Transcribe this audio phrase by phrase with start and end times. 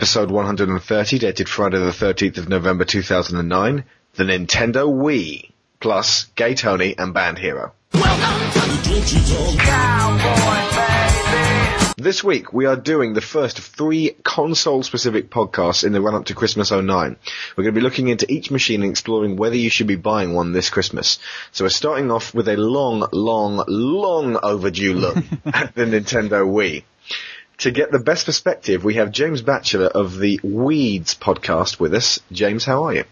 [0.00, 3.84] episode 130, dated Friday the 13th of November 2009,
[4.14, 7.74] the Nintendo Wii, plus Gay Tony and Band Hero.
[7.92, 8.02] Cowboy,
[11.98, 16.34] This week we are doing the first of three console-specific podcasts in the run-up to
[16.34, 17.16] Christmas 09.
[17.54, 20.32] We're going to be looking into each machine and exploring whether you should be buying
[20.32, 21.18] one this Christmas.
[21.52, 26.84] So we're starting off with a long, long, long overdue look at the Nintendo Wii.
[27.60, 32.18] To get the best perspective, we have James Batchelor of the Weeds podcast with us.
[32.32, 33.04] James, how are you?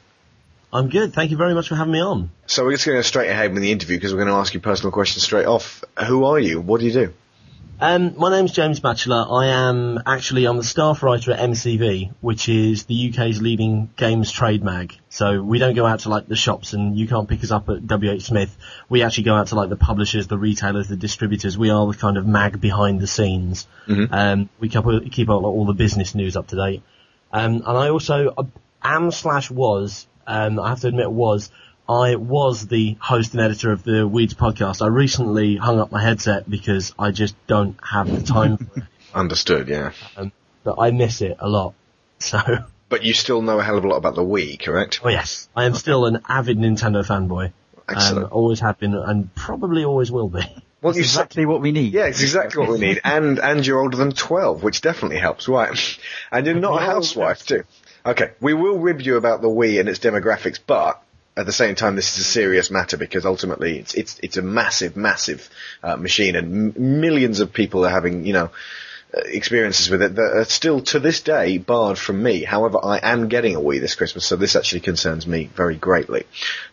[0.73, 1.13] I'm good.
[1.13, 2.31] Thank you very much for having me on.
[2.47, 4.41] So we're just going to go straight ahead with the interview because we're going to
[4.41, 5.85] ask you personal questions straight off.
[6.07, 6.63] Who are you?
[6.63, 7.13] What do you do?
[7.81, 9.25] Um, my name's James Batchelor.
[9.31, 14.33] I am actually I'm the staff writer at MCV, which is the UK's leading games
[14.33, 14.97] trade mag.
[15.11, 17.69] So we don't go out to like the shops and you can't pick us up
[17.69, 18.57] at WH Smith.
[18.89, 21.57] We actually go out to like the publishers, the retailers, the distributors.
[21.57, 23.69] We are the kind of mag behind the scenes.
[23.87, 24.09] Mhm.
[24.11, 26.83] Um, we keep, keep all, all the business news up to date.
[27.33, 28.43] Um, and I also uh,
[28.83, 31.53] am slash was, um, I have to admit was,
[31.89, 34.83] I was the host and editor of the Weeds podcast.
[34.83, 38.85] I recently hung up my headset because I just don't have the time for it.
[39.15, 39.93] Understood, yeah.
[40.17, 40.33] Um,
[40.65, 41.75] but I miss it a lot.
[42.19, 42.41] So,
[42.91, 45.01] But you still know a hell of a lot about the Wii, correct?
[45.03, 47.53] oh yes, I am still an avid Nintendo fanboy.
[47.89, 48.27] Excellent.
[48.27, 50.41] Um, always have been and probably always will be.
[50.83, 51.95] well, you said, exactly what we need.
[51.95, 53.01] yeah, it's exactly what we need.
[53.03, 55.71] And, and you're older than 12, which definitely helps, right?
[56.31, 57.65] And you're not a housewife, too.
[58.05, 61.03] Okay, we will rib you about the Wii and its demographics, but
[61.39, 64.43] at the same time, this is a serious matter because ultimately it's it's it's a
[64.43, 65.49] massive, massive
[65.85, 68.51] uh, machine, and m- millions of people are having you know
[69.17, 72.43] uh, experiences with it that are still to this day barred from me.
[72.43, 76.25] However, I am getting a Wii this Christmas, so this actually concerns me very greatly.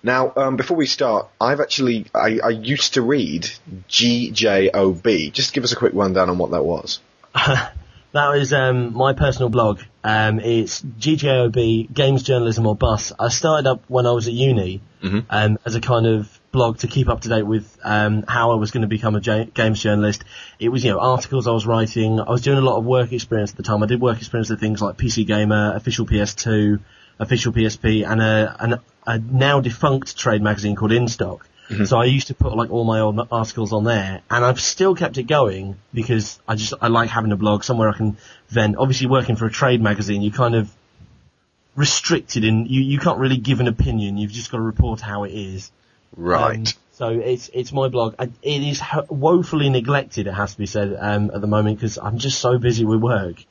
[0.01, 3.47] Now, um, before we start, I've actually I, I used to read
[3.87, 5.31] GJOB.
[5.31, 6.99] Just give us a quick rundown on what that was.
[8.15, 9.81] That is um, my personal blog.
[10.01, 13.11] Um, it's GJOB, Games Journalism or Bust.
[13.19, 15.25] I started up when I was at uni Mhm.
[15.29, 18.55] um, as a kind of blog to keep up to date with um, how I
[18.55, 20.23] was going to become a games journalist.
[20.59, 22.21] It was, you know, articles I was writing.
[22.21, 23.83] I was doing a lot of work experience at the time.
[23.83, 26.79] I did work experience at things like PC Gamer, Official PS2,
[27.19, 31.41] Official PSP, and a, an, a now defunct trade magazine called InStock.
[31.85, 34.95] So I used to put like all my old articles on there, and I've still
[34.95, 38.17] kept it going because I just I like having a blog somewhere I can
[38.49, 38.75] vent.
[38.77, 40.71] Obviously, working for a trade magazine, you kind of
[41.75, 44.17] restricted in you you can't really give an opinion.
[44.17, 45.71] You've just got to report how it is.
[46.15, 46.59] Right.
[46.59, 48.15] Um, so it's it's my blog.
[48.19, 50.27] I, it is woefully neglected.
[50.27, 53.01] It has to be said um, at the moment because I'm just so busy with
[53.01, 53.43] work,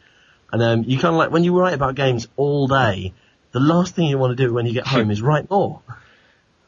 [0.52, 3.12] and um, you kind of like when you write about games all day.
[3.50, 5.80] The last thing you want to do when you get home is write more.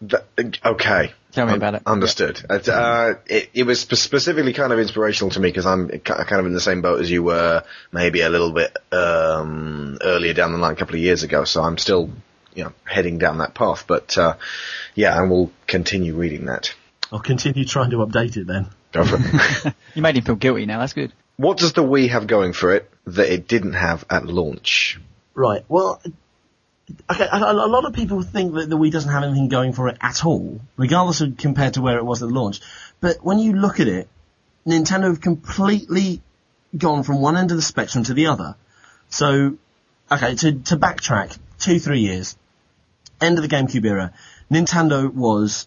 [0.01, 1.12] Th- okay.
[1.33, 1.83] Tell me Un- about it.
[1.87, 2.41] Understood.
[2.49, 6.47] It, uh, it, it was specifically kind of inspirational to me because I'm kind of
[6.47, 7.62] in the same boat as you were,
[7.93, 11.45] maybe a little bit um, earlier down the line, a couple of years ago.
[11.45, 12.11] So I'm still,
[12.55, 13.84] you know, heading down that path.
[13.87, 14.37] But uh,
[14.95, 16.75] yeah, I will continue reading that.
[17.13, 18.69] I'll continue trying to update it then.
[18.93, 19.75] Go for it.
[19.95, 20.81] You made him feel guilty now.
[20.81, 21.13] That's good.
[21.37, 24.99] what does the Wii have going for it that it didn't have at launch?
[25.34, 25.65] Right.
[25.69, 26.01] Well,
[27.10, 27.28] okay.
[27.30, 30.24] A, lot of people think that the Wii doesn't have anything going for it at
[30.24, 32.60] all, regardless of compared to where it was at launch.
[33.00, 34.08] But when you look at it,
[34.66, 36.22] Nintendo have completely
[36.76, 38.56] gone from one end of the spectrum to the other.
[39.08, 39.58] So,
[40.10, 42.36] okay, to to backtrack two three years,
[43.20, 44.12] end of the GameCube era,
[44.50, 45.66] Nintendo was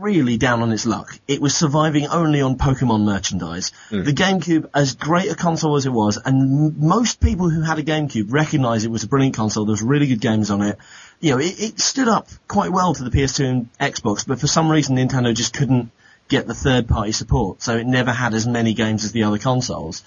[0.00, 1.18] really down on its luck.
[1.28, 3.72] It was surviving only on Pokemon merchandise.
[3.90, 4.04] Hmm.
[4.04, 7.78] The GameCube, as great a console as it was, and m- most people who had
[7.78, 9.66] a GameCube recognized it was a brilliant console.
[9.66, 10.78] There was really good games on it.
[11.20, 14.46] You know, it, it stood up quite well to the PS2 and Xbox, but for
[14.46, 15.90] some reason Nintendo just couldn't
[16.28, 19.38] get the third party support, so it never had as many games as the other
[19.38, 20.02] consoles.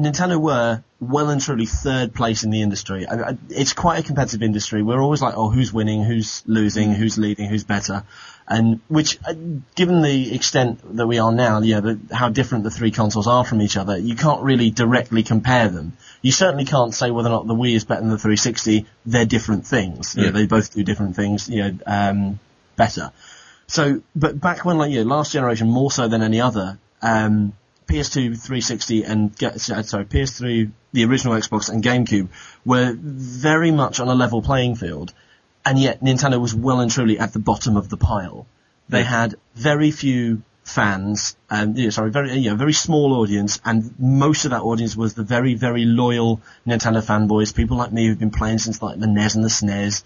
[0.00, 3.06] Nintendo were well and truly third place in the industry.
[3.06, 4.82] I, I, it's quite a competitive industry.
[4.82, 6.94] We're always like, oh, who's winning, who's losing, hmm.
[6.94, 8.04] who's leading, who's better,
[8.50, 9.32] and which, uh,
[9.76, 13.44] given the extent that we are now, yeah, the, how different the three consoles are
[13.44, 15.92] from each other, you can't really directly compare them.
[16.20, 18.86] You certainly can't say whether or not the Wii is better than the 360.
[19.06, 20.16] They're different things.
[20.16, 21.48] Know, they both do different things.
[21.48, 22.40] You know, um,
[22.74, 23.12] better.
[23.68, 27.52] So, but back when, like, you know, last generation more so than any other, um,
[27.86, 32.28] PS2, 360, and sorry, PS3, the original Xbox, and GameCube
[32.64, 35.14] were very much on a level playing field,
[35.64, 38.46] and yet Nintendo was well and truly at the bottom of the pile.
[38.88, 44.44] They had very few fans, um, yeah, sorry, very yeah, very small audience, and most
[44.44, 48.30] of that audience was the very very loyal Nintendo fanboys, people like me who've been
[48.30, 50.02] playing since like the NES and the SNES.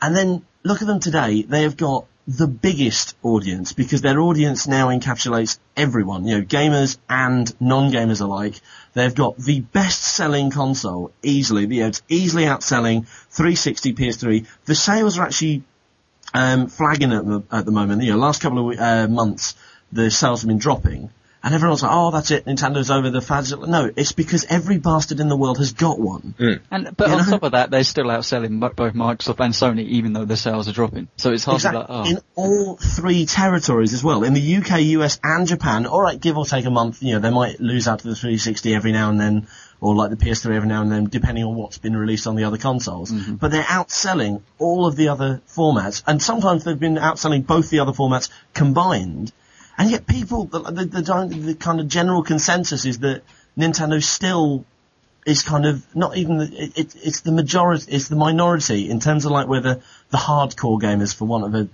[0.00, 1.42] And then look at them today.
[1.42, 6.98] They have got the biggest audience because their audience now encapsulates everyone, you know, gamers
[7.08, 8.60] and non-gamers alike.
[8.98, 11.72] They've got the best-selling console easily.
[11.72, 14.46] You it's easily outselling 360 PS3.
[14.64, 15.62] The sales are actually
[16.34, 18.02] um, flagging at the, at the moment.
[18.02, 19.54] You know, last couple of uh, months,
[19.92, 21.10] the sales have been dropping.
[21.42, 23.56] And everyone's like, oh, that's it, Nintendo's over the fads.
[23.56, 26.34] No, it's because every bastard in the world has got one.
[26.38, 26.60] Mm.
[26.70, 27.30] And but You on know?
[27.30, 30.72] top of that, they're still outselling both Microsoft and Sony, even though the sales are
[30.72, 31.06] dropping.
[31.16, 31.86] So it's hard Exactly.
[31.86, 34.24] to like, oh, In all three territories as well.
[34.24, 35.86] In the UK, US, and Japan.
[35.86, 38.74] Alright, give or take a month, you know, they might lose out to the 360
[38.74, 39.46] every now and then,
[39.80, 42.44] or like the PS3 every now and then, depending on what's been released on the
[42.44, 43.12] other consoles.
[43.12, 43.36] Mm-hmm.
[43.36, 47.78] But they're outselling all of the other formats, and sometimes they've been outselling both the
[47.78, 49.32] other formats combined.
[49.78, 53.22] And yet people, the, the, the, the kind of general consensus is that
[53.56, 54.64] Nintendo still
[55.24, 58.98] is kind of not even the, it, it, it's the majority, it's the minority in
[58.98, 59.80] terms of like whether
[60.10, 61.68] the, hardcore gamers, for want of a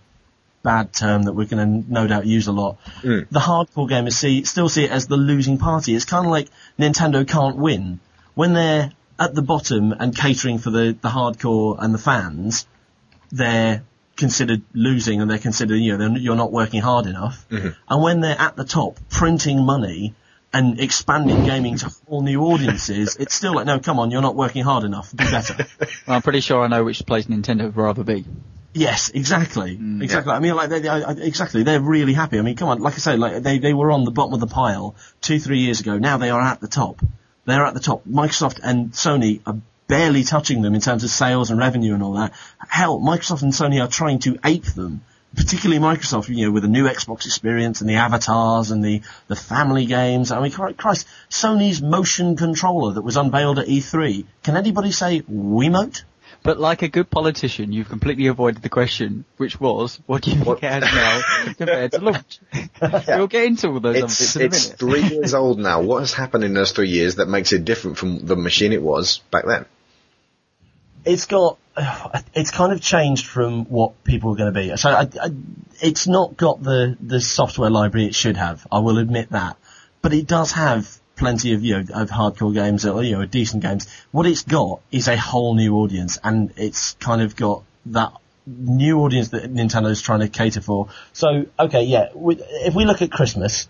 [0.62, 3.26] bad term that we're going to no doubt use a lot, mm.
[3.30, 5.94] the hardcore gamers see still see it as the losing party.
[5.94, 6.48] It's kind of like
[6.78, 8.00] Nintendo can't win
[8.34, 12.66] when they're at the bottom and catering for the the hardcore and the fans.
[13.30, 13.82] They're
[14.16, 17.46] considered losing and they're considered you know they're, you're not working hard enough.
[17.48, 17.68] Mm-hmm.
[17.88, 20.14] And when they're at the top, printing money
[20.52, 24.36] and expanding gaming to whole new audiences, it's still like, no, come on, you're not
[24.36, 25.10] working hard enough.
[25.10, 25.66] Do better.
[26.06, 28.24] I'm pretty sure I know which place Nintendo would rather be.
[28.72, 30.32] yes, exactly, mm, exactly.
[30.32, 32.38] I mean, like, they, they, I- exactly, they're really happy.
[32.38, 34.40] I mean, come on, like I say, like they they were on the bottom of
[34.40, 35.98] the pile two, three years ago.
[35.98, 37.00] Now they are at the top.
[37.46, 38.04] They're at the top.
[38.06, 42.14] Microsoft and Sony are barely touching them in terms of sales and revenue and all
[42.14, 42.32] that.
[42.68, 45.02] Hell, Microsoft and Sony are trying to ape them.
[45.36, 49.34] Particularly Microsoft, you know, with the new Xbox experience and the avatars and the, the
[49.34, 50.30] family games.
[50.30, 54.26] I mean, Christ, Sony's motion controller that was unveiled at E3.
[54.44, 56.04] Can anybody say Wiimote?
[56.44, 60.44] But like a good politician, you've completely avoided the question, which was, what do you
[60.44, 61.22] think it has now
[61.56, 62.38] compared to launch?
[63.08, 65.80] We'll get into all those It's, in a it's three years old now.
[65.80, 68.82] What has happened in those three years that makes it different from the machine it
[68.82, 69.64] was back then?
[71.04, 71.58] It's got
[72.34, 74.76] it's kind of changed from what people were going to be.
[74.76, 75.30] So I, I,
[75.80, 78.66] it's not got the the software library it should have.
[78.70, 79.56] I will admit that,
[80.02, 83.62] but it does have plenty of you know of hardcore games or you know decent
[83.62, 83.86] games.
[84.12, 88.12] What it's got is a whole new audience, and it's kind of got that
[88.46, 90.88] new audience that Nintendo's trying to cater for.
[91.12, 93.68] So okay, yeah, we, if we look at Christmas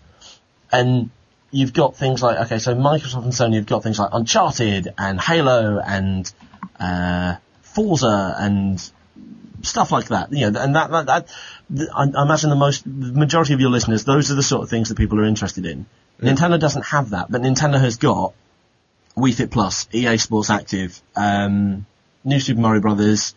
[0.71, 1.09] and
[1.51, 5.19] you've got things like okay, so Microsoft and Sony have got things like Uncharted and
[5.19, 6.31] Halo and
[6.79, 8.79] uh, Forza and
[9.61, 10.31] stuff like that.
[10.31, 11.27] You know, and that, that, that
[11.95, 14.69] I, I imagine the most, the majority of your listeners, those are the sort of
[14.69, 15.85] things that people are interested in.
[16.21, 18.33] Nintendo doesn't have that, but Nintendo has got
[19.17, 21.85] Wii Fit Plus, EA Sports Active, um,
[22.23, 23.35] New Super Mario Brothers.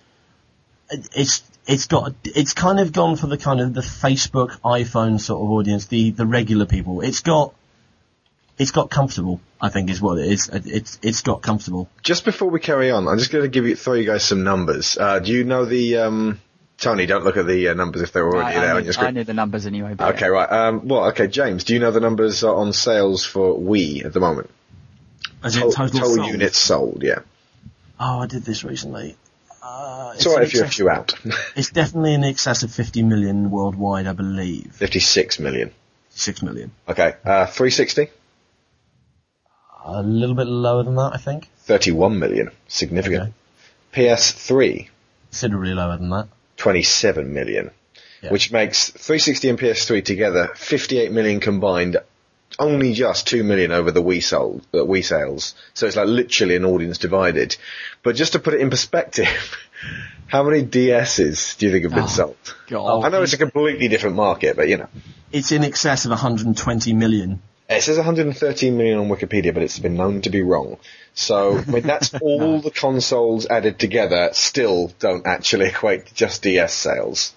[0.91, 5.21] It- It's it's got it's kind of gone for the kind of the Facebook iPhone
[5.21, 7.03] sort of audience, the the regular people.
[7.03, 7.53] It's got
[8.59, 9.41] it's got comfortable.
[9.61, 10.49] I think is what it is.
[10.49, 11.89] It- It's it's got comfortable.
[12.03, 14.45] Just before we carry on, I'm just going to give you throw you guys some
[14.45, 14.97] numbers.
[14.99, 16.41] Uh, do you know the um,
[16.79, 17.07] Tony?
[17.07, 18.93] Don't look at the uh, numbers if they're already I, there I, on knew, your
[18.95, 19.15] I screen.
[19.15, 19.95] knew the numbers anyway.
[19.95, 20.51] But Okay, right.
[20.51, 21.65] Um, well, okay, James.
[21.65, 24.51] Do you know the numbers on sales for Wii at the moment?
[25.43, 26.27] As in To- total, total sold.
[26.29, 27.03] units sold.
[27.03, 27.21] Yeah.
[28.01, 29.17] Oh, I did this recently.
[29.63, 31.15] Uh, It's alright if you're a few out.
[31.57, 34.71] It's definitely in excess of 50 million worldwide, I believe.
[34.73, 35.73] 56 million.
[36.11, 36.71] 6 million.
[36.89, 37.15] Okay.
[37.25, 38.09] Uh, 360.
[39.91, 41.49] A little bit lower than that, I think.
[41.61, 42.51] 31 million.
[42.69, 43.33] Significant.
[43.95, 44.89] PS3.
[45.31, 46.29] Considerably lower than that.
[46.59, 47.71] 27 million.
[48.23, 48.31] Yeah.
[48.31, 51.97] Which makes 360 and PS3 together 58 million combined.
[52.59, 55.55] Only just 2 million over the Wii sold, uh, Wii sales.
[55.75, 57.57] So it's like literally an audience divided.
[58.03, 59.29] But just to put it in perspective,
[60.27, 62.37] how many DSs do you think have been Oh, sold?
[62.69, 63.05] God.
[63.05, 64.89] I know it's a completely different market, but you know.
[65.31, 67.41] It's in excess of 120 million.
[67.69, 70.79] It says 113 million on Wikipedia, but it's been known to be wrong.
[71.15, 76.43] So, I mean, that's all the consoles added together still don't actually equate to just
[76.43, 77.35] DS sales.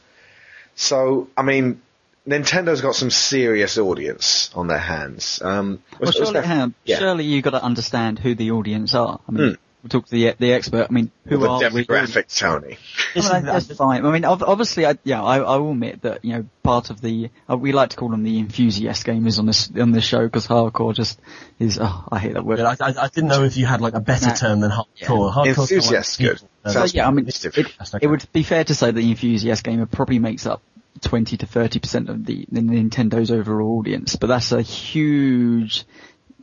[0.75, 1.81] So, I mean,
[2.25, 5.41] Nintendo's got some serious audience on their hands.
[5.41, 6.99] Um, Well, what's- what's surely, that- hang on, yeah.
[6.99, 9.19] surely you've got to understand who the audience are.
[9.27, 9.55] I mean, Hmm.
[9.83, 10.87] We'll talk to the the expert.
[10.89, 12.77] I mean, who the are the demographics, Tony.
[13.15, 14.05] I mean, that's fine.
[14.05, 17.29] I mean, obviously, I, yeah, I, I will admit that you know part of the
[17.49, 20.47] uh, we like to call them the enthusiast gamers on this on this show because
[20.47, 21.19] hardcore just
[21.59, 21.79] is.
[21.81, 22.59] Oh, I hate that word.
[22.59, 24.33] I, I, I didn't know if you had like a better Nah.
[24.35, 25.33] term than hardcore.
[25.33, 26.37] Hardcore's kinda Enthusiast, like good.
[26.37, 27.57] people, uh, So, yeah, I mean, positive.
[27.57, 28.05] it, okay.
[28.05, 30.61] it would be fair to say that the enthusiast gamer probably makes up
[31.01, 35.85] 20 to 30 percent of the, the Nintendo's overall audience, but that's a huge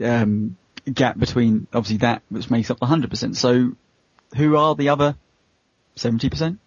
[0.02, 0.57] um,
[0.90, 3.37] gap between obviously that which makes up the 100 percent.
[3.37, 3.73] So,
[4.37, 5.16] who are the other
[5.97, 6.59] 70 percent?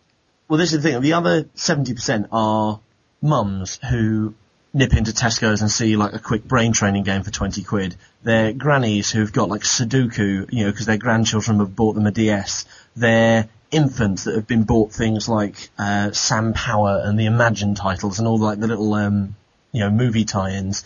[0.48, 1.01] Well, this is the thing.
[1.01, 2.82] The other 70% are
[3.22, 4.34] mums who
[4.74, 7.96] nip into Tesco's and see like a quick brain training game for 20 quid.
[8.24, 12.12] They're grannies who've got like Sudoku, you know, because their grandchildren have bought them a
[12.12, 12.66] DS.
[12.98, 18.20] They're infants that have been bought things like uh, Sam Power and the Imagine titles
[18.20, 19.36] and all like the little um,
[19.72, 20.84] you know movie tie-ins.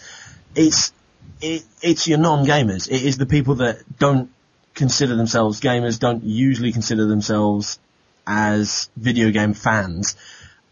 [0.56, 0.94] It's
[1.41, 2.89] it, it's your non-gamers.
[2.89, 4.29] It is the people that don't
[4.74, 7.79] consider themselves gamers, don't usually consider themselves
[8.27, 10.15] as video game fans.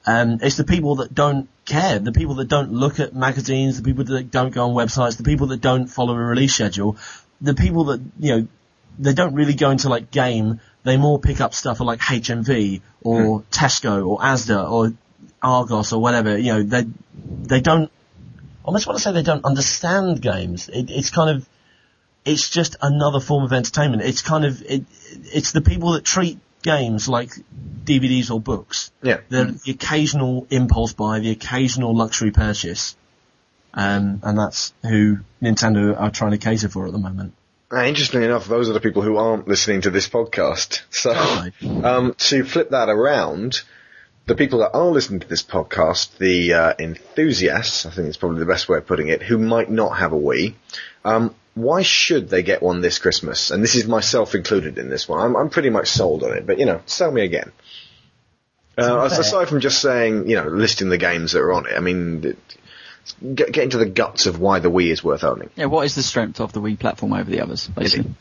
[0.05, 3.83] Um, it's the people that don't care, the people that don't look at magazines, the
[3.83, 6.97] people that don't go on websites, the people that don't follow a release schedule,
[7.39, 8.47] the people that, you know,
[8.99, 13.39] they don't really go into like game, they more pick up stuff like HMV or
[13.39, 13.43] mm.
[13.49, 14.93] Tesco or Asda or
[15.41, 17.89] Argos or whatever, you know, they, they don't,
[18.63, 20.69] almost want to say they don't understand games.
[20.69, 21.49] It, it's kind of,
[22.25, 24.03] it's just another form of entertainment.
[24.03, 24.85] It's kind of, it,
[25.25, 27.31] it's the people that treat games like
[27.83, 28.91] DVDs or books.
[29.01, 29.19] Yeah.
[29.29, 32.95] The, the occasional impulse buy, the occasional luxury purchase.
[33.73, 37.33] Um, and that's who Nintendo are trying to cater for at the moment.
[37.71, 40.81] Interestingly enough, those are the people who aren't listening to this podcast.
[40.91, 41.11] So,
[41.83, 43.63] um, to flip that around,
[44.25, 48.39] the people that are listening to this podcast, the uh, enthusiasts, I think it's probably
[48.39, 50.53] the best way of putting it, who might not have a Wii,
[51.03, 53.51] um, why should they get one this Christmas?
[53.51, 55.19] And this is myself included in this one.
[55.19, 57.51] I'm, I'm pretty much sold on it, but you know, sell me again.
[58.75, 61.79] Uh, aside from just saying, you know, listing the games that are on it, I
[61.79, 62.21] mean,
[63.21, 65.51] get, get into the guts of why the Wii is worth owning.
[65.55, 68.15] Yeah, what is the strength of the Wii platform over the others, basically?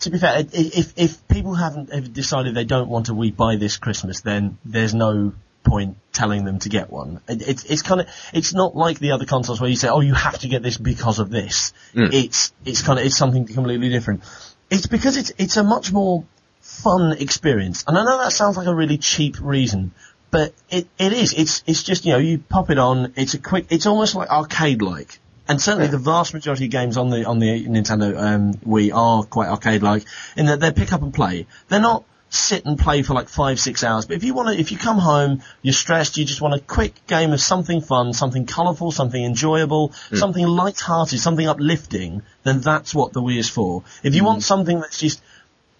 [0.00, 3.76] To be fair, if if people haven't decided they don't want a Wii by this
[3.78, 5.32] Christmas, then there's no
[5.64, 7.20] point telling them to get one.
[7.28, 10.00] It, it's it's kind of it's not like the other consoles where you say, oh,
[10.00, 11.72] you have to get this because of this.
[11.94, 12.12] Mm.
[12.12, 14.22] It's it's kind of it's something completely different.
[14.70, 16.24] It's because it's it's a much more
[16.60, 19.92] fun experience, and I know that sounds like a really cheap reason,
[20.30, 21.34] but it it is.
[21.34, 23.12] It's it's just you know you pop it on.
[23.16, 23.66] It's a quick.
[23.70, 25.18] It's almost like arcade like.
[25.48, 29.22] And certainly the vast majority of games on the on the Nintendo um, Wii are
[29.24, 30.04] quite arcade like
[30.36, 31.46] in that they're pick up and play.
[31.68, 34.06] They're not sit and play for like five, six hours.
[34.06, 36.60] But if you want to, if you come home, you're stressed, you just want a
[36.60, 40.18] quick game of something fun, something colourful, something enjoyable, mm.
[40.18, 43.82] something light-hearted, something uplifting, then that's what the Wii is for.
[44.02, 44.26] If you mm.
[44.26, 45.22] want something that's just,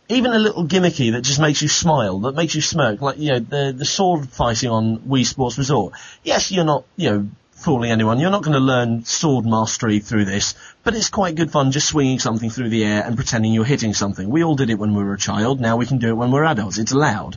[0.08, 3.32] even a little gimmicky that just makes you smile, that makes you smirk, like, you
[3.32, 5.92] know, the, the sword fighting on Wii Sports Resort.
[6.24, 8.20] Yes, you're not, you know, fooling anyone.
[8.20, 11.88] You're not going to learn sword mastery through this, but it's quite good fun just
[11.88, 14.28] swinging something through the air and pretending you're hitting something.
[14.28, 15.60] We all did it when we were a child.
[15.60, 16.78] Now we can do it when we're adults.
[16.78, 17.36] It's allowed.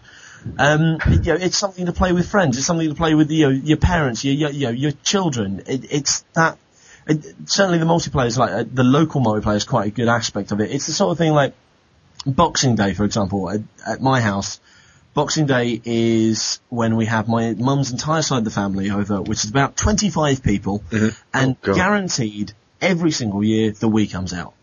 [0.58, 2.58] Um, you know, it's something to play with friends.
[2.58, 5.64] It's something to play with you know, your parents, your, your, you know, your children.
[5.68, 6.58] It, it's that.
[7.08, 10.52] It, certainly, the multiplayer is like uh, the local multiplayer is quite a good aspect
[10.52, 10.72] of it.
[10.72, 11.54] It's the sort of thing like
[12.26, 14.60] Boxing Day, for example, at, at my house
[15.14, 19.44] Boxing Day is when we have my mum's entire side of the family over, which
[19.44, 21.10] is about 25 people, mm-hmm.
[21.34, 24.54] and oh, guaranteed every single year the Wii comes out.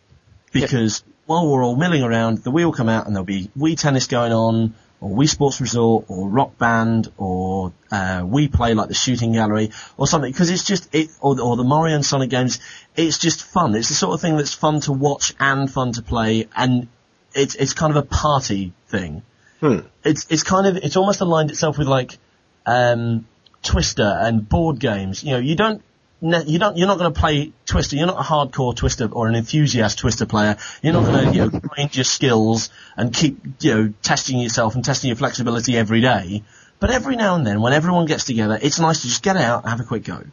[0.51, 3.79] Because while we're all milling around, the Wii will come out and there'll be Wii
[3.79, 8.89] tennis going on, or Wii Sports Resort, or Rock Band, or uh, Wii Play like
[8.89, 10.33] the Shooting Gallery, or something.
[10.33, 12.59] Because it's just it, or, or the Mario and Sonic games.
[12.97, 13.75] It's just fun.
[13.75, 16.89] It's the sort of thing that's fun to watch and fun to play, and
[17.35, 19.23] it's it's kind of a party thing.
[19.61, 19.81] Hmm.
[20.05, 22.19] It's it's kind of it's almost aligned itself with like
[22.67, 23.27] um,
[23.63, 25.25] Twister and board games.
[25.25, 25.83] You know, you don't
[26.21, 27.97] you don't, you're not going to play Twister.
[27.97, 30.57] You're not a hardcore Twister or an enthusiast Twister player.
[30.83, 34.75] You're not going to, you know, grind your skills and keep, you know, testing yourself
[34.75, 36.43] and testing your flexibility every day.
[36.81, 39.63] But every now and then, when everyone gets together, it's nice to just get out
[39.63, 40.25] and have a quick go.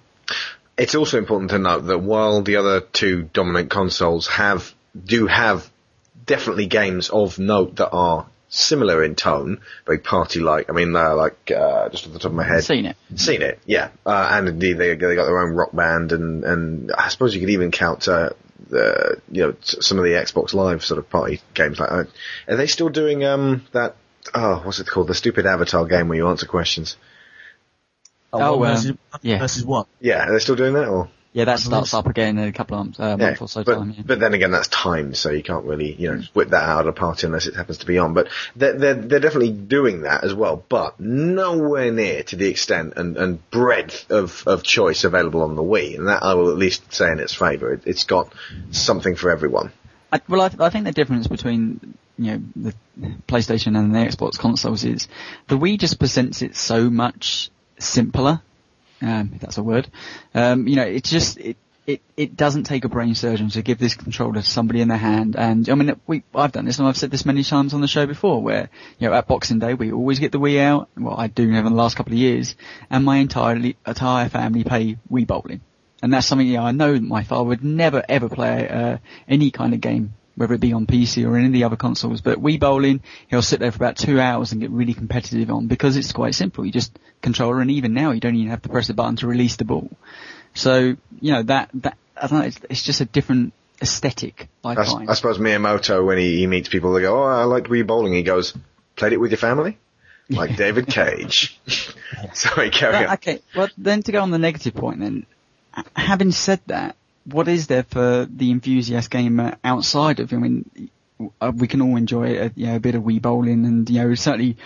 [0.77, 4.74] It's also important to note that while the other two dominant consoles have,
[5.05, 5.70] do have
[6.25, 10.70] definitely games of note that are similar in tone, very party-like.
[10.70, 13.42] I mean, they're like uh, just off the top of my head, Scene It, Scene
[13.42, 13.90] It, yeah.
[14.06, 17.42] Uh, and indeed, they they got their own rock band, and and I suppose you
[17.42, 18.08] could even count.
[18.08, 18.30] Uh,
[18.70, 22.08] the you know some of the Xbox Live sort of party games like that.
[22.48, 23.96] Are they still doing um that
[24.34, 26.98] oh what's it called the stupid Avatar game where you answer questions?
[28.34, 29.40] Oh, oh versus, um, yeah.
[29.40, 29.88] versus what?
[30.00, 31.10] Yeah, are they still doing that or?
[31.36, 33.75] Yeah, that starts up again in a couple of uh, yeah, months or so but,
[33.75, 33.89] time.
[33.89, 34.04] Yeah.
[34.06, 36.88] But then again, that's timed, so you can't really, you know, whip that out of
[36.88, 38.13] a party unless it happens to be on.
[38.13, 42.94] But they're, they're, they're definitely doing that as well, but nowhere near to the extent
[42.96, 45.98] and, and breadth of, of choice available on the Wii.
[45.98, 47.74] And that I will at least say in its favour.
[47.74, 48.34] It, has got
[48.72, 49.74] something for everyone.
[50.13, 52.74] I, well, I, I think the difference between you know the
[53.27, 55.10] PlayStation and the Xbox consoles is
[55.48, 58.42] the Wii just presents it so much simpler
[59.02, 59.88] um, if that's a word.
[60.34, 63.78] Um, you know, it just it, it, it doesn't take a brain surgeon to give
[63.78, 65.36] this controller to somebody in their hand.
[65.36, 67.88] And I mean, we, I've done this and I've said this many times on the
[67.88, 70.90] show before where, you know, at Boxing Day, we always get the Wii out.
[70.98, 72.56] Well, I do in the last couple of years
[72.90, 75.62] and my entire, entire family play Wii bowling.
[76.02, 78.98] And that's something, you know, I know my father would never ever play, uh,
[79.28, 82.22] any kind of game whether it be on PC or any of the other consoles.
[82.22, 85.68] But Wii Bowling, he'll sit there for about two hours and get really competitive on
[85.68, 86.65] because it's quite simple.
[86.65, 89.27] You just controller and even now you don't even have to press the button to
[89.27, 89.89] release the ball.
[90.54, 94.72] So, you know, that, that, I don't know, it's, it's just a different aesthetic, I,
[94.72, 95.10] I, find.
[95.10, 98.13] I suppose Miyamoto, when he, he meets people, they go, oh, I liked Wii Bowling.
[98.13, 98.58] He goes,
[98.96, 99.77] played it with your family?
[100.27, 101.60] Like David Cage.
[102.34, 103.13] Sorry, carry But, on.
[103.13, 105.27] okay, well then to go on the negative point then,
[105.96, 110.89] having said that, what is there for the enthusiast gamer outside of, I mean,
[111.41, 114.01] uh, we can all enjoy a, you know, a bit of Wii bowling and, you
[114.01, 114.58] know, certainly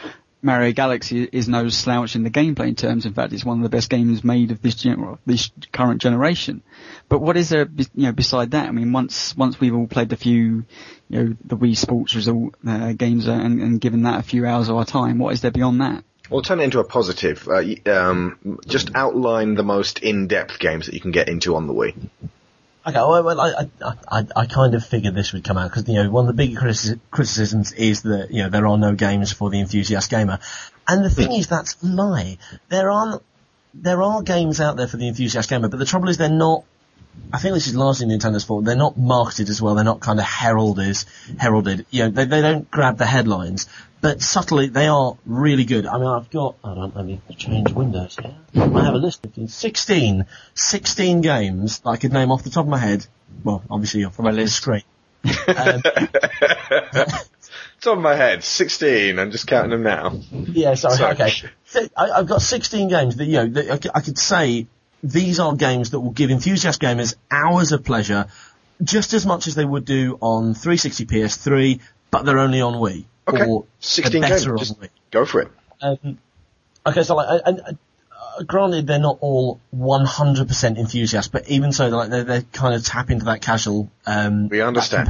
[0.41, 3.05] Mario Galaxy is no slouch in the gameplay in terms.
[3.05, 6.61] In fact, it's one of the best games made of this gen- this current generation.
[7.09, 8.67] But what is there, you know, beside that?
[8.67, 10.63] I mean, once once we've all played the few,
[11.09, 14.69] you know, the Wii Sports Resort uh, games and, and given that a few hours
[14.69, 16.05] of our time, what is there beyond that?
[16.29, 17.47] We'll turn it into a positive.
[17.47, 21.73] Uh, um, just outline the most in-depth games that you can get into on the
[21.73, 22.09] Wii.
[22.87, 23.69] Okay, well, I,
[24.09, 26.33] I, I, kind of figured this would come out because you know one of the
[26.33, 30.39] big critici- criticisms is that you know there are no games for the enthusiast gamer,
[30.87, 32.37] and the thing is that's a lie.
[32.69, 33.21] There aren't
[33.73, 36.63] there are games out there for the enthusiast gamer, but the trouble is they're not.
[37.33, 38.63] I think this is largely Nintendo's fault.
[38.63, 39.75] They're not marketed as well.
[39.75, 41.03] They're not kind of heralded.
[41.37, 41.85] Heralded.
[41.89, 43.67] You know, they they don't grab the headlines,
[44.01, 45.85] but subtly they are really good.
[45.85, 46.55] I mean, I've got.
[46.63, 48.35] Hold on, let me change windows here.
[48.55, 52.65] I have a list of 16, 16 games that I could name off the top
[52.65, 53.05] of my head.
[53.43, 54.55] Well, obviously off From a the list.
[54.55, 54.83] screen.
[55.47, 55.81] Um,
[57.81, 59.17] Top of my head, 16.
[59.17, 60.19] I'm just counting them now.
[60.31, 60.97] Yeah, sorry.
[60.97, 61.13] Sorry.
[61.13, 61.31] Okay,
[61.65, 64.67] So, I, I've got 16 games that you know that I c- I could say
[65.01, 68.25] these are games that will give enthusiast gamers hours of pleasure,
[68.83, 71.79] just as much as they would do on 360 PS3,
[72.11, 73.05] but they're only on Wii.
[73.29, 73.45] Okay.
[73.45, 74.45] Or 16 they're games.
[74.45, 74.89] Just Wii.
[75.11, 75.51] go for it.
[75.81, 76.17] Um,
[76.85, 77.77] okay, so like, and, and,
[78.11, 82.83] uh, granted, they're not all 100% enthusiasts, but even so, like, they they kind of
[82.83, 83.89] tap into that casual.
[84.05, 85.09] Um, We understand.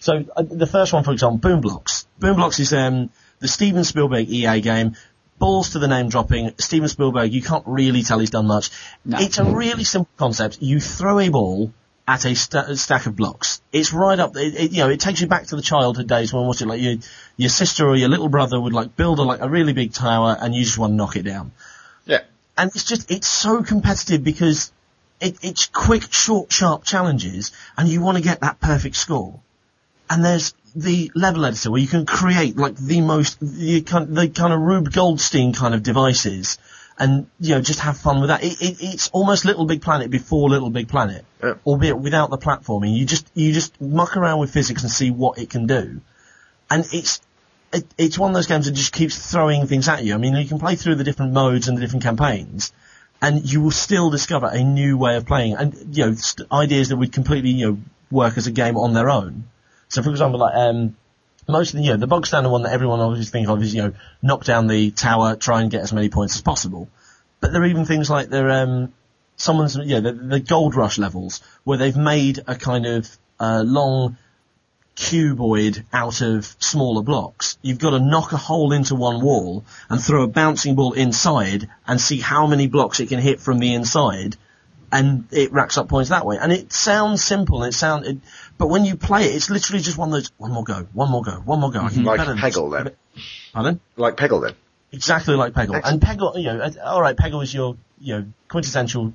[0.00, 2.06] So uh, the first one, for example, Boom Blox.
[2.18, 3.10] Boom Blox is um,
[3.40, 4.96] the Steven Spielberg EA game.
[5.38, 6.52] Balls to the name dropping.
[6.58, 8.70] Steven Spielberg, you can't really tell he's done much.
[9.04, 9.18] No.
[9.18, 10.58] It's a really simple concept.
[10.60, 11.72] You throw a ball
[12.06, 13.62] at a, a stack of blocks.
[13.72, 14.36] It's right up.
[14.36, 16.80] It, it, you know, it takes you back to the childhood days when it like
[16.80, 16.96] your
[17.36, 20.36] your sister or your little brother would like build a like a really big tower
[20.38, 21.52] and you just want to knock it down.
[22.04, 22.20] Yeah.
[22.56, 24.70] And it's just it's so competitive because
[25.20, 29.40] it, it's quick, short, sharp challenges, and you want to get that perfect score.
[30.10, 34.28] And there's the level editor where you can create like the most the kind the
[34.28, 36.58] kind of Rube Goldstein kind of devices,
[36.98, 38.42] and you know just have fun with that.
[38.44, 41.54] It, it, it's almost Little Big Planet before Little Big Planet, Yeah.
[41.66, 42.96] albeit without the platforming.
[42.96, 46.00] You just you just muck around with physics and see what it can do,
[46.70, 47.20] and it's
[47.72, 50.14] it, it's one of those games that just keeps throwing things at you.
[50.14, 52.72] I mean, you can play through the different modes and the different campaigns,
[53.20, 56.90] and you will still discover a new way of playing, and you know, st- ideas
[56.90, 57.78] that would completely you know
[58.10, 59.44] work as a game on their own.
[59.88, 60.96] So, for example, like um,
[61.52, 63.92] most you know the bog standard one that everyone always thinks of is you know
[64.22, 66.88] knock down the tower, try and get as many points as possible.
[67.40, 68.92] But there are even things like there um,
[69.36, 74.16] someone's yeah the, the gold rush levels where they've made a kind of uh, long
[74.96, 77.58] cuboid out of smaller blocks.
[77.62, 81.68] You've got to knock a hole into one wall and throw a bouncing ball inside
[81.86, 84.36] and see how many blocks it can hit from the inside
[84.94, 86.38] and it racks up points that way.
[86.40, 88.18] And it sounds simple it sound, it,
[88.58, 91.10] but when you play it, it's literally just one of those, one more go, one
[91.10, 91.88] more go, one more go.
[91.88, 92.94] Do Like Peggle then.
[93.52, 93.80] Pardon?
[93.96, 94.54] Like Peggle then.
[94.92, 95.80] Exactly like Peggle.
[95.84, 99.12] And Peggle, you know, uh, alright, Peggle is your, you know, quintessential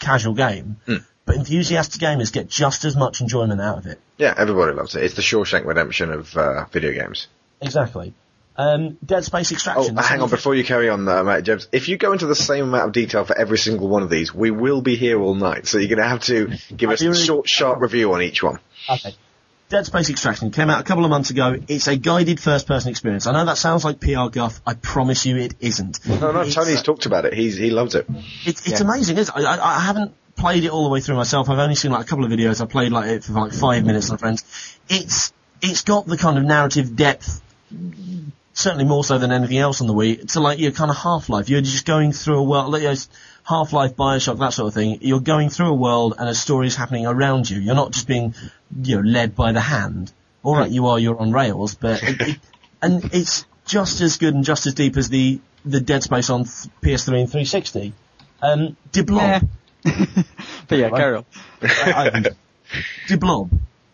[0.00, 0.76] casual game.
[0.86, 0.96] Hmm.
[1.24, 4.00] But enthusiastic gamers get just as much enjoyment out of it.
[4.18, 5.04] Yeah, everybody loves it.
[5.04, 7.28] It's the Shawshank Redemption of uh, video games.
[7.60, 8.14] Exactly.
[8.60, 9.80] Um, Dead Space Extraction.
[9.82, 10.10] Oh, Extraction.
[10.12, 11.68] hang on, before you carry on, uh, Matt James.
[11.72, 14.34] If you go into the same amount of detail for every single one of these,
[14.34, 15.66] we will be here all night.
[15.66, 18.42] So you're going to have to give us a really- short, sharp review on each
[18.42, 18.58] one.
[18.88, 19.14] Okay.
[19.70, 21.56] Dead Space Extraction came out a couple of months ago.
[21.68, 23.26] It's a guided first-person experience.
[23.28, 24.60] I know that sounds like PR guff.
[24.66, 26.04] I promise you, it isn't.
[26.06, 27.34] No, no, It's- Tony's talked about it.
[27.34, 28.06] He's he loves it.
[28.44, 29.44] It's, it's amazing, isn't it?
[29.44, 31.48] I, I, I haven't played it all the way through myself.
[31.48, 32.60] I've only seen like a couple of videos.
[32.60, 34.42] I played like it for like five minutes with friends.
[34.88, 37.40] It's it's got the kind of narrative depth,
[38.52, 40.32] certainly more so than anything else on the Wii.
[40.32, 41.48] To like your kind of Half-Life.
[41.48, 42.94] You're just going through a world, like, you know,
[43.44, 44.98] Half-Life, Bioshock, that sort of thing.
[45.00, 47.58] You're going through a world and a story is happening around you.
[47.58, 48.34] You're not just being,
[48.82, 50.12] you know, led by the hand.
[50.42, 50.98] All right, you are.
[50.98, 52.38] You're on rails, but it, it,
[52.82, 56.44] and it's just as good and just as deep as the the Dead Space on
[56.44, 57.92] th- PS3 and 360.
[58.40, 59.46] Um, Deblob.
[59.84, 60.04] Yeah.
[60.68, 61.24] but yeah, carry on.
[63.08, 63.50] De Blob.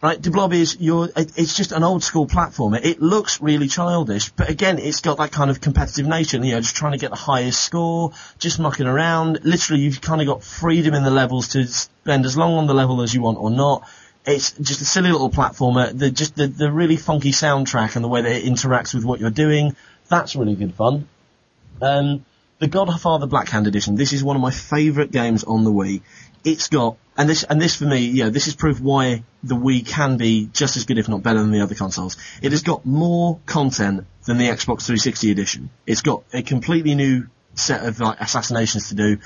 [0.06, 2.78] Right, Blob is your, it, it's just an old school platformer.
[2.80, 6.60] It looks really childish, but again, it's got that kind of competitive nature, you know,
[6.60, 9.40] just trying to get the highest score, just mucking around.
[9.42, 12.72] Literally, you've kind of got freedom in the levels to spend as long on the
[12.72, 13.82] level as you want or not.
[14.24, 15.98] It's just a silly little platformer.
[15.98, 19.18] The, just the, the really funky soundtrack and the way that it interacts with what
[19.18, 19.74] you're doing,
[20.08, 21.08] that's really good fun.
[21.82, 22.24] Um,
[22.60, 26.02] the Godfather Black Hand Edition, this is one of my favourite games on the Wii.
[26.44, 29.54] It's got, and this, and this for me, you know, this is proof why the
[29.54, 32.16] Wii can be just as good, if not better than the other consoles.
[32.42, 35.70] It has got more content than the Xbox 360 edition.
[35.86, 39.18] It's got a completely new set of like assassinations to do,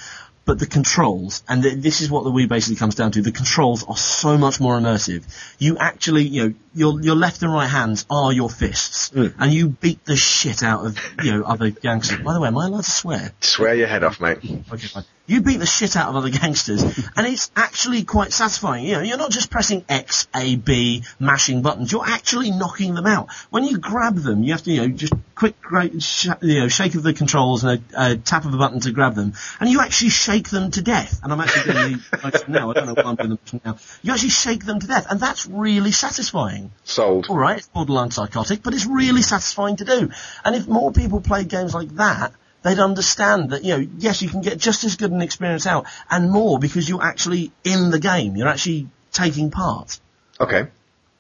[0.44, 3.32] but the controls, and th- this is what the Wii basically comes down to, the
[3.32, 5.24] controls are so much more immersive.
[5.58, 9.28] You actually, you know, your, your left and right hands are your fists, hmm.
[9.38, 12.20] and you beat the shit out of, you know, other gangsters.
[12.20, 13.32] By the way, am I allowed to swear?
[13.40, 14.38] Swear your head off, mate.
[14.72, 15.04] Okay, fine.
[15.30, 18.84] You beat the shit out of other gangsters, and it's actually quite satisfying.
[18.84, 21.92] You know, you're not just pressing X, A, B, mashing buttons.
[21.92, 23.28] You're actually knocking them out.
[23.50, 26.66] When you grab them, you have to, you know, just quick, great, sh- you know,
[26.68, 29.70] shake of the controls and a, a tap of a button to grab them, and
[29.70, 31.20] you actually shake them to death.
[31.22, 32.70] And I'm actually doing the now.
[32.70, 33.76] I don't know why I'm doing the now.
[34.02, 36.59] You actually shake them to death, and that's really satisfying.
[36.84, 37.26] Sold.
[37.28, 40.10] All right, it's borderline psychotic, but it's really satisfying to do.
[40.44, 44.28] And if more people played games like that, they'd understand that, you know, yes, you
[44.28, 47.98] can get just as good an experience out and more because you're actually in the
[47.98, 48.36] game.
[48.36, 49.98] You're actually taking part.
[50.38, 50.68] Okay.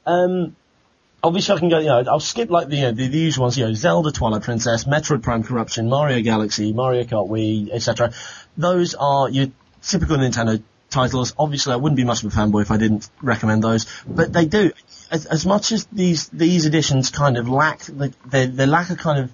[0.06, 0.56] Um,
[1.22, 3.44] obviously I can go, you know, I'll skip like the, you know, the, the usual
[3.44, 8.12] ones, you know, Zelda Twilight Princess, Metroid Prime Corruption, Mario Galaxy, Mario Kart Wii, etc.
[8.56, 9.48] Those are your
[9.82, 11.34] typical Nintendo titles.
[11.38, 14.46] Obviously I wouldn't be much of a fanboy if I didn't recommend those, but they
[14.46, 14.72] do,
[15.10, 18.96] as, as much as these, these editions kind of lack, the, they, they lack a
[18.96, 19.32] kind of,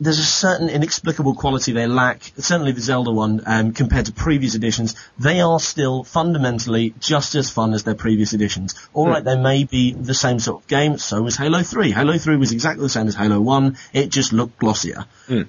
[0.00, 4.54] there's a certain inexplicable quality they lack, certainly the Zelda one, um, compared to previous
[4.54, 4.94] editions.
[5.18, 8.74] They are still fundamentally just as fun as their previous editions.
[8.94, 11.90] Alright, they may be the same sort of game, so was Halo 3.
[11.90, 15.04] Halo 3 was exactly the same as Halo 1, it just looked glossier.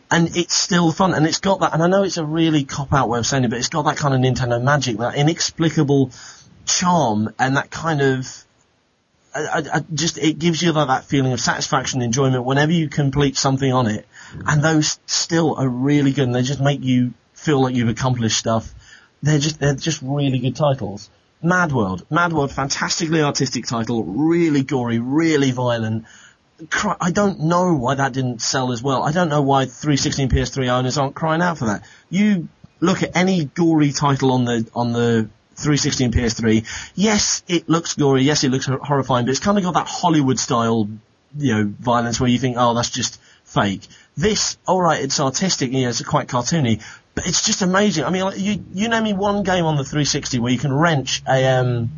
[0.09, 3.07] And it's still fun, and it's got that, and I know it's a really cop-out
[3.07, 6.12] way of saying it, but it's got that kind of Nintendo magic, that inexplicable
[6.65, 8.45] charm, and that kind of,
[9.35, 12.89] I, I, just it gives you like that feeling of satisfaction, and enjoyment whenever you
[12.89, 14.07] complete something on it,
[14.45, 18.37] and those still are really good, and they just make you feel like you've accomplished
[18.37, 18.73] stuff.
[19.21, 21.09] They're just they're just really good titles.
[21.41, 26.05] Mad World, Mad World, fantastically artistic title, really gory, really violent.
[26.99, 29.03] I don't know why that didn't sell as well.
[29.03, 31.85] I don't know why 316 PS3 owners aren't crying out for that.
[32.09, 32.49] You
[32.81, 36.91] look at any gory title on the on the 360 and PS3.
[36.95, 38.23] Yes, it looks gory.
[38.23, 40.89] Yes, it looks horrifying, but it's kind of got that Hollywood style,
[41.37, 43.87] you know, violence where you think, oh, that's just fake.
[44.19, 46.84] This, alright, it's artistic, you know, it's quite cartoony,
[47.15, 48.03] but it's just amazing.
[48.03, 50.73] I mean, like, you, you name me one game on the 360 where you can
[50.73, 51.89] wrench a, um,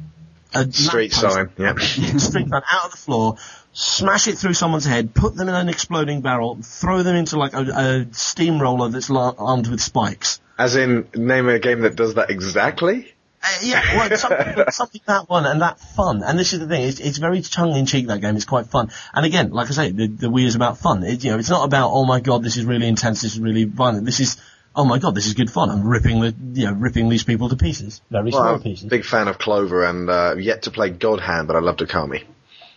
[0.53, 1.49] a Street sign.
[1.57, 1.73] Yeah.
[1.79, 3.37] street sign out of the floor,
[3.73, 7.53] smash it through someone's head, put them in an exploding barrel, throw them into like
[7.53, 10.39] a, a steamroller that's la- armed with spikes.
[10.59, 13.10] As in, name a game that does that exactly.
[13.43, 16.21] Uh, yeah, well, something, something that one and that fun.
[16.23, 18.35] And this is the thing, it's, it's very tongue in cheek, that game.
[18.35, 18.91] It's quite fun.
[19.13, 21.03] And again, like I say, the, the Wii is about fun.
[21.03, 23.39] It, you know, it's not about, oh my god, this is really intense, this is
[23.39, 24.05] really violent.
[24.05, 24.37] This is,
[24.75, 25.69] oh my god, this is good fun.
[25.71, 28.01] I'm ripping the, you know, ripping these people to pieces.
[28.11, 28.87] Very Well, small I'm a pieces.
[28.89, 32.23] big fan of Clover and uh, yet to play God Hand, but I loved Okami.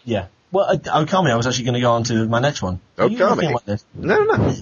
[0.05, 0.27] Yeah.
[0.51, 2.81] Well, uh, Okami, I was actually going to go on to my next one.
[2.97, 3.53] Are Okami?
[3.53, 3.85] like this?
[3.93, 4.55] No, no.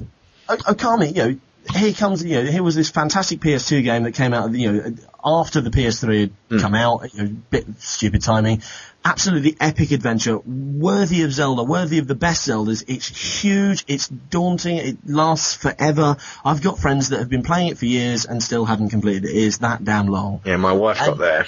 [0.48, 4.12] O- Okami, you know, here comes, you know, here was this fantastic PS2 game that
[4.12, 4.94] came out, you know,
[5.24, 6.58] after the PS3 had hmm.
[6.58, 8.62] come out, you know, bit stupid timing.
[9.04, 12.84] Absolutely epic adventure, worthy of Zelda, worthy of the best Zeldas.
[12.86, 16.16] It's huge, it's daunting, it lasts forever.
[16.44, 19.30] I've got friends that have been playing it for years and still haven't completed it.
[19.30, 20.40] It is that damn long.
[20.44, 21.46] Yeah, my wife got there.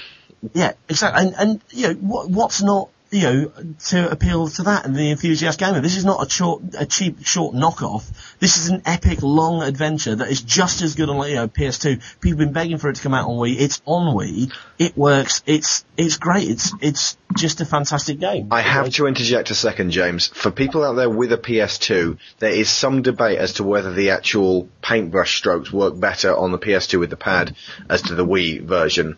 [0.52, 1.26] Yeah, exactly.
[1.26, 3.52] And, and you know, what, what's not, you know,
[3.86, 5.80] to appeal to that and the enthusiast gamer?
[5.80, 8.04] This is not a short, a cheap, short knockoff.
[8.44, 12.20] This is an epic, long adventure that is just as good on, you know, PS2.
[12.20, 13.58] People have been begging for it to come out on Wii.
[13.58, 14.52] It's on Wii.
[14.78, 15.42] It works.
[15.46, 16.50] It's, it's great.
[16.50, 18.48] It's, it's just a fantastic game.
[18.50, 20.26] I have to interject a second, James.
[20.26, 24.10] For people out there with a PS2, there is some debate as to whether the
[24.10, 27.56] actual paintbrush strokes work better on the PS2 with the pad
[27.88, 29.16] as to the Wii version.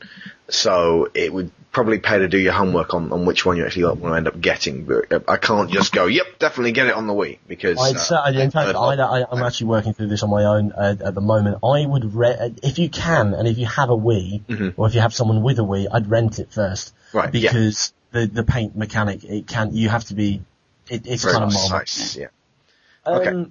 [0.48, 3.84] So it would probably pay to do your homework on, on which one you actually
[3.84, 4.84] want to end up getting.
[4.86, 7.96] But uh, I can't just go, yep, definitely get it on the Wii because I'd
[7.96, 7.98] uh,
[8.32, 10.72] say, in fact, I've I, heard- I, I'm actually working through this on my own
[10.72, 11.58] uh, at the moment.
[11.62, 15.02] I would re- if you can, and if you have a Wii, or if you
[15.02, 17.18] have someone with a Wii, I'd rent it first, Mm-hmm.
[17.18, 17.50] Right, yeah.
[17.52, 20.42] Because the the paint mechanic, it can you have to be,
[20.88, 22.16] it, it's very kind of precise, marvelous.
[22.16, 22.26] Yeah.
[23.04, 23.50] Um, Okay.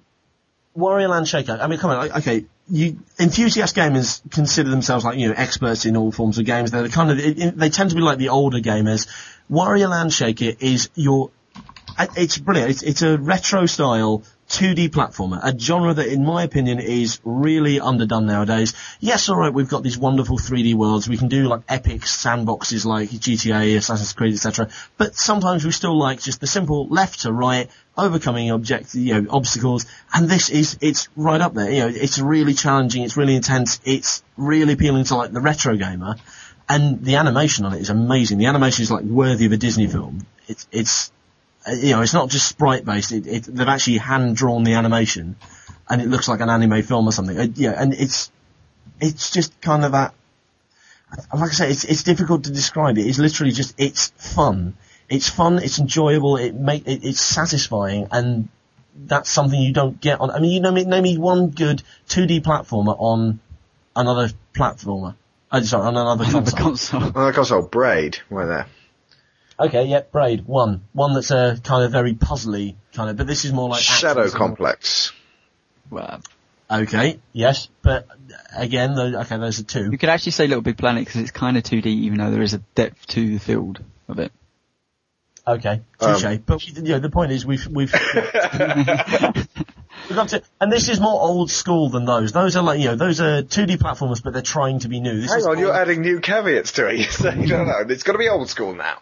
[0.78, 1.58] Wario Land Shaker.
[1.62, 1.98] I mean, come on.
[1.98, 6.46] like, Okay, you enthusiast gamers consider themselves like you know experts in all forms of
[6.46, 6.72] games.
[6.72, 9.08] They're the kind of they tend to be like the older gamers.
[9.50, 11.32] Wario Land Shaker is your.
[11.98, 12.72] It's brilliant.
[12.72, 17.80] It's, it's a retro style 2D platformer, a genre that, in my opinion, is really
[17.80, 18.74] underdone nowadays.
[19.00, 21.10] Yes, all right, we've got these wonderful 3D worlds.
[21.10, 24.70] We can do like epic sandboxes like GTA, Assassin's Creed, etc.
[24.98, 29.30] But sometimes we still like just the simple left to right, overcoming object, you know,
[29.32, 29.88] obstacles.
[30.14, 31.72] And this is, it's right up there.
[31.72, 33.04] You know, it's really challenging.
[33.04, 33.80] It's really intense.
[33.84, 36.16] It's really appealing to like the retro gamer.
[36.70, 38.38] And the animation on it is amazing.
[38.38, 40.26] The animation is like worthy of a Disney film.
[40.48, 41.12] It's, it's,
[41.68, 43.12] Uh, you know, it's not just sprite based.
[43.12, 45.36] It, it, they've actually hand drawn the animation,
[45.90, 47.38] and it looks like an anime film or something.
[47.38, 48.32] Uh, yeah, and it's
[49.00, 50.14] it's just kind of that.
[51.12, 52.98] Uh, like I say, it's it's difficult to describe.
[52.98, 54.76] It's literally just it's fun.
[55.10, 55.60] It's fun.
[55.60, 56.38] It's enjoyable.
[56.38, 58.50] It make it, it's satisfying, and
[58.96, 60.32] that's something you don't get on.
[60.32, 63.40] I mean, you know, me, name me one good 2D platformer on
[63.96, 65.16] another platformer.
[65.52, 67.04] Oh, sorry, on another Another console.
[67.04, 68.68] On the console, Braid, right there.
[69.60, 70.84] Okay, yep, Braid, one.
[70.94, 74.30] One that's a kind of very puzzly kind of, but this is more like Shadow
[74.30, 75.14] Complex.
[75.90, 76.22] Well,
[76.70, 78.08] Okay, yes, but
[78.58, 79.92] again, those, okay, those are two.
[79.92, 82.42] you could actually say Little Big Planet because it's kind of 2D, even though there
[82.42, 84.32] is a depth to the field of it.
[85.48, 86.40] Okay, Um, touche.
[86.44, 87.94] but you know, the point is, we've we've
[90.10, 92.32] we've got to, and this is more old school than those.
[92.32, 95.22] Those are like you know, those are 2D platformers, but they're trying to be new.
[95.22, 96.98] This Hang is on, you're adding new caveats to it.
[96.98, 98.98] You're saying, no, no, it's got to be old school now.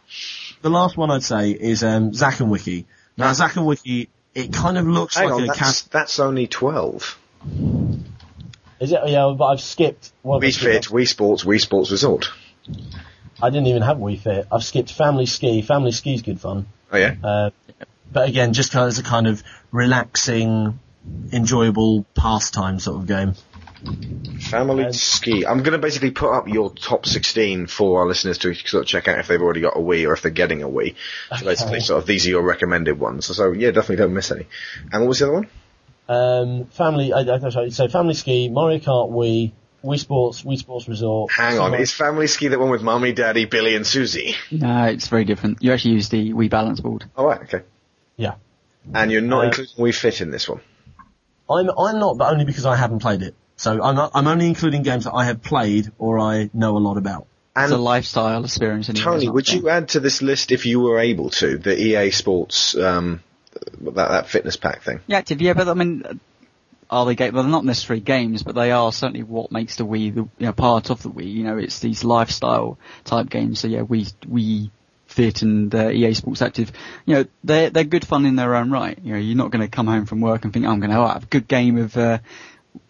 [0.63, 2.88] The last one I'd say is um, Zack and Wiki.
[3.17, 5.91] Now, Zack and Wiki, it kind of looks Hang like on, a that's, cat.
[5.91, 7.19] that's only 12.
[8.80, 8.99] Is it?
[9.06, 10.12] Yeah, but I've skipped.
[10.23, 10.86] What have Wii skipped?
[10.88, 12.32] Fit, Wii Sports, Wii Sports Resort.
[13.41, 14.47] I didn't even have Wii Fit.
[14.52, 15.62] I've skipped Family Ski.
[15.62, 16.65] Family Ski's good fun.
[16.91, 17.15] Oh yeah?
[17.21, 17.49] Uh,
[18.12, 20.80] but again, just kind of as a kind of relaxing,
[21.32, 23.34] enjoyable pastime sort of game.
[24.53, 25.45] Family Um, Ski.
[25.45, 28.87] I'm going to basically put up your top 16 for our listeners to sort of
[28.87, 30.95] check out if they've already got a Wii or if they're getting a Wii.
[31.37, 33.25] So basically, sort of these are your recommended ones.
[33.25, 34.47] So, so, yeah, definitely don't miss any.
[34.91, 35.49] And what was the other one?
[36.09, 40.87] Um, family, I, I, sorry, so Family Ski, Mario Kart Wii, Wii Sports, Wii Sports
[40.87, 41.31] Resort.
[41.31, 44.35] Hang on, Super- is Family Ski the one with Mummy, Daddy, Billy, and Susie?
[44.51, 45.63] No, it's very different.
[45.63, 47.05] You actually use the Wii Balance board.
[47.15, 47.61] Oh, right, okay.
[48.17, 48.35] Yeah.
[48.93, 50.59] And you're not Uh, including Wii Fit in this one.
[51.49, 53.35] I'm, I'm not, but only because I haven't played it.
[53.63, 56.80] So I'm, not, I'm only including games that I have played or I know a
[56.80, 57.28] lot about.
[57.56, 58.89] It's a lifestyle experience.
[58.93, 59.58] Tony, would fun.
[59.58, 63.23] you add to this list if you were able to the EA Sports um,
[63.80, 64.99] that that fitness pack thing?
[65.08, 66.13] Yeah, active, yeah, but I mean, uh,
[66.89, 67.34] are they game?
[67.34, 70.30] Well, they're not necessarily games, but they are certainly what makes the Wii the you
[70.39, 71.32] know, part of the Wii.
[71.32, 73.62] You know, it's these lifestyle type games.
[73.62, 74.71] So yeah, we Wii
[75.06, 76.71] Fit and uh, EA Sports Active.
[77.06, 78.97] You know, they're they're good fun in their own right.
[79.02, 81.08] You know, you're not going to come home from work and think I'm going to
[81.08, 82.17] have a good game of uh,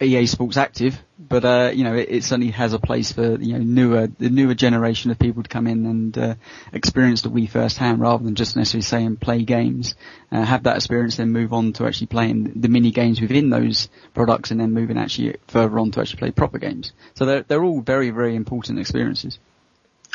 [0.00, 3.52] EA Sports Active, but uh, you know, it, it certainly has a place for you
[3.52, 6.34] know newer the newer generation of people to come in and uh,
[6.72, 9.94] experience the Wii firsthand, rather than just necessarily saying play games.
[10.32, 13.88] Uh, have that experience, then move on to actually playing the mini games within those
[14.14, 16.92] products, and then moving actually further on to actually play proper games.
[17.14, 19.38] So they're they're all very very important experiences.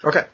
[0.04, 0.26] Okay.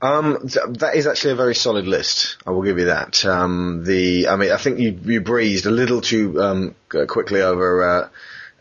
[0.00, 2.36] Um, th- that is actually a very solid list.
[2.44, 3.24] I will give you that.
[3.24, 8.10] Um, the, I mean, I think you, you breezed a little too um, quickly over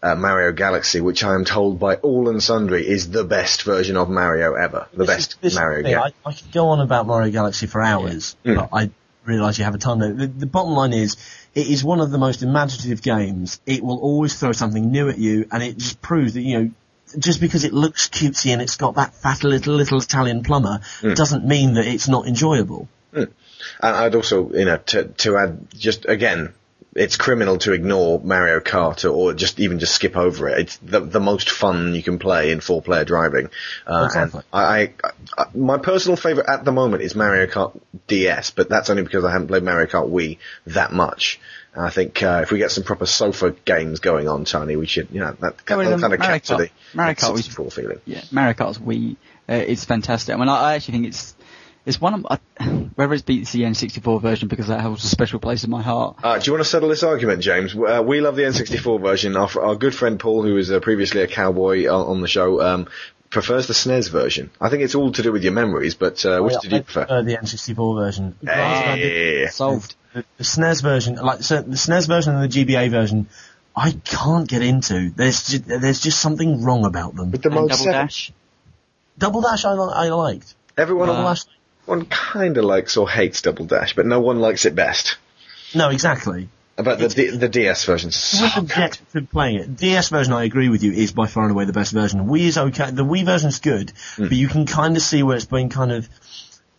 [0.03, 3.97] uh, Mario Galaxy, which I am told by all and sundry is the best version
[3.97, 4.87] of Mario ever.
[4.93, 5.97] The This is- best this Mario game.
[5.99, 8.53] I, I could go on about Mario Galaxy for hours, Yeah.
[8.53, 8.55] Mm.
[8.55, 8.89] but I
[9.25, 11.15] realise you have a ton the, the bottom line is,
[11.53, 13.61] it is one of the most imaginative games.
[13.67, 16.71] It will always throw something new at you, and it just proves that, you know,
[17.19, 21.15] just because it looks cutesy and it's got that fat little, little Italian plumber, Mm.
[21.15, 22.87] doesn't mean that it's not enjoyable.
[23.13, 23.27] And
[23.81, 26.53] I'd also, you know, to, to add, just again,
[26.93, 30.59] it's criminal to ignore Mario Kart or, just even just skip over it.
[30.59, 33.49] It's the, the most fun you can play in four player driving.
[33.87, 34.41] Uh, Exactly.
[34.51, 34.93] and I, I,
[35.37, 39.23] I, my personal favorite at the moment is Mario Kart DS, but that's only because
[39.23, 41.39] I haven't played Mario Kart Wii that much.
[41.73, 44.85] And I think uh, if we get some proper sofa games going on, Tony, we
[44.85, 48.01] should, you know, that, kind of Mario capture Kart- the Mario Kart 64 feeling.
[48.05, 49.15] Yeah, Mario Kart's Wii
[49.47, 50.35] uh, is fantastic.
[50.35, 51.35] I mean, I, I actually think it's
[51.85, 52.25] it's one of
[52.59, 52.63] I,
[52.95, 56.17] whether it's beats the N64 version because that holds a special place in my heart.
[56.23, 57.75] Uh, do you want to settle this argument, James?
[57.75, 59.35] Uh, we love the N64 version.
[59.37, 62.61] Our, our good friend Paul, who was uh, previously a cowboy on, on the show,
[62.61, 62.87] um,
[63.29, 64.51] prefers the SNES version.
[64.59, 66.77] I think it's all to do with your memories, but uh, which I, did you
[66.77, 67.23] I prefer?
[67.23, 68.35] the N64 version.
[68.43, 69.47] Granted, Hey.
[69.47, 69.95] Solved.
[70.13, 73.27] the, the SNES version, like so the SNES version and the GBA version,
[73.73, 75.11] I can't get into.
[75.11, 77.31] There's just, there's just something wrong about them.
[77.31, 78.33] With the And mode Double Dash.
[79.17, 80.53] Double Dash I, I liked.
[80.77, 81.43] Everyone, Double Uh, Dash,
[81.85, 85.17] one kind of likes or hates Double Dash, but no one likes it best.
[85.75, 86.49] no, exactly.
[86.77, 88.11] About the D- the DS version.
[88.11, 89.75] So to playing it.
[89.77, 92.27] DS version, I agree with you, is by far and away the best version.
[92.27, 92.89] Wii is okay.
[92.91, 94.23] The Wii version's good, Hmm.
[94.23, 96.07] but you can kind of see where it's been kind of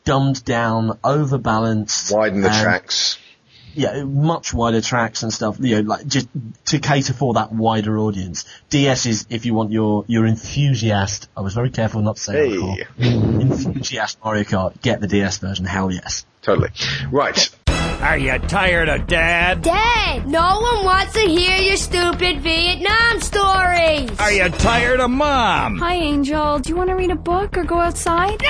[0.04, 2.10] dumbed down, overbalanced.
[2.12, 3.18] widen the tracks.
[3.74, 5.56] Yeah, much wider tracks and stuff.
[5.60, 6.28] You know, like just
[6.66, 8.44] to cater for that wider audience.
[8.70, 11.28] DS is if you want your your enthusiast.
[11.36, 12.86] I was very careful not to say Hey.
[12.98, 14.80] enthusiast Mario Kart.
[14.82, 15.64] Get the DS version.
[15.64, 16.26] Hell yes.
[16.42, 16.70] Totally.
[17.10, 17.48] Right.
[18.02, 19.62] Are you tired of dad?
[19.62, 24.10] Dad, no one wants to hear your stupid Vietnam stories.
[24.18, 25.78] Are you tired of mom?
[25.78, 26.58] Hi, Angel.
[26.58, 28.42] Do you want to read a book or go outside?
[28.42, 28.48] No!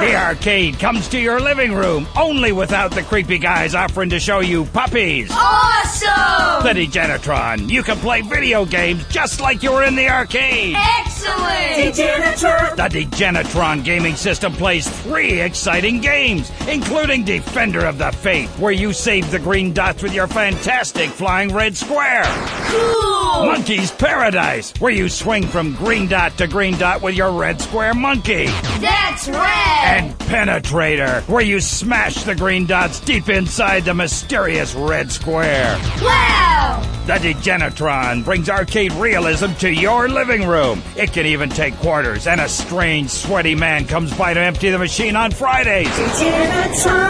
[0.00, 4.40] The arcade comes to your living room, only without the creepy guys offering to show
[4.40, 5.30] you puppies.
[5.30, 6.64] Awesome!
[6.64, 7.68] The Degenitron.
[7.68, 10.76] You can play video games just like you were in the arcade.
[10.76, 11.94] Excellent!
[11.94, 12.76] Degenitron.
[12.76, 18.92] The Degenitron gaming system plays three exciting games, including Defender of the Faith, where you
[18.92, 22.24] save the green dots with your fantastic flying red square.
[22.66, 23.46] Cool!
[23.46, 27.94] Monkey's Paradise, where you swing from green dot to green dot with your red square
[27.94, 28.46] monkey.
[28.80, 29.38] That's red!
[29.38, 35.78] And Penetrator, where you smash the green dots deep inside the mysterious red square.
[36.02, 36.82] Wow!
[37.06, 40.82] The Degenitron brings arcade realism to your living room.
[40.94, 44.78] It can even take quarters, and a strange, sweaty man comes by to empty the
[44.78, 45.88] machine on Fridays.
[45.88, 47.07] Degenitron,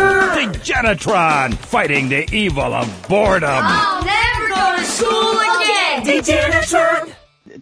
[1.69, 3.49] fighting the evil of boredom.
[3.53, 6.05] I'll never go to school again!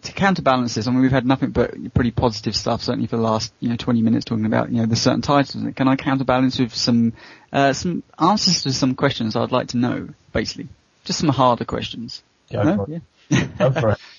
[0.01, 3.21] to counterbalance this, I mean, we've had nothing but pretty positive stuff, certainly for the
[3.23, 5.63] last, you know, 20 minutes talking about, you know, the certain titles.
[5.75, 7.13] Can I counterbalance with some,
[7.51, 10.67] uh, some answers to some questions I'd like to know, basically?
[11.05, 12.21] Just some harder questions.
[12.51, 12.75] Go No?
[12.85, 13.01] for it.
[13.29, 13.45] Yeah.
[13.57, 13.97] Go for it.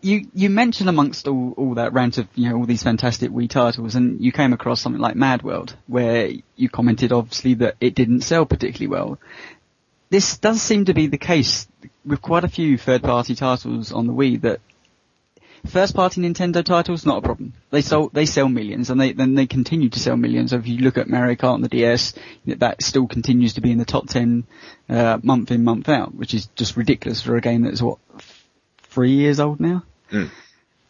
[0.00, 3.50] You, you mentioned amongst all, all that rant of, you know, all these fantastic Wii
[3.50, 7.94] titles and you came across something like Mad World, where you commented obviously that it
[7.94, 9.18] didn't sell particularly well.
[10.08, 11.68] This does seem to be the case
[12.06, 14.60] with quite a few third party titles on the Wii that
[15.66, 17.52] first party Nintendo titles, not a problem.
[17.70, 20.50] They sell, they sell millions and they, then they continue to sell millions.
[20.50, 22.14] So if you look at Mario Kart on the DS,
[22.46, 24.44] that still continues to be in the top 10,
[24.88, 27.98] uh, month in, month out, which is just ridiculous for a game that's what,
[28.96, 29.82] three years old now?
[30.10, 30.30] Mm.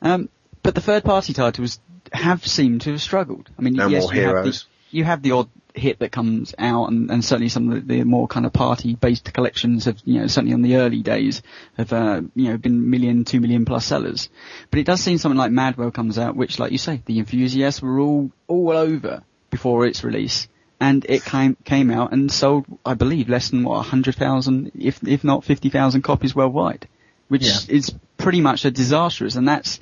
[0.00, 0.28] Um,
[0.62, 1.80] but the third party titles
[2.12, 3.50] have seemed to have struggled.
[3.58, 6.54] I mean, No yes, more you have, the, you have the odd hit that comes
[6.56, 9.98] out and, and certainly some of the, the more kind of party based collections have,
[10.04, 11.42] you know, certainly on the early days
[11.76, 14.28] have, uh, you know, been million, two million plus sellers.
[14.70, 17.18] But it does seem something like Mad World comes out, which like you say, the
[17.18, 20.46] enthusiasts were all, all over before its release.
[20.78, 25.24] And it came, came out and sold, I believe, less than what, 100,000, if, if
[25.24, 26.86] not 50,000 copies worldwide.
[27.28, 27.58] Which Yeah.
[27.68, 29.80] is pretty much a disastrous and that's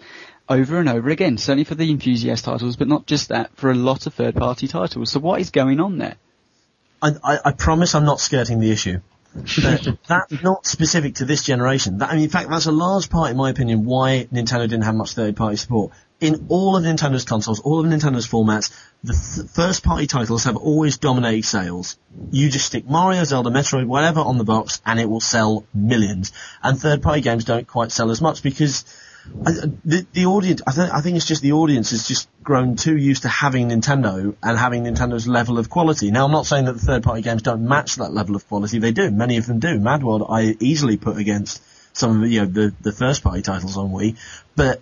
[0.48, 3.74] over and over again, certainly for the enthusiast titles, but not just that, for a
[3.74, 5.10] lot of third party titles.
[5.10, 6.16] So what is going on there?
[7.02, 9.00] I, I, I promise I'm not skirting the issue.
[9.34, 11.98] That's not specific to this generation.
[11.98, 14.82] That, I mean, in fact, that's a large part, in my opinion, why Nintendo didn't
[14.84, 15.90] have much third-party support.
[16.24, 20.96] In all of Nintendo's consoles, all of Nintendo's formats, the th- first-party titles have always
[20.96, 21.98] dominated sales.
[22.30, 26.32] You just stick Mario, Zelda, Metroid, whatever on the box, and it will sell millions.
[26.62, 28.86] And third-party games don't quite sell as much because
[29.46, 29.50] I,
[29.84, 32.96] the, the audience, I, th- I think it's just the audience has just grown too
[32.96, 36.10] used to having Nintendo and having Nintendo's level of quality.
[36.10, 38.78] Now, I'm not saying that the third-party games don't match that level of quality.
[38.78, 39.10] They do.
[39.10, 39.78] Many of them do.
[39.78, 41.62] Mad World, I easily put against
[41.94, 44.16] some of the, you know, the, the first-party titles on Wii,
[44.56, 44.80] but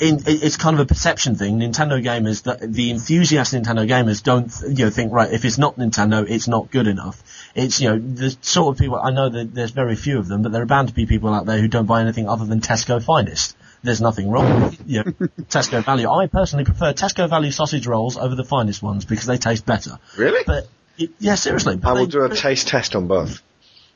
[0.00, 1.58] in, it's kind of a perception thing.
[1.58, 5.76] Nintendo gamers, the, the enthusiast Nintendo gamers don't, you know, think, right, if it's not
[5.76, 7.22] Nintendo, it's not good enough.
[7.54, 10.42] It's, you know, the sort of people, I know that there's very few of them,
[10.42, 12.60] but there are bound to be people out there who don't buy anything other than
[12.60, 13.56] Tesco Finest.
[13.82, 15.10] There's nothing wrong with, you know,
[15.48, 16.08] Tesco Value.
[16.10, 19.98] I personally prefer Tesco Value sausage rolls over the Finest ones because they taste better.
[20.16, 20.42] Really?
[20.46, 20.68] But,
[21.18, 21.76] yeah, seriously.
[21.76, 23.42] but I will they- do a taste test on both.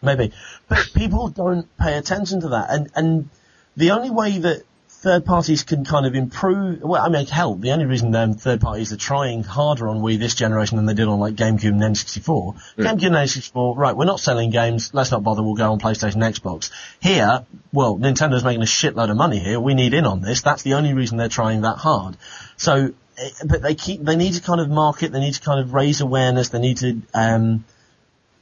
[0.03, 0.33] maybe.
[0.69, 3.29] But people don't pay attention to that, and and
[3.77, 4.63] the only way that
[5.05, 8.63] third parties can kind of improve, well, I mean, hell, the only reason um, third
[8.63, 11.83] parties are trying harder on Wii this generation than they did on like GameCube and
[11.83, 12.57] N64.
[12.79, 13.95] GameCube and N64, right?
[13.95, 14.95] We're not selling games.
[14.95, 15.43] Let's not bother.
[15.43, 16.71] We'll go on PlayStation, and Xbox.
[17.01, 19.61] Here, well, Nintendo's making a shitload of money here.
[19.61, 20.41] We need in on this.
[20.41, 22.17] That's the only reason they're trying that hard.
[22.57, 25.13] So, eh, but they keep, they need to kind of market.
[25.13, 26.49] They need to kind of raise awareness.
[26.49, 27.03] They need to.
[27.13, 27.65] um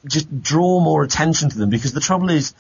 [0.04, 2.54] just draw more attention to them because the trouble is,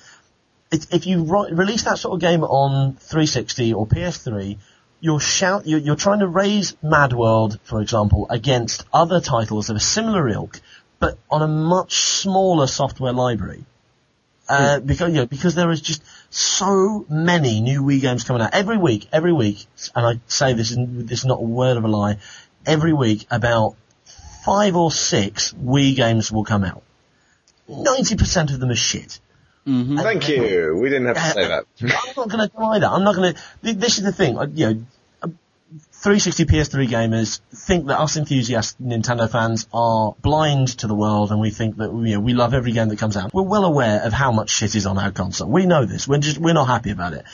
[0.72, 4.58] it, if you release that sort of game on 360 or PS3,
[5.00, 9.76] you're shout, you're, you're trying to raise Mad World, for example, against other titles of
[9.76, 10.60] a similar ilk,
[10.98, 13.64] but on a much smaller software library.
[14.48, 18.50] Uh, because, you know, because there is just so many new Wii games coming out
[18.52, 21.84] every week, every week, and I say this is, this is not a word of
[21.84, 22.18] a lie,
[22.66, 23.76] every week about
[24.44, 26.82] five or six Wii games will come out.
[27.68, 29.20] 90% of them are shit.
[29.64, 30.76] Thank you.
[30.80, 31.64] We didn't have to say that.
[31.82, 32.90] I'm not going to deny that.
[32.90, 33.74] I'm not going to.
[33.74, 34.36] This is the thing.
[34.36, 34.86] uh, You know,
[35.22, 35.28] uh,
[35.92, 41.40] 360 PS3 gamers think that us enthusiast Nintendo fans are blind to the world, and
[41.40, 43.32] we think that you know we love every game that comes out.
[43.32, 45.48] We're well aware of how much shit is on our console.
[45.48, 46.08] We know this.
[46.08, 47.24] We're just we're not happy about it.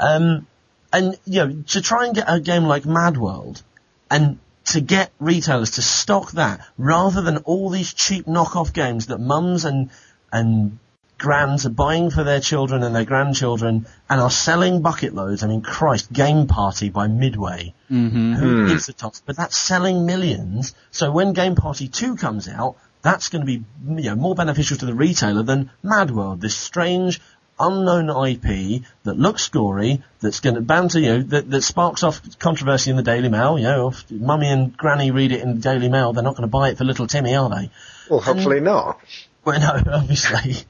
[0.00, 0.46] Um,
[0.92, 3.62] and you know, to try and get a game like Mad World,
[4.10, 9.18] and to get retailers to stock that rather than all these cheap knockoff games that
[9.18, 9.90] mums and
[10.32, 10.78] and
[11.18, 15.42] grands are buying for their children and their grandchildren and are selling bucket loads.
[15.42, 17.74] I mean, Christ, Game Party by Midway.
[17.90, 18.34] Mm-hmm.
[18.34, 18.68] Who hmm.
[18.68, 19.22] gives a toss?
[19.24, 20.74] But that's selling millions.
[20.90, 23.64] So when Game Party 2 comes out, that's going to be
[24.02, 27.20] you know, more beneficial to the retailer than Mad World, this strange,
[27.60, 32.20] unknown IP that looks gory, that's going to banter, you know, that, that sparks off
[32.38, 33.58] controversy in the Daily Mail.
[33.58, 36.48] You know, if Mummy and Granny read it in the Daily Mail, they're not going
[36.48, 37.70] to buy it for little Timmy, are they?
[38.10, 39.00] Well, hopefully not.
[39.44, 40.64] Well, no, obviously,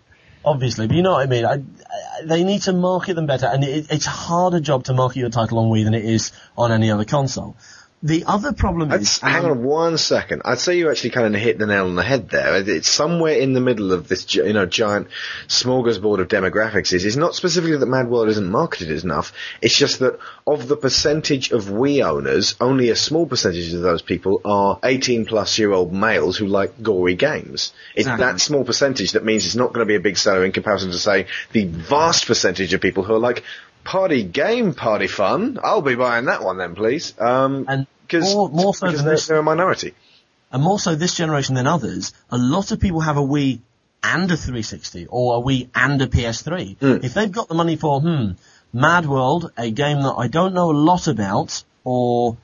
[0.44, 1.44] obviously, but you know what I mean.
[1.44, 4.94] I, I, they need to market them better, and it, it's a harder job to
[4.94, 7.56] market your title on Wii than it is on any other console.
[8.06, 10.42] The other problem I'd, is, hang on one second.
[10.44, 12.56] I'd say you actually kind of hit the nail on the head there.
[12.56, 15.08] It's somewhere in the middle of this, you know, giant
[15.48, 16.92] smorgasbord of demographics.
[16.92, 19.32] Is it's not specifically that Mad World isn't marketed enough.
[19.62, 24.02] It's just that of the percentage of Wii owners, only a small percentage of those
[24.02, 27.72] people are 18 plus year old males who like gory games.
[27.94, 28.26] It's Exactly.
[28.26, 30.90] that small percentage that means it's not going to be a big seller in comparison
[30.90, 33.44] to say the vast percentage of people who are like.
[33.84, 35.58] Party game, party fun.
[35.62, 37.12] I'll be buying that one then, please.
[37.20, 37.86] Um, And
[38.18, 39.94] because more- more so because this- they're a minority.
[40.52, 43.60] and more so this generation than others, a lot of people have a Wii
[44.02, 46.76] and a 360, or a Wii and a PS3.
[47.04, 48.32] If they've got the money for, hmm,
[48.72, 52.36] Mad World, a game that I don't know a lot about, or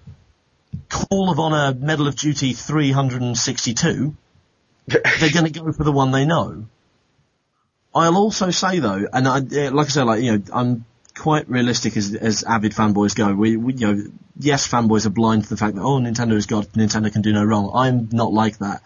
[0.89, 4.15] Call of Honor Medal of Duty 362,
[4.87, 6.65] they're going to go for the one they know.
[7.95, 10.85] I'll also say though, and I, like I said, like you know, I'm
[11.17, 13.33] quite realistic as as avid fanboys go.
[13.35, 14.03] We, we, you know,
[14.41, 17.33] yes, fanboys are blind to the fact that oh, Nintendo is God, Nintendo can do
[17.33, 17.71] no wrong.
[17.75, 18.83] I'm not like that.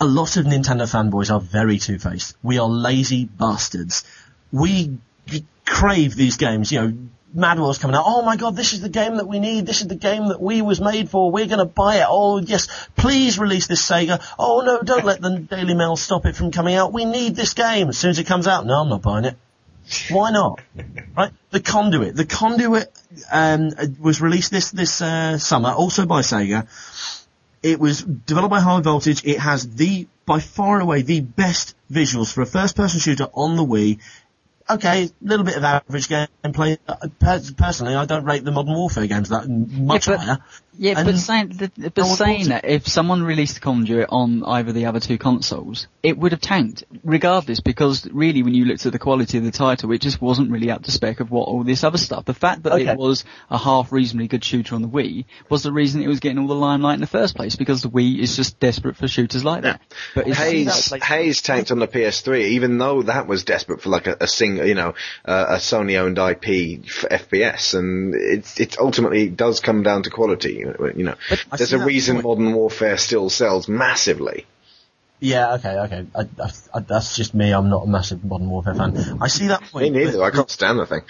[0.00, 2.36] A lot of Nintendo fanboys are very two-faced.
[2.42, 4.04] We are lazy bastards.
[4.52, 4.98] We
[5.64, 6.70] crave these games.
[6.70, 6.96] You know,
[7.32, 8.04] Mad World's coming out.
[8.06, 9.66] Oh my God, this is the game that we need.
[9.66, 11.32] This is the game that we was made for.
[11.32, 12.06] We're to buy it.
[12.08, 14.24] Oh yes, please release this Sega.
[14.38, 16.92] Oh no, don't let the Daily Mail stop it from coming out.
[16.92, 18.66] We need this game as soon as it comes out.
[18.66, 19.36] No, I'm not buying it.
[20.10, 20.60] Why not?
[21.16, 21.32] Right?
[21.50, 22.16] The Conduit.
[22.16, 22.90] The Conduit
[23.30, 23.70] um,
[24.00, 26.66] was released this this uh, summer, also by Sega.
[27.62, 29.24] It was developed by High Voltage.
[29.24, 33.56] It has the, by far and away, the best visuals for a first-person shooter on
[33.56, 34.00] the Wii.
[34.68, 36.78] Okay, a little bit of average gameplay.
[36.88, 37.08] Uh,
[37.56, 40.38] Personally, I don't rate the Modern Warfare games that much Yeah, but- higher.
[40.76, 44.72] Yeah, but saying, th- th- but no saying that if someone released Conduit on either
[44.72, 48.92] the other two consoles, it would have tanked, regardless, because really when you looked at
[48.92, 51.62] the quality of the title, it just wasn't really up to spec of what all
[51.62, 52.24] this other stuff.
[52.24, 52.88] The fact that Okay.
[52.88, 56.20] it was a half reasonably good shooter on the Wii was the reason it was
[56.20, 59.06] getting all the limelight in the first place, because the Wii is just desperate for
[59.06, 59.80] shooters like that.
[60.14, 64.06] But it's, Haze, Haze tanked on the PS3, even though that was desperate for like
[64.08, 64.94] a, a single, you know,
[65.24, 70.63] uh, a Sony-owned IP for FPS, and it it ultimately does come down to quality.
[70.96, 71.14] You know,
[71.52, 72.26] I there's a reason point.
[72.26, 74.46] Modern Warfare still sells massively.
[75.20, 76.06] Yeah, okay, okay.
[76.14, 76.26] I,
[76.74, 77.52] I, that's just me.
[77.52, 79.18] I'm not a massive Modern Warfare fan.
[79.22, 79.94] I see that Me point.
[79.94, 80.12] neither.
[80.18, 81.02] but- I can't stand the thing.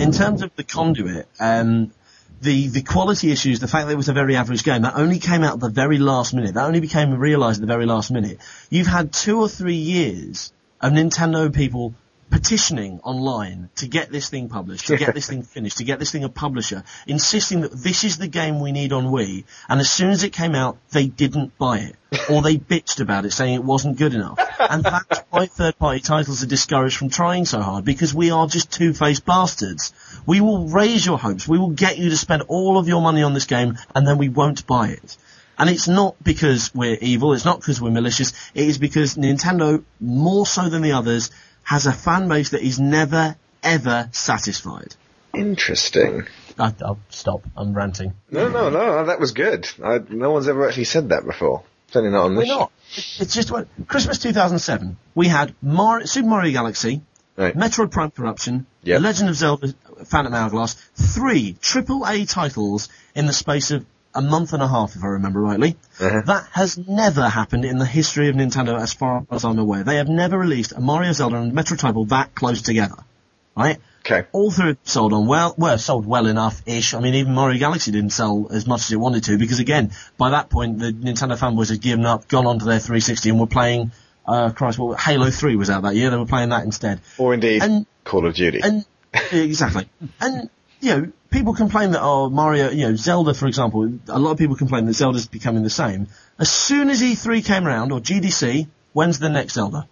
[0.00, 1.92] in terms of the conduit, um,
[2.40, 5.18] the the quality issues, the fact that it was a very average game, that only
[5.18, 6.54] came out at the very last minute.
[6.54, 8.38] That only became realised at the very last minute.
[8.70, 11.94] You've had two or three years of Nintendo people
[12.30, 16.12] petitioning online to get this thing published, to get this thing finished, to get this
[16.12, 19.44] thing a publisher, insisting that this is the game we need on Wii.
[19.68, 21.96] And as soon as it came out, they didn't buy it.
[22.30, 24.38] Or they bitched about it, saying it wasn't good enough.
[24.58, 28.72] And that's why third-party titles are discouraged from trying so hard, because we are just
[28.72, 29.92] two-faced bastards.
[30.26, 31.46] We will raise your hopes.
[31.46, 34.18] We will get you to spend all of your money on this game, and then
[34.18, 35.16] we won't buy it.
[35.58, 39.82] And it's not because we're evil, it's not because we're malicious, it is because Nintendo,
[39.98, 41.32] more so than the others,
[41.68, 44.94] has a fan base that is never, ever satisfied.
[45.34, 46.26] Interesting.
[46.58, 48.14] I, I'll stop, I'm ranting.
[48.30, 49.68] No, no, no, that was good.
[49.84, 51.64] I, no one's ever actually said that before.
[51.88, 52.48] Certainly not on this.
[52.48, 52.72] We're not.
[53.20, 57.02] It's just what, Christmas 2007, we had Mar- Super Mario Galaxy,
[57.36, 57.54] Right.
[57.54, 59.00] Metroid Prime Corruption, Yep.
[59.02, 59.74] Legend of Zelda
[60.06, 63.84] Phantom Hourglass, three AAA titles in the space of
[64.14, 65.76] a month and a half, if I remember rightly.
[66.00, 66.22] Uh-huh.
[66.26, 69.84] That has never happened in the history of Nintendo as far as I'm aware.
[69.84, 72.96] They have never released a Mario, Zelda and Metroid title that close together.
[73.56, 73.78] Right?
[74.06, 74.26] Okay.
[74.32, 76.94] All three sold on well, well, sold well enough-ish.
[76.94, 79.92] I mean, even Mario Galaxy didn't sell as much as it wanted to because again,
[80.16, 83.46] by that point, the Nintendo fanboys had given up, gone onto their 360 and were
[83.46, 83.92] playing
[84.26, 86.10] uh, Christ, well, Halo 3 was out that year.
[86.10, 87.00] They were playing that instead.
[87.18, 88.60] Or indeed, And- Call of Duty.
[88.62, 88.84] And
[89.32, 89.88] exactly.
[90.20, 90.50] And
[90.80, 94.38] you know, people complain that oh Mario, you know, Zelda for example, a lot of
[94.38, 96.08] people complain that Zelda's becoming the same.
[96.38, 99.88] As soon as E3 came around or GDC, when's the next Zelda?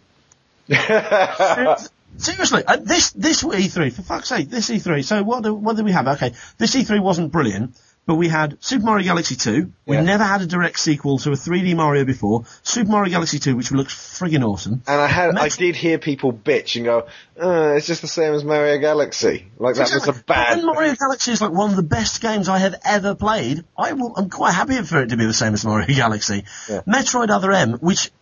[2.18, 5.04] Seriously, uh, this this E3 for fuck's sake, this E3.
[5.04, 6.08] So what do, what did we have?
[6.08, 7.76] Okay, this E3 wasn't brilliant,
[8.06, 9.72] but we had Super Mario Galaxy 2.
[9.84, 10.02] We Yeah.
[10.02, 12.44] never had a direct sequel to a 3D Mario before.
[12.62, 14.80] Super Mario Galaxy 2, which looks friggin' awesome.
[14.86, 17.06] And I had, I did hear people bitch and go,
[17.42, 19.50] uh, it's just the same as Mario Galaxy.
[19.58, 20.58] Like that was a bad.
[20.58, 23.92] When Mario Galaxy is like one of the best games I have ever played, I
[23.94, 26.44] will, I'm quite happy for it to be the same as Mario Galaxy.
[26.68, 26.82] Yeah.
[26.86, 28.12] Metroid Other M, which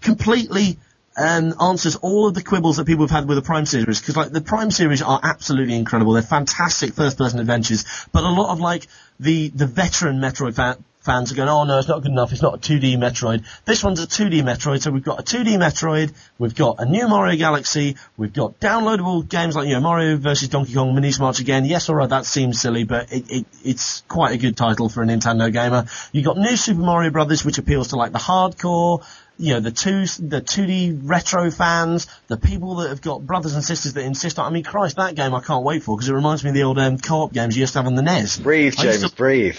[0.00, 0.78] completely
[1.16, 4.16] um, answers all of the quibbles that people have had with the Prime series, because
[4.16, 6.12] like the Prime series are absolutely incredible.
[6.12, 8.86] They're fantastic first-person adventures, but a lot of like
[9.18, 12.32] the the veteran Metroid fa- fans are going, oh no, it's not good enough.
[12.32, 13.44] It's not a 2D Metroid.
[13.64, 17.08] This one's a 2D Metroid, so we've got a 2D Metroid, we've got a new
[17.08, 21.40] Mario Galaxy, we've got downloadable games like you know Mario versus Donkey Kong, Mini March
[21.40, 21.64] again.
[21.64, 25.06] Yes, alright, that seems silly, but it, it it's quite a good title for a
[25.06, 25.86] Nintendo gamer.
[26.12, 29.06] You've got new Super Mario Brothers, which appeals to like the hardcore
[29.38, 33.62] you know, the two, the 2D retro fans, the people that have got brothers and
[33.62, 36.14] sisters that insist on, I mean, Christ, that game I can't wait for because it
[36.14, 38.38] reminds me of the old um, co-op games you used to have on the NES.
[38.38, 39.58] Breathe, I James, to- breathe.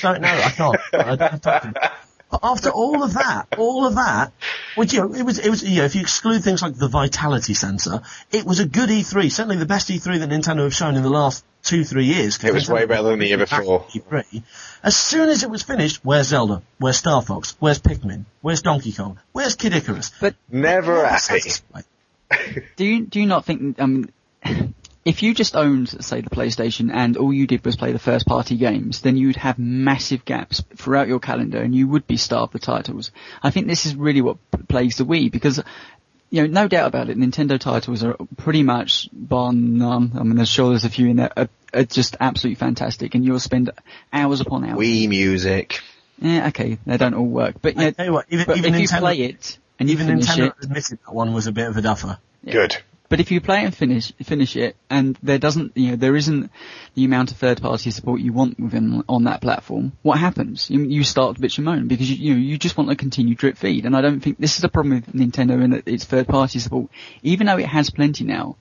[0.00, 0.76] don't know, I can't.
[0.92, 1.92] I don't have time to-
[2.30, 4.32] But after all of that, all of that,
[4.74, 6.88] which you know, it was, it was, you know, if you exclude things like the
[6.88, 8.02] vitality sensor,
[8.32, 11.10] it was a good E3, certainly the best E3 that Nintendo have shown in the
[11.10, 12.42] last two, three years.
[12.42, 13.86] It was way better than the year before.
[14.82, 16.62] As soon as it was finished, where's Zelda?
[16.78, 17.56] Where's Star Fox?
[17.58, 18.26] Where's Pikmin?
[18.42, 19.18] Where's Donkey Kong?
[19.32, 20.12] Where's Kid Icarus?
[20.20, 21.40] But Never Never happy.
[22.76, 23.80] do you do you not think?
[23.80, 24.08] Um,
[25.04, 28.26] if you just owned, say, the PlayStation and all you did was play the first
[28.26, 32.54] party games, then you'd have massive gaps throughout your calendar and you would be starved
[32.54, 33.10] of titles.
[33.42, 35.62] I think this is really what p- plagues the Wii because,
[36.34, 40.10] you know, no doubt about it, Nintendo titles are pretty much bar none.
[40.18, 43.24] I mean, there's sure there's a few in there, are, are just absolutely fantastic and
[43.24, 43.70] you'll spend
[44.12, 44.76] hours upon hours.
[44.76, 45.80] Wii music.
[46.18, 48.74] Yeah, okay, they don't all work, but you know, tell you what, even, but even
[48.74, 51.68] if you play it and even finish Nintendo it, admitted that one was a bit
[51.68, 52.18] of a duffer.
[52.44, 52.78] Good.
[53.14, 56.50] But if you play and finish finish it, and there doesn't, you know, there isn't
[56.96, 60.68] the amount of third party support you want within on that platform, what happens?
[60.68, 62.96] You, you start to bitch and moan because you, you know you just want a
[62.96, 65.86] continued drip feed, and I don't think this is a problem with Nintendo in that
[65.86, 66.90] its third party support,
[67.22, 68.56] even though it has plenty now.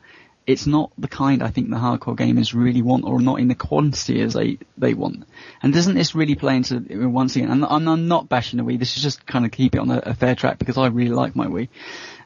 [0.45, 3.55] It's not the kind I think the hardcore gamers really want, or not in the
[3.55, 5.23] quantity as they they want.
[5.63, 7.49] And doesn't this really play into once again?
[7.49, 8.77] And I'm, I'm not bashing the Wii.
[8.77, 11.15] This is just kind of keep it on a, a fair track because I really
[11.15, 11.69] like my Wii.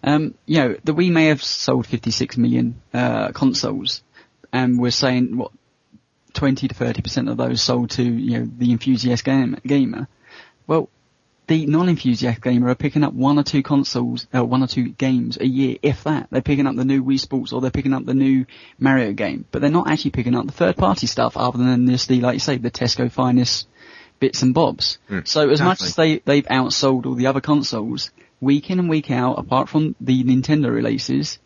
[0.04, 4.04] Um, you know, the Wii may have sold 56 million uh, consoles,
[4.54, 5.52] and we're saying what
[6.34, 10.08] 20 to 30 percent of those sold to you know the enthusiast game, gamer.
[10.68, 10.90] Well,
[11.48, 15.38] the non-enthusiast gamer are picking up one or two consoles, uh, one or two games
[15.38, 16.28] a year, if that.
[16.30, 18.46] They're picking up the new Wii Sports or they're picking up the new
[18.78, 22.20] Mario game, but they're not actually picking up the third-party stuff other than just the,
[22.20, 23.68] like you say, the Tesco finest
[24.20, 24.98] bits and bobs.
[25.24, 29.12] So as much as they, they've outsold all the other consoles, week in and week
[29.12, 31.40] out, apart from the Nintendo releases,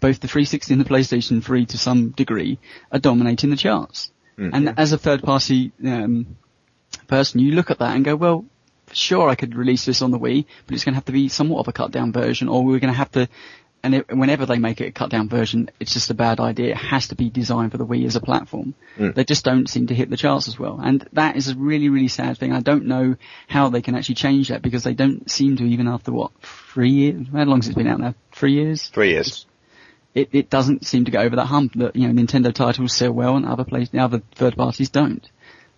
[0.00, 2.58] both the 360 and the PlayStation 3 to some degree
[2.90, 4.10] are dominating the charts.
[4.54, 6.36] And as a third party um,
[7.06, 8.44] person, you look at that and go, well,
[8.92, 11.28] sure, I could release this on the Wii, but it's going to have to be
[11.28, 13.28] somewhat of a cut down version, or we're going to have to.
[13.84, 16.70] And it, whenever they make it a cut down version, it's just a bad idea.
[16.70, 18.74] It has to be designed for the Wii as a platform.
[18.96, 19.10] Hmm.
[19.10, 21.88] They just don't seem to hit the charts as well, and that is a really,
[21.88, 22.52] really sad thing.
[22.52, 23.16] I don't know
[23.48, 26.90] how they can actually change that because they don't seem to even after what three
[26.90, 27.26] years.
[27.32, 28.14] How long has it been out now?
[28.30, 29.46] Three years Three years.
[30.14, 33.12] it, it doesn't seem to get over that hump that you know Nintendo titles sell
[33.12, 35.28] well and other place, other third parties don't.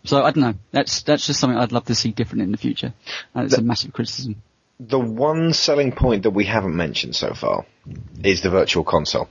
[0.04, 0.54] So I don't know.
[0.72, 2.92] That's that's just something I'd love to see different in the future.
[3.34, 4.42] And it's a massive criticism.
[4.80, 7.64] The one selling point that we haven't mentioned so far
[8.22, 9.28] is the virtual console.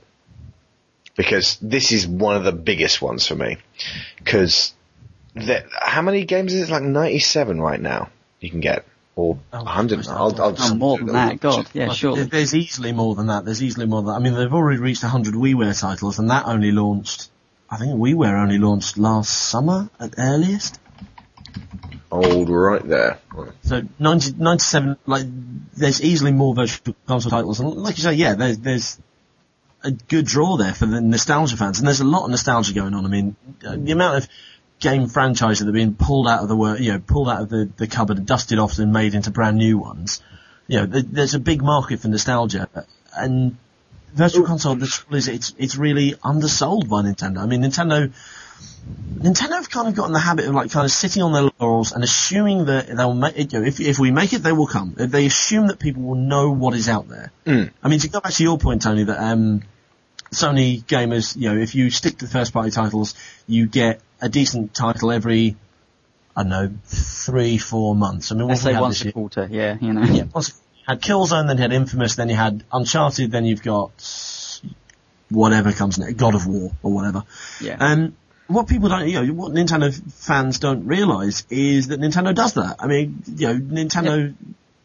[1.16, 3.58] Because this is one of the biggest ones for me.
[4.18, 4.72] Because
[5.34, 6.72] how many games is it?
[6.72, 8.84] Like 97 right now you can get.
[9.16, 9.96] Or Oh, 100.
[9.96, 12.16] Christ, I'll, I'll Oh, more than that, God, yeah, Well, sure.
[12.16, 13.44] There's easily more than that.
[13.44, 14.16] There's easily more than that.
[14.16, 17.30] I mean, they've already reached 100 WiiWare titles, and that only launched.
[17.70, 20.80] I think WiiWare only launched last summer at earliest.
[22.10, 23.18] Old right there.
[23.62, 25.26] So 90, 97, like,
[25.76, 29.00] there's easily more virtual console titles, and like you say, yeah, there's there's
[29.82, 32.94] a good draw there for the nostalgia fans, and there's a lot of nostalgia going
[32.94, 33.04] on.
[33.04, 33.36] I mean,
[33.66, 34.28] uh, the amount of
[34.78, 37.48] game franchises that are being pulled out of the wor- you know, pulled out of
[37.48, 40.22] the, the cupboard, and dusted off, and made into brand new ones.
[40.68, 42.68] You know, th- there's a big market for nostalgia,
[43.16, 43.56] and
[44.14, 47.38] virtual console the trouble is it's it's really undersold by Nintendo.
[47.38, 48.12] I mean, Nintendo
[49.24, 51.50] Nintendo have kind of got in the habit of like kind of sitting on their
[51.58, 53.52] laurels and assuming that they'll make it.
[53.52, 54.94] You know, if if we make it, they will come.
[54.96, 57.32] They assume that people will know what is out there.
[57.82, 59.62] I mean, to go back to your point, Tony, that um,
[60.30, 63.14] Sony gamers, you know, if you stick to the first party titles,
[63.46, 65.56] you get a decent title every,
[66.36, 68.30] I don't know, three, four months.
[68.30, 70.02] I mean, what say once a quarter, yeah, you know.
[70.02, 73.62] Yeah, once you had Killzone, then you had Infamous, then you had Uncharted, then you've
[73.62, 73.92] got
[75.30, 77.24] whatever comes next, God of War or whatever.
[77.60, 77.76] Yeah.
[77.80, 78.16] Um,
[78.46, 82.76] what people don't, you know, what Nintendo fans don't realize is that Nintendo does that.
[82.78, 84.34] I mean, you know, Nintendo,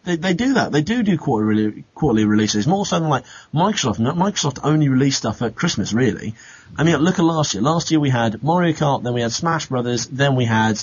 [0.05, 0.71] they, they do that.
[0.71, 3.97] They do do quarterly, quarterly releases, more so than like Microsoft.
[3.97, 6.35] Microsoft only release stuff at Christmas, really.
[6.77, 7.63] I mean, look at last year.
[7.63, 10.81] Last year we had Mario Kart, then we had Smash Brothers, then we had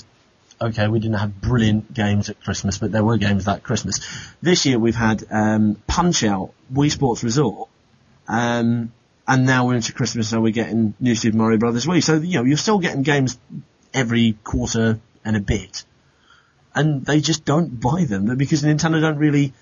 [0.60, 4.00] okay, we didn't have brilliant games at Christmas, but there were games that Christmas.
[4.40, 7.68] This year we've had um, Punch Out, Wii Sports Resort,
[8.26, 8.92] um,
[9.28, 12.02] and now we're into Christmas, so we're getting New Super Mario Brothers Wii.
[12.02, 13.38] So you know you're still getting games
[13.92, 15.84] every quarter and a bit,
[16.74, 19.52] and they just don't buy them because Nintendo don't really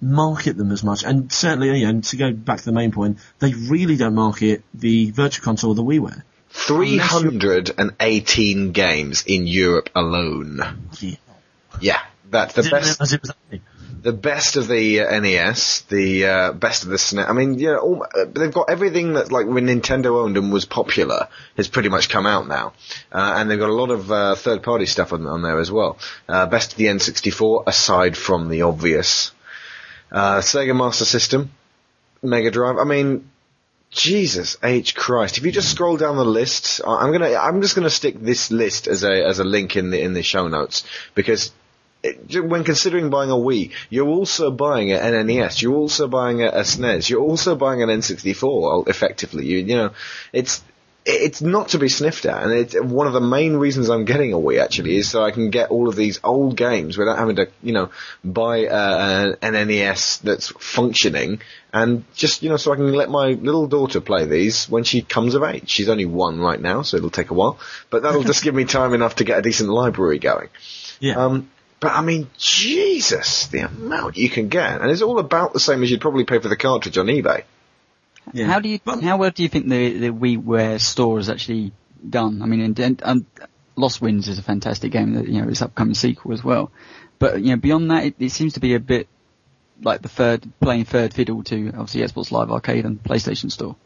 [0.00, 1.04] market them as much.
[1.04, 4.62] And certainly, you know, to go back to the main point, they really don't market
[4.72, 6.22] the Virtual Console or the WiiWare.
[6.48, 10.88] 318 games in Europe alone.
[10.98, 11.16] Yeah.
[11.80, 13.00] Yeah, that's the best.
[13.00, 13.62] it was that big.
[14.02, 17.28] The best of the uh, NES, the uh, best of the SNES.
[17.28, 20.64] I mean, yeah, all, uh, they've got everything that like when Nintendo owned and was
[20.64, 22.72] popular has pretty much come out now,
[23.12, 25.98] uh, and they've got a lot of third-party stuff on, on there as well.
[26.26, 29.32] Best of the N64, aside from the obvious
[30.10, 31.50] Sega Master System,
[32.22, 32.78] Mega Drive.
[32.78, 33.30] I mean.
[33.92, 35.36] Jesus H Christ!
[35.36, 38.86] If you just scroll down the list, I'm gonna, I'm just gonna stick this list
[38.86, 40.84] as a as a link in the in the show notes
[41.16, 41.50] because
[42.02, 46.60] when considering buying a Wii, you're also buying an NES, you're also buying a, a
[46.60, 48.88] SNES, you're also buying an N64.
[48.88, 49.90] Effectively, you you know,
[50.32, 50.62] it's
[51.06, 54.32] it's not to be sniffed at, and it's one of the main reasons I'm getting
[54.34, 57.36] a Wii actually is so I can get all of these old games without having
[57.36, 57.90] to you know
[58.22, 61.40] buy uh, an NES that's functioning,
[61.72, 65.02] and just you know so I can let my little daughter play these when she
[65.02, 65.68] comes of age.
[65.68, 68.64] She's only one right now, so it'll take a while, but that'll just give me
[68.64, 70.48] time enough to get a decent library going.
[71.00, 71.16] Yeah.
[71.16, 71.50] Um,
[71.80, 75.82] but I mean, Jesus, the amount you can get, and it's all about the same
[75.82, 77.44] as you'd probably pay for the cartridge on eBay.
[78.32, 78.46] yeah.
[78.46, 81.72] How do you, But- how well do you think the, the WiiWare store has actually
[82.08, 82.42] done?
[82.42, 83.26] I mean, and, and, and
[83.76, 86.70] Lost Winds is a fantastic game that, you know, its upcoming sequel as well.
[87.18, 89.08] But, you know, beyond that, it, it seems to be a bit
[89.82, 93.76] like the third, playing third fiddle to obviously Xbox Live Arcade and PlayStation Store.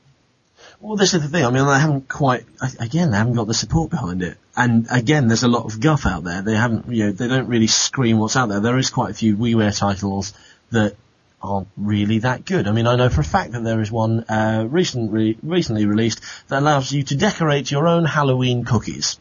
[0.85, 1.47] Well, this is the thing.
[1.47, 2.45] I mean, they haven't quite.
[2.79, 4.37] Again, they haven't got the support behind it.
[4.55, 6.43] And again, there's a lot of guff out there.
[6.43, 6.93] They haven't.
[6.93, 8.61] You know, they don't really scream what's out there.
[8.61, 10.35] There is quite a few WiiWare titles
[10.73, 10.95] that
[11.41, 12.69] aren't really that good.
[12.69, 16.21] I mean, I know for a fact that there is one uh, recently recently released
[16.49, 19.19] that allows you to decorate your own Halloween cookies.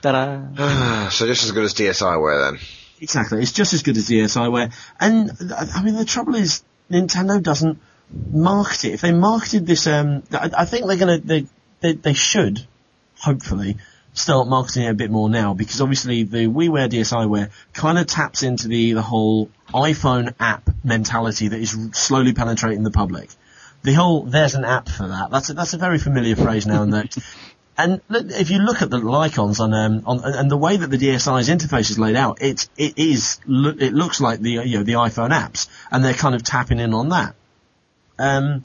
[0.00, 1.08] Ta-da!
[1.10, 2.60] so just as good as DSiWare then.
[3.02, 3.42] Exactly.
[3.42, 4.72] It's just as good as DSiWare.
[4.98, 5.30] And,
[5.76, 7.78] I mean, the trouble is, Nintendo doesn't
[8.30, 8.92] market it.
[8.94, 11.46] If they marketed this, um, I, I think they're gonna, they,
[11.80, 12.66] they, they should,
[13.16, 13.76] hopefully,
[14.14, 18.42] start marketing it a bit more now, because obviously the WiiWare DSiWare kind of taps
[18.42, 23.30] into the, the whole iPhone app mentality that is slowly penetrating the public.
[23.82, 25.30] The whole, there's an app for that.
[25.30, 27.08] That's a, that's a very familiar phrase now and then.
[27.74, 30.98] And if you look at the icons on, um, on, and the way that the
[30.98, 34.92] DSi's interface is laid out, it's, it is, it looks like the, you know, the
[34.92, 37.34] iPhone apps, and they're kind of tapping in on that.
[38.18, 38.64] Um,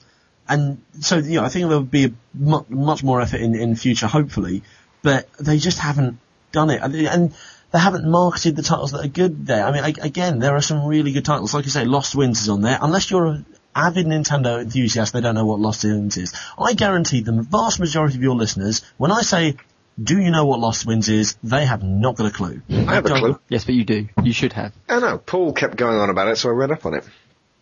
[0.49, 3.53] and so, you know, I think there would be a mu- much more effort in,
[3.55, 4.63] in future, hopefully,
[5.01, 6.19] but they just haven't
[6.51, 6.81] done it.
[6.81, 7.33] And, and
[7.71, 9.65] they haven't marketed the titles that are good there.
[9.65, 11.53] I mean, a- again, there are some really good titles.
[11.53, 12.77] Like you say, Lost Winds is on there.
[12.81, 13.45] Unless you're an
[13.75, 16.33] avid Nintendo enthusiast, they don't know what Lost Winds is.
[16.57, 19.55] I guarantee the vast majority of your listeners, when I say,
[20.01, 22.61] do you know what Lost Winds is, they have not got a clue.
[22.69, 23.39] I have a clue.
[23.49, 24.07] Yes, but you do.
[24.23, 24.71] You should have.
[24.87, 25.17] I know.
[25.17, 27.03] Paul kept going on about it, so I read up on it.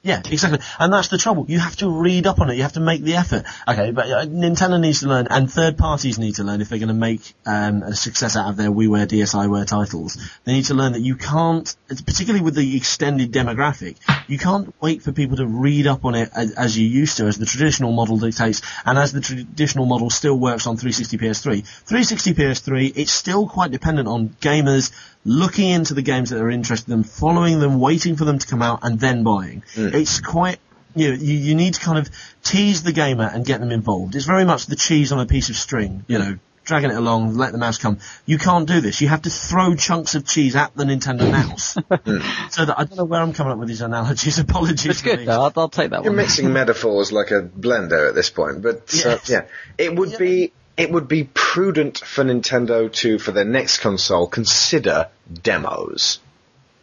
[0.06, 0.60] Yeah, exactly.
[0.78, 1.46] And that's the trouble.
[1.48, 2.58] You have to read up on it.
[2.58, 3.44] You have to make the effort.
[3.68, 6.78] Okay, but uh, Nintendo needs to learn, and third parties need to learn if they're
[6.78, 10.20] going to make um, a success out of their WiiWare, DSiWare titles.
[10.44, 13.96] They need to learn that you can't, particularly with the extended demographic,
[14.28, 17.26] you can't wait for people to read up on it as, as you used to,
[17.26, 21.66] as the traditional model dictates, and as the traditional model still works on 360 PS3.
[21.66, 24.92] 360 PS3, it's still quite dependent on gamers
[25.26, 28.48] looking into the games that are interested in them, following them, waiting for them to
[28.48, 29.64] come out, and then buying.
[29.76, 30.60] It's quite,
[30.96, 32.10] you know, you, you need to kind of
[32.44, 34.16] tease the gamer and get them involved.
[34.16, 37.36] It's very much the cheese on a piece of string, you know, dragging it along,
[37.36, 38.00] let the mouse come.
[38.26, 39.00] You can't do this.
[39.02, 41.74] You have to throw chunks of cheese at the Nintendo mouse.
[42.54, 44.40] so that, I don't know where I'm coming up with these analogies.
[44.40, 44.86] Apologies.
[44.88, 45.20] It's good.
[45.20, 45.28] these.
[45.28, 45.42] though.
[45.44, 46.04] I'll, I'll take that one.
[46.06, 46.18] You're one.
[46.24, 49.46] mixing metaphors like a blender at this point, but uh, yeah,
[49.78, 50.18] it would Yeah.
[50.18, 55.10] be it would be prudent for Nintendo to, for their next console, consider
[55.44, 56.20] demos.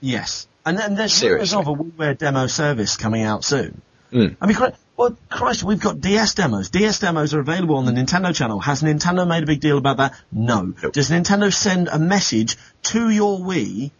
[0.01, 0.47] Yes.
[0.64, 1.57] And then there's Seriously.
[1.57, 3.82] rumors of a WiiWare demo service coming out soon.
[4.12, 4.36] Mm.
[4.40, 6.70] I mean, Christ, well, Christ, we've got DS demos.
[6.70, 8.61] DS demos are available on the Nintendo channel.
[8.61, 10.14] Has Nintendo made a big deal about that?
[10.30, 10.74] No.
[10.82, 10.93] Nope.
[10.93, 13.90] Does Nintendo send a message to your Wii?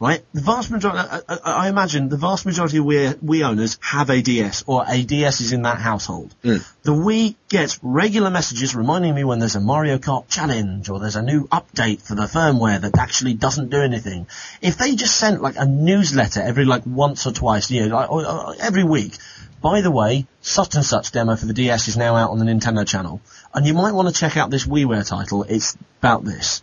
[0.00, 0.24] Right?
[0.32, 3.16] The vast majority, I, uh, I, uh, uh, I imagine the vast majority of Wii,
[3.16, 6.34] Wii owners have a DS, or a DS is in that household.
[6.42, 6.56] Hmm.
[6.84, 11.16] The Wii gets regular messages reminding me when there's a Mario Kart challenge, or there's
[11.16, 14.26] a new update for the firmware that actually doesn't do anything.
[14.62, 18.10] If they just sent like a newsletter every like once or twice, you know, like,
[18.10, 19.18] or, or every week,
[19.60, 22.46] by the way, such and such demo for the DS is now out on the
[22.46, 23.20] Nintendo channel,
[23.52, 25.42] and you might want to check out this WiiWare title.
[25.42, 26.62] It's about this.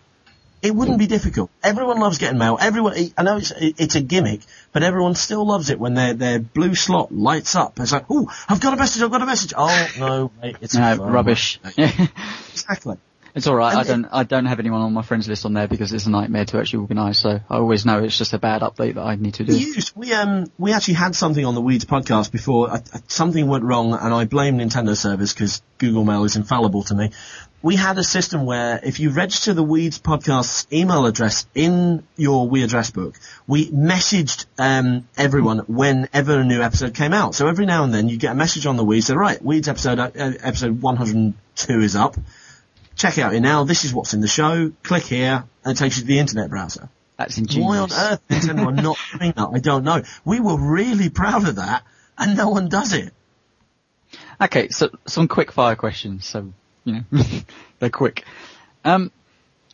[0.60, 1.50] It wouldn't be difficult.
[1.62, 2.58] Everyone loves getting mail.
[2.60, 4.40] Everyone, I know it's it's a gimmick,
[4.72, 7.78] but everyone still loves it when their their blue slot lights up.
[7.78, 9.02] It's like, oh, I've got a message.
[9.02, 9.54] I've got a message.
[9.56, 11.60] Oh no, mate, it's No, rubbish.
[12.50, 12.96] Exactly.
[13.36, 13.70] it's all right.
[13.72, 14.04] And I don't.
[14.06, 16.58] I don't have anyone on my friends list on there because it's a nightmare to
[16.58, 17.20] actually organise.
[17.20, 19.52] So I always know it's just a bad update that I need to do.
[19.52, 22.70] We used we um we actually had something on the Weeds podcast before.
[22.70, 26.82] Uh, uh, something went wrong, and I blame Nintendo servers because Google Mail is infallible
[26.84, 27.12] to me.
[27.62, 32.48] Wii had a system where if you register the Weeds podcast's email address in your
[32.48, 33.16] We address book,
[33.48, 37.34] we messaged um, everyone whenever a new episode came out.
[37.34, 39.66] So every now and then you get a message on the Weeds that right, Weeds
[39.66, 42.16] episode uh, episode 102 is up.
[42.94, 43.64] Check it out now.
[43.64, 44.70] This is what's in the show.
[44.84, 46.88] Click here, and it takes you to the internet browser.
[47.16, 47.68] That's ingenious.
[47.68, 49.48] Why on earth Nintendo are not doing that?
[49.52, 50.02] I don't know.
[50.24, 51.82] We were really proud of that,
[52.16, 53.12] and no one does it.
[54.40, 56.24] Okay, so some quick fire questions.
[56.24, 56.52] So
[56.88, 57.22] you know,
[57.78, 58.24] they're quick.
[58.84, 59.10] Um,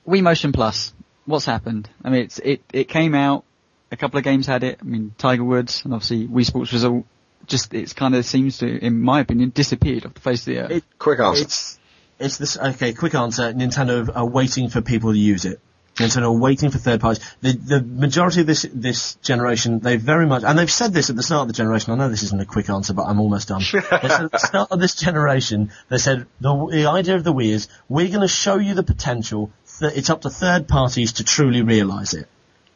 [0.07, 0.93] Wii Motion Plus.
[1.27, 1.89] What's happened?
[2.05, 3.45] I mean, it's it it came out.
[3.91, 4.79] A couple of games had it.
[4.81, 7.07] I mean, Tiger Woods and obviously Wii Sports was all
[7.47, 7.73] just.
[7.73, 10.71] It's kind of seems to, in my opinion, disappeared off the face of the earth.
[10.71, 11.43] It- Quick answer.
[11.43, 11.79] It's
[12.19, 12.59] it's this.
[12.59, 13.53] Okay, quick answer.
[13.55, 15.61] Nintendo are waiting for people to use it.
[15.97, 17.24] Nintendo are waiting for third parties.
[17.40, 21.16] The the majority of this this generation, they very much, and they've said this at
[21.16, 21.92] the start of the generation.
[21.92, 23.62] I know this isn't a quick answer, but I'm almost done.
[23.72, 27.32] they said at the start of this generation, they said the, the idea of the
[27.32, 29.53] Wii is we're going to show you the potential.
[29.80, 32.28] That it's up to third parties to truly realise it.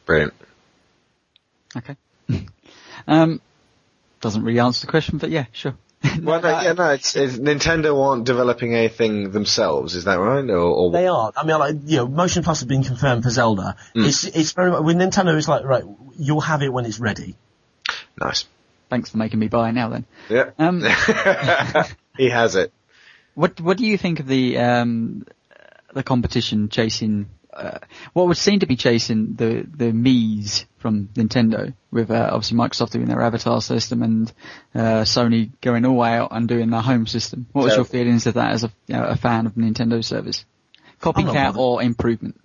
[0.05, 0.33] Brilliant.
[1.77, 1.95] Okay.
[3.07, 3.41] um,
[4.19, 5.75] doesn't really answer the question, but yeah, sure.
[6.21, 10.49] Well, no, yeah, no, it's, it's Nintendo aren't developing anything themselves, is that right?
[10.49, 11.31] Or, or They are.
[11.35, 13.75] I mean, like, you know, Motion Plus has been confirmed for Zelda.
[13.95, 15.83] It's, it's very much, with Nintendo, it's like, right,
[16.17, 17.35] you'll have it when it's ready.
[18.19, 18.45] nice.
[18.89, 20.05] Thanks for making me buy now then.
[20.29, 20.49] Yeah.
[20.57, 20.81] Um,
[22.17, 22.73] he has it.
[23.35, 25.25] What What do you think of the um,
[25.93, 27.27] the competition chasing?
[27.59, 27.79] Uh,
[28.13, 32.91] what would seem to be chasing the the Mii's from Nintendo, with uh, obviously Microsoft
[32.91, 34.31] doing their avatar system and
[34.73, 37.47] uh, Sony going all out and doing their home system.
[37.51, 39.61] What was So- your feelings of that as a, you know, a fan of the
[39.61, 40.45] Nintendo service?
[41.01, 42.39] Copycat or improvement?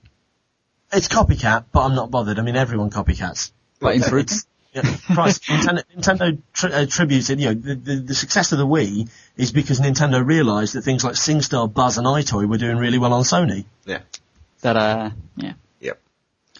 [0.92, 2.38] It's copycat, but I'm not bothered.
[2.38, 3.52] I mean, everyone copycats.
[3.80, 4.32] But improvement.
[4.74, 4.82] Yeah,
[5.14, 7.38] Christ, Nintendo, Nintendo tri- uh, tributes it.
[7.38, 11.04] You know, the, the, the success of the Wii is because Nintendo realised that things
[11.04, 13.66] like SingStar, Buzz, and EyeToy were doing really well on Sony.
[13.84, 14.00] Yeah.
[14.64, 15.52] That uh, yeah.
[15.80, 16.00] Yep.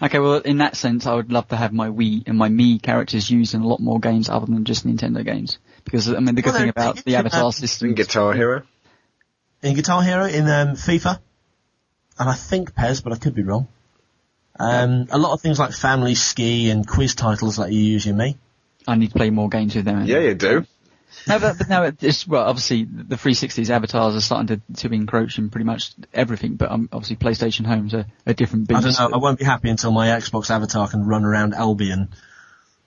[0.02, 2.82] Okay, well, in that sense, I would love to have my Wii and my Mii
[2.82, 5.56] characters used in a lot more games other than just Nintendo games.
[5.84, 7.88] Because, I mean, the good Well, thing about the can avatar have- system.
[7.88, 8.62] And Guitar Hero.
[9.62, 11.18] In Guitar Hero, in um, FIFA,
[12.18, 13.68] and I think PES, but I could be wrong.
[14.60, 18.16] Um, a lot of things like Family Ski and quiz titles that you use your
[18.16, 18.36] Mii.
[18.86, 20.04] I need to play more games with them.
[20.04, 20.66] Yeah, you do.
[21.26, 25.38] No, but, but no, it's, well, obviously the 360's avatars are starting to, to encroach
[25.38, 28.98] in pretty much everything, but um, obviously PlayStation Home's a, a different I beast.
[28.98, 29.16] don't know.
[29.16, 32.08] I won't be happy until my Xbox avatar can run around Albion,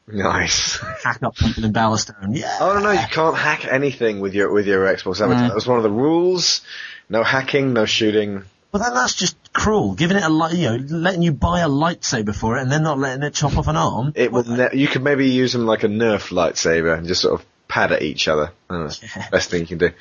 [0.09, 0.77] Nice.
[1.03, 2.37] hack up people in Bowerstone.
[2.37, 2.57] Yeah.
[2.61, 5.41] Oh no, no, you can't hack anything with your with your Xbox avatar.
[5.41, 5.47] No.
[5.49, 6.61] That was one of the rules.
[7.09, 8.43] No hacking, no shooting.
[8.71, 9.95] But then that's just cruel.
[9.95, 12.83] Giving it a light, you know, letting you buy a lightsaber for it and then
[12.83, 14.13] not letting it chop off an arm.
[14.15, 14.43] It will.
[14.43, 17.91] Ne- you could maybe use them like a Nerf lightsaber and just sort of pad
[17.91, 18.51] at each other.
[18.69, 19.91] I don't know, the best thing you can do.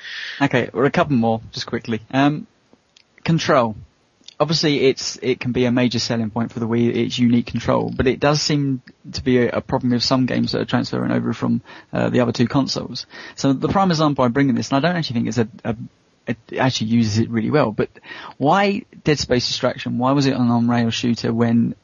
[0.40, 2.00] Okay, well, a couple more, just quickly.
[2.10, 2.46] Um,
[3.24, 3.76] control.
[4.38, 6.94] Obviously, it's it can be a major selling point for the Wii.
[6.94, 10.52] It's unique control, but it does seem to be a, a problem with some games
[10.52, 13.06] that are transferring over from uh, the other two consoles.
[13.34, 15.76] So the prime example I'm bringing this, and I don't actually think it's a, a
[16.26, 17.72] it actually uses it really well.
[17.72, 17.88] But
[18.36, 19.96] why Dead Space Extraction?
[19.96, 21.74] Why was it an on-rail shooter when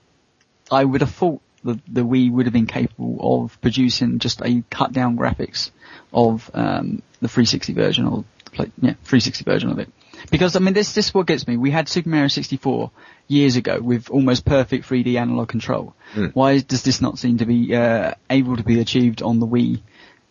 [0.70, 4.62] I would have thought the, the Wii would have been capable of producing just a
[4.70, 5.70] cut down graphics
[6.12, 9.88] of um, the 360 version or play, yeah 360 version of it.
[10.30, 11.56] Because I mean this this is what gets me.
[11.56, 12.90] We had Super Mario 64
[13.28, 15.94] years ago with almost perfect 3D analog control.
[16.34, 19.80] Why does this not seem to be uh, able to be achieved on the Wii?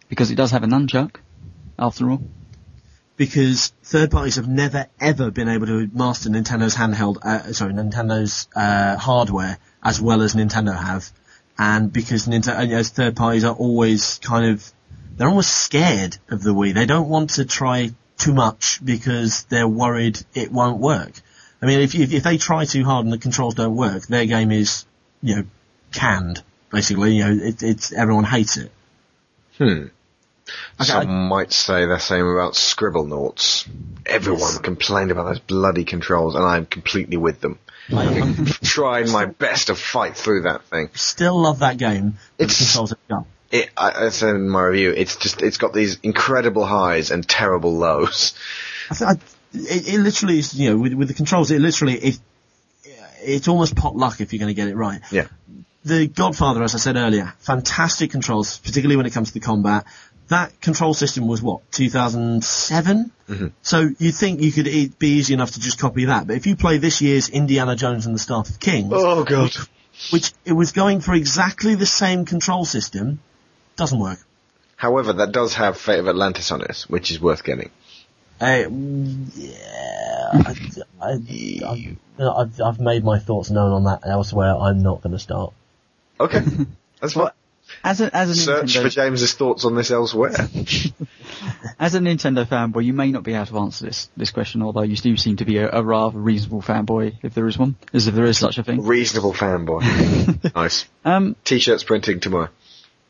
[0.07, 1.15] Because it does have a nunchuck,
[1.79, 2.21] after all.
[3.17, 8.47] because third parties have never ever been able to master Nintendo's handheld, uh, sorry, Nintendo's
[8.55, 11.11] uh, hardware as well as Nintendo have,
[11.61, 14.73] and because Nintendo, as third parties are always kind of,
[15.15, 16.73] they're almost scared of the Wii.
[16.73, 21.11] They don't want to try too much because they're worried it won't work.
[21.61, 24.25] I mean, if if, if they try too hard and the controls don't work, their
[24.25, 24.85] game is,
[25.21, 25.43] you know,
[25.93, 26.41] canned.
[26.71, 28.71] Basically, you know, it, it's everyone hates it.
[29.59, 29.85] Hmm.
[30.79, 33.67] Okay, Some I- might say the same about Scribblenauts.
[34.07, 37.59] Everyone complained about those bloody controls, and I'm completely with them.
[37.91, 40.89] I'm Tried my best to fight through that thing.
[40.93, 42.17] still love that game.
[42.37, 43.25] It's- the controls have gone.
[43.51, 47.27] It, I, I said in my review, it's just, it's got these incredible highs and
[47.27, 48.33] terrible lows.
[48.91, 49.13] I,
[49.53, 52.19] it, it literally is, you know, with, with the controls, it literally, it,
[53.23, 55.01] it's almost pot luck if you're going to get it right.
[55.11, 55.27] Yeah.
[55.83, 59.85] The Godfather, as I said earlier, fantastic controls, particularly when it comes to the combat.
[60.31, 63.11] That control system was what, 2007?
[63.27, 63.47] Mm-hmm.
[63.61, 66.25] So you'd think you could it be easy enough to just copy that.
[66.25, 69.51] But if you play this year's Indiana Jones and the Staff of Kings, Oh god.
[70.11, 73.19] which it was going for exactly the same control system,
[73.75, 74.19] doesn't work.
[74.77, 77.69] However, that does have Fate of Atlantis on it, which is worth getting.
[78.39, 78.69] Uh,
[79.35, 80.55] yeah, I,
[81.01, 81.11] I,
[81.65, 84.55] I, I've, I've made my thoughts known on that elsewhere.
[84.55, 85.51] I'm not going to start.
[86.21, 86.39] Okay.
[87.01, 87.31] That's fine.
[87.83, 90.31] As a, as a Search Nintendo, for James's thoughts on this elsewhere.
[91.79, 94.83] as a Nintendo fanboy, you may not be able to answer this this question, although
[94.83, 98.07] you do seem to be a, a rather reasonable fanboy, if there is one, as
[98.07, 98.85] if there is such a thing.
[98.85, 100.53] Reasonable fanboy.
[100.55, 100.85] nice.
[101.03, 102.49] Um, T-shirts printing tomorrow.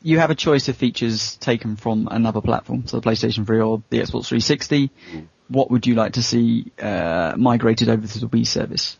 [0.02, 3.82] you have a choice of features taken from another platform, so the PlayStation 3 or
[3.90, 4.90] the Xbox 360.
[5.48, 8.96] What would you like to see uh, migrated over to the Wii service?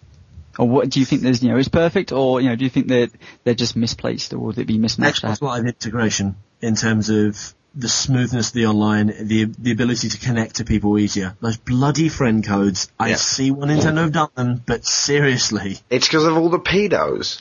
[0.59, 2.71] Or what do you think there's, you know, is perfect, or you know, do you
[2.71, 3.11] think that
[3.45, 5.23] they're just misplaced, or would it be mismatched?
[5.25, 10.19] Xbox Live integration in terms of the smoothness of the online, the the ability to
[10.19, 11.35] connect to people easier.
[11.41, 12.91] Those bloody friend codes.
[13.01, 13.17] I Yeah.
[13.17, 17.41] see what Nintendo have done them, but seriously, It's because of all the pedos.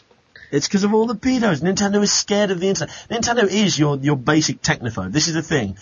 [0.51, 1.62] it's because of all the pedos.
[1.62, 2.95] Nintendo is scared of the internet.
[3.09, 5.12] Nintendo is your your basic technophobe.
[5.12, 5.76] This is the thing.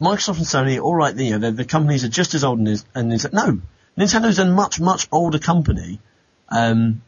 [0.00, 2.68] Microsoft and Sony, all right, you know, the, the companies are just as old and,
[2.94, 3.32] and Nintendo.
[3.32, 3.60] No,
[3.96, 5.98] Nintendo's a much much older company.
[6.48, 7.02] Um,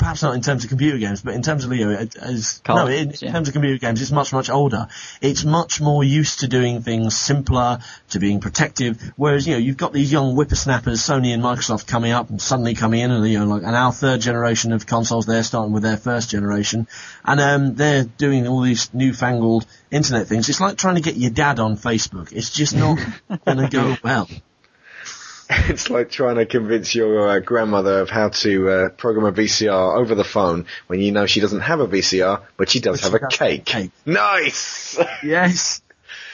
[0.00, 2.74] perhaps not in terms of computer games, but in terms of you know, as no,
[2.74, 3.32] Cards, in, in yeah.
[3.32, 4.88] terms of computer games, it's much much older.
[5.20, 9.12] It's much more used to doing things simpler, to being protective.
[9.16, 12.74] Whereas you know, you've got these young whippersnappers, Sony and Microsoft, coming up and suddenly
[12.74, 15.82] coming in, and you know, like and our third generation of consoles, they're starting with
[15.82, 16.88] their first generation,
[17.24, 20.48] and um, they're doing all these newfangled internet things.
[20.48, 22.32] It's like trying to get your dad on Facebook.
[22.32, 22.98] It's just not
[23.44, 24.28] going to go well.
[25.68, 29.96] It's like trying to convince your uh, grandmother of how to uh, program a VCR
[29.96, 33.10] over the phone when you know she doesn't have a VCR, but she does But
[33.10, 33.68] have she a does cake.
[33.68, 33.92] have a cake.
[34.06, 34.98] Nice!
[35.24, 35.82] Yes.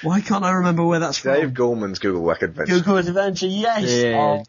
[0.02, 1.34] Why can't I remember where that's from?
[1.34, 2.74] Dave Gorman's Googlewhack Adventure.
[2.74, 3.90] Google Adventure, yes.
[3.90, 4.16] Yeah.
[4.18, 4.44] Oh,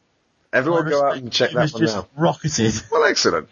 [0.51, 2.09] Everyone my go out and check that was one just out.
[2.17, 2.73] rocketed.
[2.91, 3.47] Well, excellent.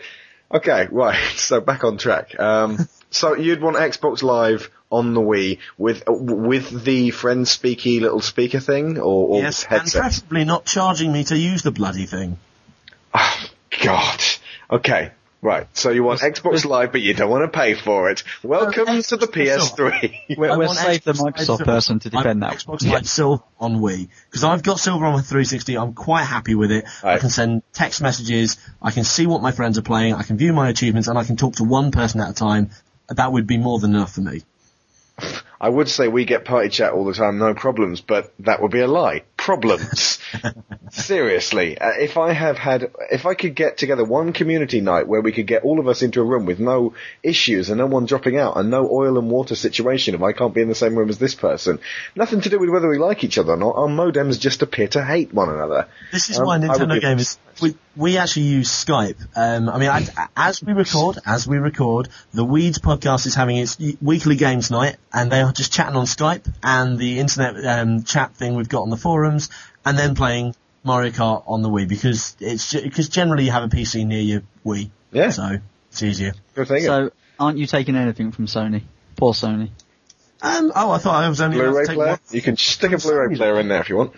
[0.53, 1.17] Okay, right.
[1.37, 2.37] So back on track.
[2.39, 8.21] Um, so you'd want Xbox Live on the Wii with with the friend speaky little
[8.21, 12.37] speaker thing, or, or yes, and preferably not charging me to use the bloody thing.
[13.13, 13.45] Oh,
[13.81, 14.21] God.
[14.71, 15.11] Okay.
[15.41, 15.67] Right.
[15.73, 18.23] So you want Xbox Live, but you don't want to pay for it.
[18.41, 20.37] Welcome Uh, to the PS3.
[20.39, 21.65] We'll, I we'll want save the Xbox Live Microsoft Silver.
[21.65, 22.65] person to defend I that.
[22.67, 25.77] want Xbox Live Silver on Wii because I've got Silver on my 360.
[25.77, 26.85] I'm quite happy with it.
[27.03, 27.19] I Right.
[27.21, 28.57] can send text messages.
[28.81, 30.15] I can see what my friends are playing.
[30.15, 32.71] I can view my achievements, and I can talk to one person at a time.
[33.09, 34.41] That would be more than enough for me.
[35.59, 38.71] I would say we get party chat all the time, no problems, but that would
[38.71, 39.23] be a lie.
[39.37, 40.19] Problems.
[40.91, 45.21] Seriously, uh, if I have had, if I could get together one community night where
[45.21, 46.93] we could get all of us into a room with no
[47.23, 50.53] issues and no one dropping out and no oil and water situation if I can't
[50.53, 51.79] be in the same room as this person,
[52.15, 54.87] nothing to do with whether we like each other or not, our modems just appear
[54.89, 55.87] to hate one another.
[56.11, 57.37] This is Um, why Nintendo gamers.
[57.61, 59.15] We we actually use Skype.
[59.35, 63.57] Um, I mean, I, as we record, as we record, the Weeds podcast is having
[63.57, 68.03] its weekly games night, and they are just chatting on Skype and the internet um,
[68.03, 69.49] chat thing we've got on the forums,
[69.85, 70.53] and then playing
[70.83, 74.41] Mario Kart on the Wii because it's because generally you have a PC near your
[74.65, 75.59] Wii, Yeah, so
[75.91, 76.33] it's easier.
[76.55, 76.83] good thing.
[76.83, 78.81] So, aren't you taking anything from Sony?
[79.15, 79.69] Poor Sony.
[80.41, 82.19] Um, oh, I thought I was only allowed Blu-ray player, one.
[82.31, 84.13] you can stick a Blu-ray player in there if you want.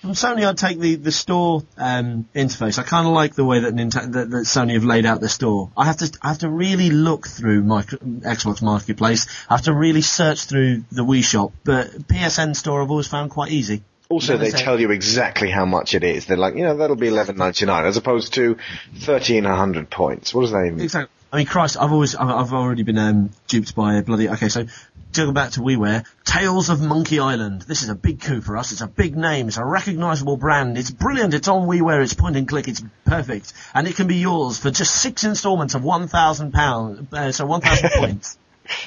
[0.00, 2.78] From Sony, I'd take the, the store um, interface.
[2.78, 5.28] I kind of like the way that, Nintendo, that, that Sony have laid out the
[5.28, 5.70] store.
[5.76, 9.26] I have to I have to really look through my Xbox Marketplace.
[9.50, 11.52] I have to really search through the Wii Shop.
[11.64, 13.82] But PSN store I've always found quite easy.
[14.08, 16.26] Also, they say- tell you exactly how much it is.
[16.26, 18.56] They're like, you know, that'll be eleven ninety nine, as opposed to
[19.00, 20.32] thirteen hundred points.
[20.32, 20.80] What does that even?
[20.80, 21.12] Exactly.
[21.32, 24.30] I mean, Christ, I've always I've, I've already been um, duped by a bloody.
[24.30, 24.66] Okay, so
[25.12, 27.62] to go back to WiiWare, Tales of Monkey Island.
[27.62, 28.72] This is a big coup for us.
[28.72, 29.48] It's a big name.
[29.48, 30.78] It's a recognizable brand.
[30.78, 31.34] It's brilliant.
[31.34, 32.02] It's on WiiWare.
[32.02, 32.68] It's point and click.
[32.68, 33.52] It's perfect.
[33.74, 38.38] And it can be yours for just six installments of £1,000, uh, so 1,000 points.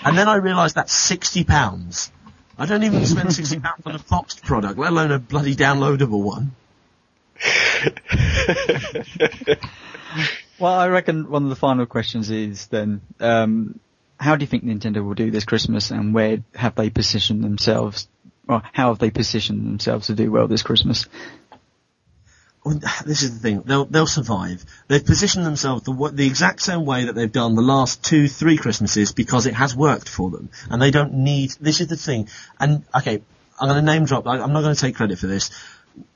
[0.04, 2.12] And then I realised that's £60.
[2.58, 6.56] I don't even spend £60 on a boxed product, let alone a bloody downloadable one.
[10.62, 13.80] Well, I reckon one of the final questions is then, um,
[14.22, 18.08] how do you think Nintendo will do this Christmas and where have they positioned themselves,
[18.48, 21.08] or how have they positioned themselves to do well this Christmas?
[22.64, 23.64] Well, This is the thing.
[23.66, 24.64] They'll they'll survive.
[24.88, 28.58] They've positioned themselves the the exact same way that they've done the last two three
[28.58, 31.56] Christmases because it has worked for them, and they don't need.
[31.60, 32.30] This is the thing.
[32.60, 33.24] And okay,
[33.60, 34.28] I'm going to name drop.
[34.28, 35.50] I, I'm not going to take credit for this.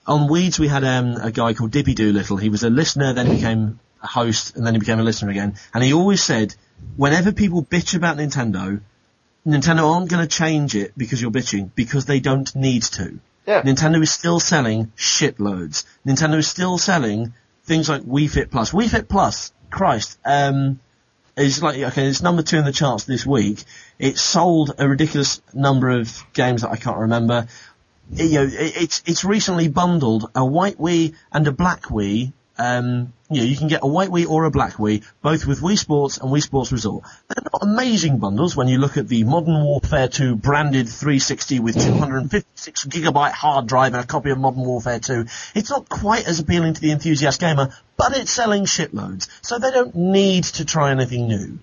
[0.05, 2.37] On Weeds, we had um, a guy called Dippy Doolittle.
[2.37, 5.31] He was a listener, then he became a host, and then he became a listener
[5.31, 5.55] again.
[5.73, 6.55] And he always said,
[6.95, 8.79] whenever people bitch about Nintendo,
[9.45, 13.19] Nintendo aren't going to change it because you're bitching, because they don't need to.
[13.45, 13.61] Yeah.
[13.61, 15.85] Nintendo is still selling shitloads.
[16.05, 17.33] Nintendo is still selling
[17.63, 18.71] things like Wii Fit Plus.
[18.71, 20.79] Wii Fit Plus, Christ, um,
[21.37, 23.63] is like, okay, it's number two in the charts this week.
[23.99, 27.47] It sold a ridiculous number of games that I can't remember.
[28.17, 32.33] It- you know, it, it's, it's recently bundled a white Wii and a black Wii.
[32.57, 35.61] Um, you know, you can get a white Wii or a black Wii, both with
[35.61, 37.03] Wii Sports and Wii Sports Resort.
[37.27, 41.75] They're not amazing bundles when you look at the Modern Warfare 2 branded 360 with
[41.75, 45.25] 256 gigabyte hard drive and a copy of Modern Warfare 2.
[45.55, 49.71] It's not quite as appealing to the enthusiast gamer, but it's selling shitloads, so they
[49.71, 51.59] don't need to try anything new.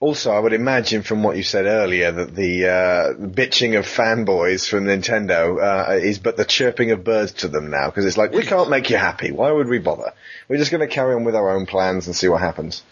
[0.00, 4.68] Also, I would imagine from what you said earlier that the uh, bitching of fanboys
[4.68, 8.32] from Nintendo uh, is but the chirping of birds to them now because it's like
[8.32, 9.32] we can't make you happy.
[9.32, 10.12] Why would we bother?
[10.48, 12.82] We're just going to carry on with our own plans and see what happens.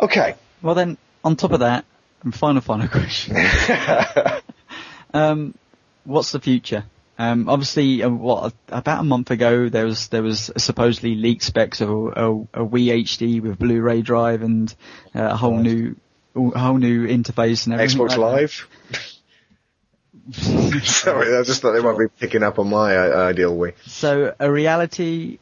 [0.00, 0.36] Okay.
[0.62, 1.84] Well then, on top of that,
[2.22, 3.36] and final, final question.
[5.14, 5.54] um,
[6.04, 6.84] what's the future?
[7.20, 11.80] Um, obviously, uh, what about a month ago there was there was supposedly leaked specs
[11.80, 14.72] of a, a, a Wii HD with Blu-ray drive and
[15.16, 15.96] uh, a whole new
[16.36, 17.98] a whole new interface and everything.
[17.98, 18.40] Xbox like.
[18.40, 18.68] Live.
[20.84, 23.74] Sorry, I just thought they might be picking up on my uh, ideal Wii.
[23.86, 25.38] So a reality,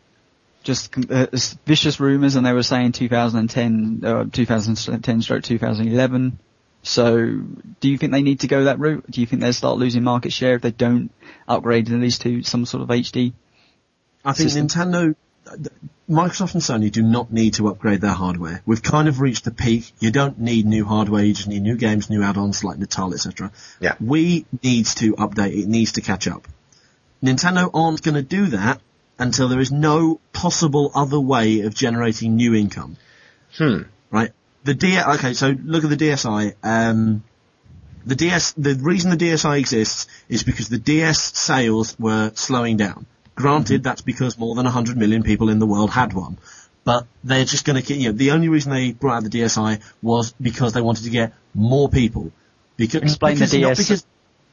[0.62, 1.26] just uh,
[1.66, 6.38] vicious rumours, and they were saying 2010, uh, 2010 stroke 2011.
[6.86, 7.40] So,
[7.80, 9.10] do you think they need to go that route?
[9.10, 11.10] Do you think they'll start losing market share if they don't
[11.48, 13.32] upgrade at least to some sort of HD?
[14.24, 14.68] I think System.
[14.68, 15.16] Nintendo,
[16.08, 18.62] Microsoft and Sony do not need to upgrade their hardware.
[18.66, 19.92] We've kind of reached the peak.
[19.98, 21.24] You don't need new hardware.
[21.24, 23.50] You just need new games, new add-ons like Natal, etc.
[23.80, 23.96] Yeah.
[24.00, 25.60] We needs to update.
[25.60, 26.46] It needs to catch up.
[27.22, 28.80] Nintendo aren't going to do that
[29.18, 32.96] until there is no possible other way of generating new income.
[33.56, 33.82] Hmm.
[34.10, 34.30] Right?
[34.66, 35.00] The D.
[35.00, 36.54] Okay, so look at the DSi.
[36.62, 37.22] Um,
[38.04, 38.52] the DS.
[38.52, 43.06] The reason the DSi exists is because the DS sales were slowing down.
[43.36, 46.38] Granted, that's because more than 100 million people in the world had one.
[46.82, 49.80] But they're just going to, you know, the only reason they brought out the DSi
[50.02, 52.32] was because they wanted to get more people.
[52.76, 54.04] Because, Explain because, the not DS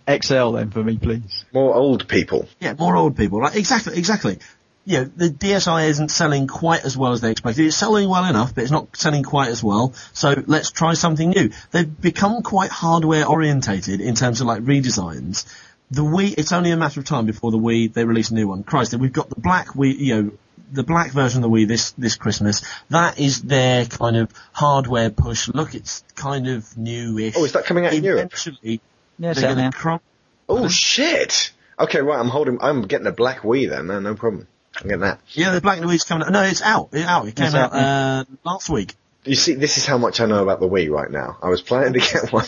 [0.06, 1.46] because, XL then for me, please.
[1.54, 2.48] More old people.
[2.60, 3.56] yeah, more old people, right?
[3.56, 4.38] Exactly, exactly.
[4.86, 7.66] You know, the DSi isn't selling quite as well as they expected.
[7.66, 9.94] It's selling well enough, but it's not selling quite as well.
[10.12, 11.52] So let's try something new.
[11.72, 15.46] They've become quite hardware orientated in terms of like redesigns.
[15.90, 18.48] The Wii, it's only a matter of time before the Wii, they release a new
[18.48, 18.64] one.
[18.64, 20.32] Christ, we've got the black Wii, you know,
[20.74, 22.64] the black version of the Wii this, this Christmas.
[22.90, 25.48] That is their kind of hardware push.
[25.48, 27.36] Look, it's kind of newish.
[27.38, 28.26] Oh, is that coming out in Europe?
[28.26, 28.82] Eventually,
[29.20, 30.02] Yeah, it's they're out going to crump.
[30.50, 31.52] Oh shit!
[31.80, 32.20] Okay, right.
[32.20, 32.58] I'm holding.
[32.62, 33.88] I'm getting a black Wii then.
[33.88, 34.48] No, no problem.
[34.78, 35.20] I'm getting that.
[35.30, 36.34] Yeah, the Black Wii's coming out.
[36.34, 36.90] No, it's out.
[36.94, 37.28] It's out.
[37.28, 38.96] It came It's out, out, uh, last week.
[39.24, 41.38] You see, this is how much I know about the Wii right now.
[41.42, 42.46] I was planning to get one.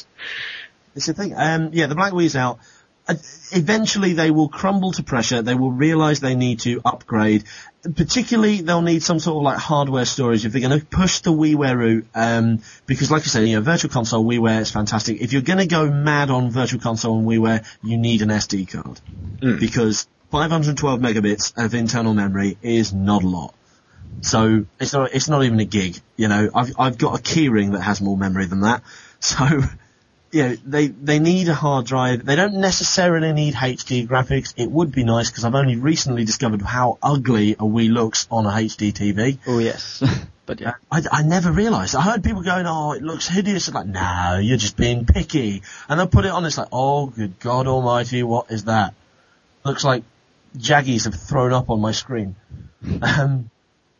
[0.95, 1.33] It's the thing.
[1.35, 2.59] Um, yeah, the Black Wii's out.
[3.07, 3.13] Uh,
[3.51, 5.43] eventually they will crumble to pressure.
[5.43, 7.43] They will realize they need to upgrade.
[7.95, 11.31] Particularly, they'll need some sort of like hardware storage if they're going to push the
[11.31, 12.07] WiiWare route.
[12.15, 15.21] Um, because like I said, you know, Virtual Console WiiWare is fantastic.
[15.21, 18.71] If you're going to go mad on Virtual Console and WiiWare, you need an SD
[18.71, 18.99] card.
[19.59, 23.53] Because 512 megabits of internal memory is not a lot.
[24.19, 25.97] So it's not it's not even a gig.
[26.17, 28.83] You know, I've I've got a keyring that has more memory than that.
[29.21, 29.47] So
[30.31, 32.25] you know, they they need a hard drive.
[32.25, 34.53] They don't necessarily need HD graphics.
[34.57, 38.45] It would be nice because I've only recently discovered how ugly a Wii looks on
[38.45, 39.39] a HD TV.
[39.47, 40.03] Oh yes,
[40.45, 40.73] but yeah.
[40.91, 41.95] I, I never realised.
[41.95, 45.63] I heard people going, "Oh, it looks hideous." I'm like, no, you're just being picky.
[45.87, 46.43] And they'll put it on.
[46.43, 48.93] It's like, oh, good God Almighty, what is that?
[49.63, 50.03] Looks like
[50.55, 52.35] Jaggies have thrown up on my screen.
[53.01, 53.49] Um,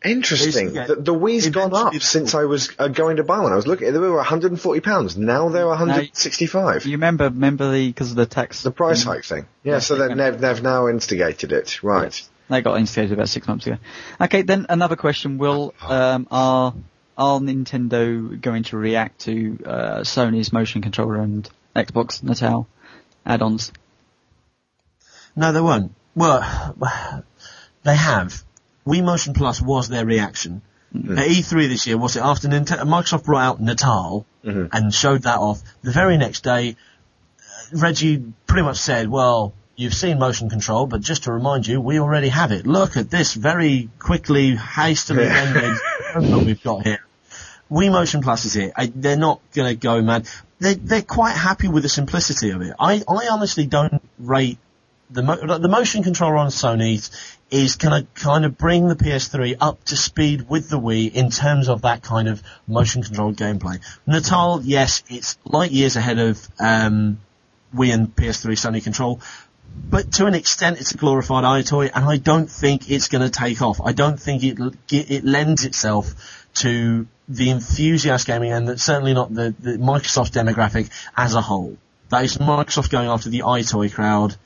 [0.04, 0.74] Interesting.
[0.74, 3.52] Yeah, the, the Wii's gone up since I was uh, going to buy one.
[3.52, 5.16] I was looking, they were 140 pounds.
[5.16, 6.86] Now they're 165.
[6.86, 8.62] You remember, remember the, because of the tax.
[8.62, 9.12] the price thing?
[9.12, 9.46] hike thing.
[9.64, 11.82] Yeah, Yeah, so they've, they've, they've now instigated it.
[11.82, 12.28] Right.
[12.48, 13.78] They got instigated about six months ago.
[14.20, 15.38] Okay, then another question.
[15.38, 16.74] Will, um, are,
[17.18, 22.68] are Nintendo going to react to, uh, Sony's motion controller and Xbox Natal
[23.24, 23.72] add-ons?
[25.34, 25.92] No, they won't.
[26.16, 26.74] Well,
[27.84, 28.42] they have.
[28.86, 30.62] Wii Motion Plus was their reaction.
[30.94, 31.18] Mm-hmm.
[31.18, 34.66] At E3 this year, was it after Nintendo, uh, Microsoft brought out Natal mm-hmm.
[34.72, 35.60] and showed that off.
[35.82, 36.76] The very next day,
[37.38, 41.80] uh, Reggie pretty much said, well, you've seen motion control, but just to remind you,
[41.80, 42.66] we already have it.
[42.66, 45.76] Look at this very quickly, hastily rendered
[46.14, 47.00] that we've got here.
[47.70, 48.72] Wii Motion Plus is it.
[48.76, 50.28] I, they're not going to go mad.
[50.60, 52.72] They, they're quite happy with the simplicity of it.
[52.78, 54.58] I, I honestly don't rate
[55.10, 57.08] the the motion controller on Sony
[57.50, 61.30] is going to kind of bring the PS3 up to speed with the Wii in
[61.30, 63.80] terms of that kind of motion controlled gameplay.
[64.06, 67.20] Natal, yes, it's light years ahead of um,
[67.74, 69.20] Wii and PS3 Sony control,
[69.88, 73.30] but to an extent, it's a glorified EyeToy, and I don't think it's going to
[73.30, 73.80] take off.
[73.80, 74.58] I don't think it
[74.90, 80.90] it lends itself to the enthusiast gaming, and that's certainly not the, the Microsoft demographic
[81.16, 81.76] as a whole.
[82.08, 84.36] That is Microsoft going after the EyeToy crowd,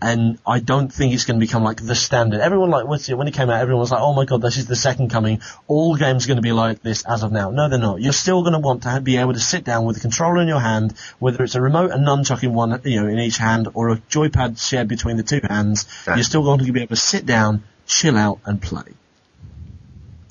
[0.00, 2.40] and I don't think it's going to become like the standard.
[2.40, 4.58] Everyone like what's it, when it came out, everyone was like, "Oh my god, this
[4.58, 7.50] is the second coming." All games are going to be like this as of now.
[7.50, 8.00] No, they're not.
[8.00, 10.48] You're still going to want to be able to sit down with a controller in
[10.48, 13.68] your hand, whether it's a remote and nunchuck in one, you know, in each hand,
[13.72, 15.86] or a joypad shared between the two hands.
[16.06, 16.16] Yeah.
[16.16, 18.92] You're still going to be able to sit down, chill out, and play.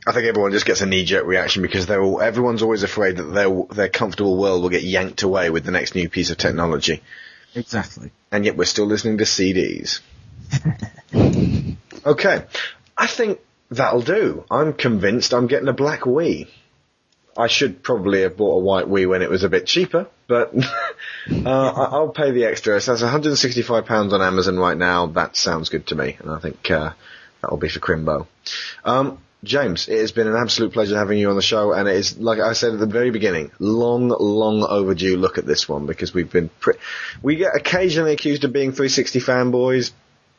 [0.08, 3.24] I think everyone just gets a knee-jerk reaction because they're all, everyone's always afraid that
[3.24, 7.02] their, their comfortable world will get yanked away with the next new piece of technology.
[7.56, 8.12] Exactly.
[8.32, 10.02] And yet we're still listening to CDs.
[12.06, 12.46] okay.
[12.98, 13.40] I think
[13.72, 14.44] that'll do.
[14.52, 16.48] I'm convinced I'm getting a black Wii.
[17.38, 20.54] I should probably have bought a white Wii when it was a bit cheaper, but
[21.46, 22.80] uh, I'll pay the extra.
[22.80, 25.08] So that's 165 pounds on Amazon right now.
[25.08, 26.94] That sounds good to me, and I think uh,
[27.42, 28.28] that'll be for Crimbo.
[28.86, 31.96] Um, James, it has been an absolute pleasure having you on the show, and it
[31.96, 35.86] is, like I said at the very beginning, long, long overdue look at this one
[35.86, 36.76] because we've been, pre-
[37.22, 39.92] we get occasionally accused of being 360 fanboys,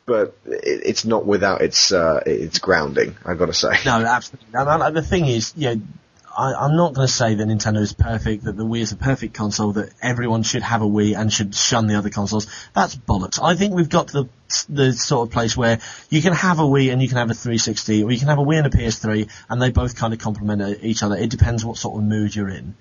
[0.05, 3.17] but it, it's not without its uh, its grounding.
[3.25, 3.73] I've got to say.
[3.85, 4.47] No, absolutely.
[4.53, 5.81] And, and the thing is, you know,
[6.37, 8.95] I, I'm not going to say that Nintendo is perfect, that the Wii is a
[8.95, 12.45] perfect console, that everyone should have a Wii and should shun the other consoles.
[12.73, 13.41] That's bollocks.
[13.41, 14.29] I think we've got to the,
[14.69, 15.79] the sort of place where
[16.11, 18.37] you can have a Wii and you can have a 360, or you can have
[18.37, 21.15] a Wii and a PS3, and they both kind of complement each other.
[21.15, 22.75] It depends what sort of mood you're in.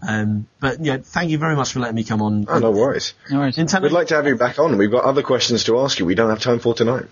[0.00, 2.46] Um, but yeah, thank you very much for letting me come on.
[2.48, 3.12] Oh, no worries.
[3.30, 3.56] No worries.
[3.56, 4.76] Nintendo, We'd like to have you back on.
[4.78, 6.06] We've got other questions to ask you.
[6.06, 7.04] We don't have time for tonight.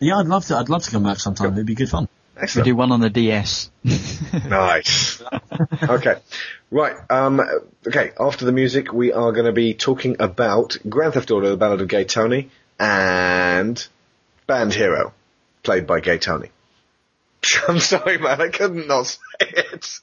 [0.00, 0.56] yeah, I'd love to.
[0.56, 1.52] I'd love to come back sometime.
[1.54, 2.08] It'd be good fun.
[2.56, 3.70] We do one on the DS.
[4.48, 5.22] Nice.
[5.82, 6.16] okay.
[6.70, 6.96] Right.
[7.08, 7.40] Um,
[7.86, 8.10] okay.
[8.18, 11.80] After the music, we are going to be talking about Grand Theft Auto: The Ballad
[11.80, 13.86] of Gay Tony and
[14.48, 15.12] Band Hero,
[15.62, 16.50] played by Gay Tony.
[17.68, 18.40] I'm sorry, man.
[18.40, 20.00] I couldn't not say it.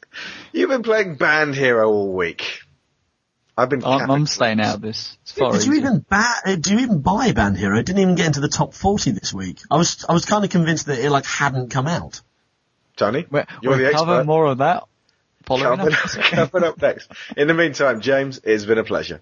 [0.54, 2.62] You've been playing Band Hero all week.
[3.58, 3.84] I've been.
[3.84, 5.18] I'm, I'm staying out of this.
[5.24, 7.78] It's far Did you even ba- uh, do you even buy Band Hero?
[7.78, 9.60] It didn't even get into the top forty this week.
[9.70, 12.22] I was I was kind of convinced that it like hadn't come out.
[12.98, 14.26] Tony, We're, you're the we'll cover expert.
[14.26, 14.84] more of that
[15.46, 16.16] following Coming up.
[16.18, 17.12] up, coming up next.
[17.36, 19.22] In the meantime, James, it's been a pleasure.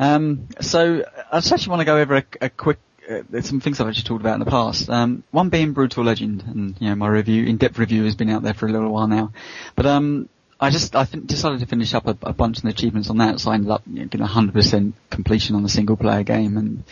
[0.01, 3.81] Um, so I just actually want to go over a, a quick uh, some things
[3.81, 4.90] I've actually talked about in the past.
[4.90, 8.43] Um, one being Brutal Legend, and you know my review, in-depth review, has been out
[8.43, 9.32] there for a little while now.
[9.77, 10.28] But um,
[10.60, 13.51] I just I decided to finish up a, a bunch of achievements on that, so
[13.51, 16.85] I ended up you know, getting 100% completion on the single player game and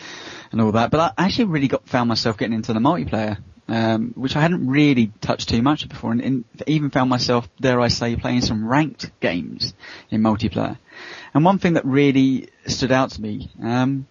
[0.51, 0.91] and all that.
[0.91, 3.37] But I actually really got found myself getting into the multiplayer.
[3.65, 7.79] Um, which I hadn't really touched too much before, and, and even found myself, dare
[7.79, 9.73] I say, playing some ranked games
[10.11, 10.77] in multiplayer.
[11.33, 14.05] And one thing that really stood out to me, um,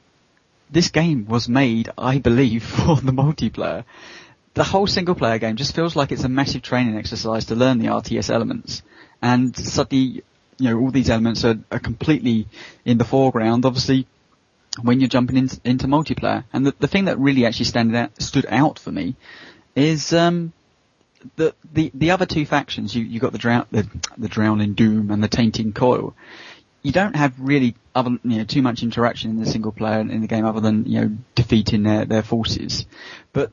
[0.70, 3.84] this game was made, I believe, for the multiplayer.
[4.54, 7.78] The whole single player game just feels like it's a massive training exercise to learn
[7.78, 8.82] the RTS elements.
[9.22, 10.22] And suddenly,
[10.58, 12.48] you know, all these elements are, are completely
[12.84, 14.06] in the foreground, obviously,
[14.82, 16.44] when you're jumping in, into multiplayer.
[16.52, 19.14] And the, the thing that really actually standed out, stood out for me
[19.76, 20.52] is, um,
[21.36, 23.88] the, the, the other two factions, you, you got the drown, the,
[24.18, 26.14] the drowning doom and the Tainted Coil
[26.82, 30.20] you don't have really other, you know, too much interaction in the single player in
[30.20, 32.86] the game other than, you know, defeating their, their forces.
[33.32, 33.52] But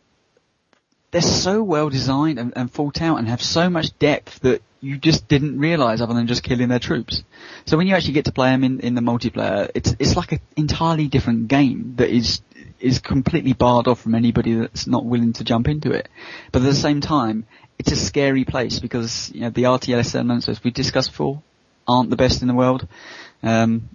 [1.12, 4.98] they're so well designed and, and thought out and have so much depth that you
[4.98, 7.24] just didn't realize other than just killing their troops.
[7.66, 10.32] So when you actually get to play them in, in the multiplayer, it's, it's like
[10.32, 12.42] an entirely different game that is,
[12.80, 16.08] is completely barred off from anybody that's not willing to jump into it.
[16.52, 17.46] But at the same time,
[17.78, 21.42] it's a scary place because, you know, the RTS elements, as we discussed before,
[21.88, 22.88] aren't the best in the world.
[23.44, 23.90] Um,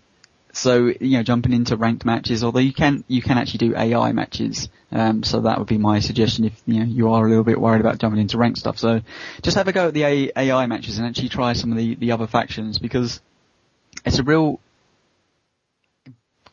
[0.56, 4.12] so you know, jumping into ranked matches, although you can you can actually do AI
[4.12, 4.68] matches.
[4.92, 7.60] Um, so that would be my suggestion if you know you are a little bit
[7.60, 8.78] worried about jumping into ranked stuff.
[8.78, 9.00] So
[9.42, 11.96] just have a go at the A- AI matches and actually try some of the
[11.96, 13.20] the other factions because
[14.04, 14.60] it's a real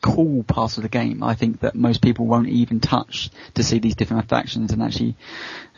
[0.02, 1.22] cool part of the game.
[1.22, 5.16] I think that most people won't even touch to see these different factions and actually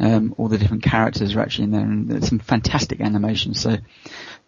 [0.01, 3.61] um, all the different characters are actually in there and there's some fantastic animations.
[3.61, 3.77] So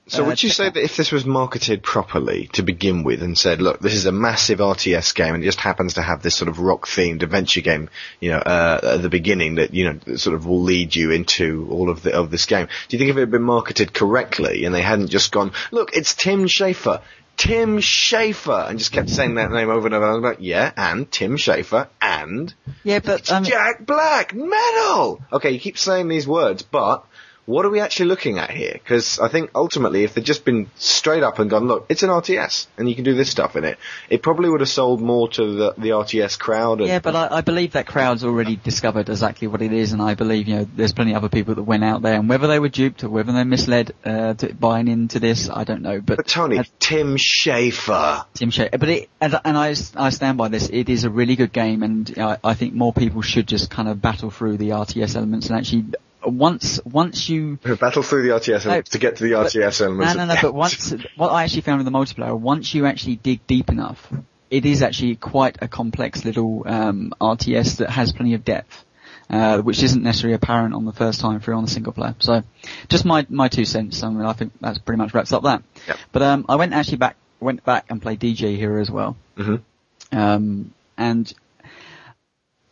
[0.09, 3.37] So Uh, would you say that if this was marketed properly to begin with and
[3.37, 6.37] said, look, this is a massive RTS game and it just happens to have this
[6.37, 10.17] sort of rock themed adventure game, you know, uh, at the beginning that, you know,
[10.17, 12.67] sort of will lead you into all of the, of this game.
[12.89, 15.97] Do you think if it had been marketed correctly and they hadn't just gone, look,
[15.97, 17.03] it's Tim Schafer.
[17.37, 20.07] Tim Schafer, and just kept saying that name over and over.
[20.07, 25.21] I was like, yeah, and Tim Schafer, and yeah, but um, Jack Black, metal.
[25.31, 27.05] Okay, you keep saying these words, but
[27.47, 28.73] what are we actually looking at here?
[28.73, 32.11] Because I think ultimately, if they'd just been straight up and gone, look, it's an
[32.11, 33.79] RTS, and you can do this stuff in it,
[34.11, 36.81] it probably would have sold more to the, the RTS crowd.
[36.81, 40.03] And, Yeah, but I, I believe that crowd's already discovered exactly what it is, and
[40.03, 42.49] I believe you know there's plenty of other people that went out there, and whether
[42.49, 46.01] they were duped or whether they're misled uh, to buying into this, I don't know.
[46.01, 48.25] But, But Tony, uh, Tim Schafer.
[48.35, 50.69] Tim Schafer, but it, and, and I, I stand by this.
[50.69, 53.89] It is a really good game, and I, I think more people should just kind
[53.89, 55.85] of battle through the RTS elements and actually
[56.27, 60.15] once once you Battle through the RTS No, to get to the but- RTS elements.
[60.15, 60.41] No, no, no.
[60.41, 64.13] But once, what I actually found with the multiplayer, once you actually dig deep enough,
[64.51, 68.85] it is actually quite a complex little um, RTS that has plenty of depth,
[69.31, 72.15] uh, which isn't necessarily apparent on the first time through on the single player.
[72.19, 72.43] So,
[72.89, 74.03] just my my two cents.
[74.03, 75.63] I mean, I think that's pretty much wraps up that.
[75.89, 75.99] Yep.
[76.13, 79.17] But um, I went actually back went back and played DJ Hero as well.
[79.37, 80.19] Mm-hmm.
[80.19, 81.33] Um, and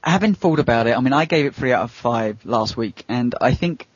[0.05, 3.05] having thought about it, I mean, I gave it three out of five last week,
[3.09, 3.89] and I think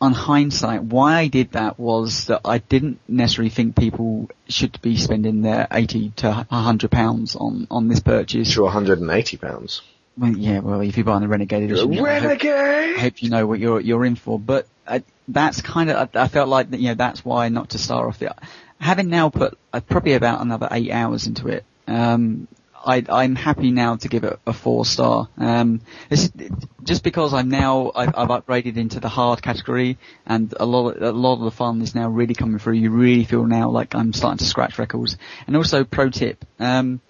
[0.00, 4.96] on hindsight, why I did that was that I didn't necessarily think people should be
[4.96, 8.52] spending their 80 to 100 pounds on, on this purchase.
[8.54, 9.82] to 180 pounds.
[10.18, 12.96] Well, yeah, well, if you're buying the Renegade edition, know, I hope- Renegade!
[12.96, 14.38] I hope you know what you're you're in for.
[14.38, 17.70] But uh, that's kind of I, I felt like that, you know that's why not
[17.70, 18.34] to start off the
[18.78, 21.64] having now put uh, probably about another eight hours into it.
[21.86, 22.46] Um,
[22.84, 25.28] I, I'm happy now to give it a four star.
[25.36, 25.80] Um,
[26.82, 31.02] just because I'm now I've, I've upgraded into the hard category, and a lot of,
[31.02, 32.74] a lot of the fun is now really coming through.
[32.74, 35.16] You really feel now like I'm starting to scratch records.
[35.46, 37.00] And also, pro tip, um,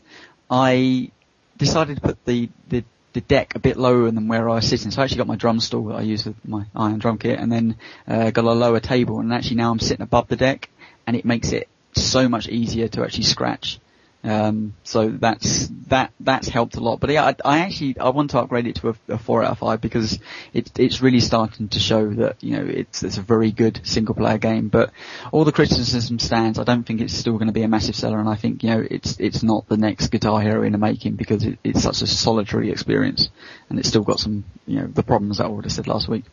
[0.50, 1.10] I
[1.56, 4.90] decided to put the, the the deck a bit lower than where I was sitting.
[4.90, 7.38] So I actually got my drum stool that I use with my iron drum kit,
[7.38, 7.76] and then
[8.08, 9.20] uh, got a lower table.
[9.20, 10.70] And actually now I'm sitting above the deck,
[11.06, 13.78] and it makes it so much easier to actually scratch.
[14.24, 17.00] Um, so that's that that's helped a lot.
[17.00, 19.50] But yeah, I, I actually I want to upgrade it to a, a four out
[19.50, 20.20] of five because
[20.52, 24.14] it, it's really starting to show that you know it's it's a very good single
[24.14, 24.68] player game.
[24.68, 24.92] But
[25.32, 26.60] all the criticism stands.
[26.60, 28.70] I don't think it's still going to be a massive seller, and I think you
[28.70, 32.02] know it's it's not the next Guitar Hero in the making because it, it's such
[32.02, 33.28] a solitary experience,
[33.68, 36.24] and it's still got some you know the problems that I have said last week.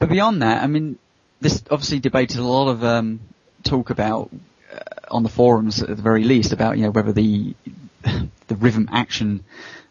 [0.00, 0.98] But beyond that, I mean,
[1.40, 3.20] this obviously debated a lot of um,
[3.62, 4.30] talk about
[5.12, 7.54] on the forums at the very least about you know whether the
[8.02, 9.44] the rhythm action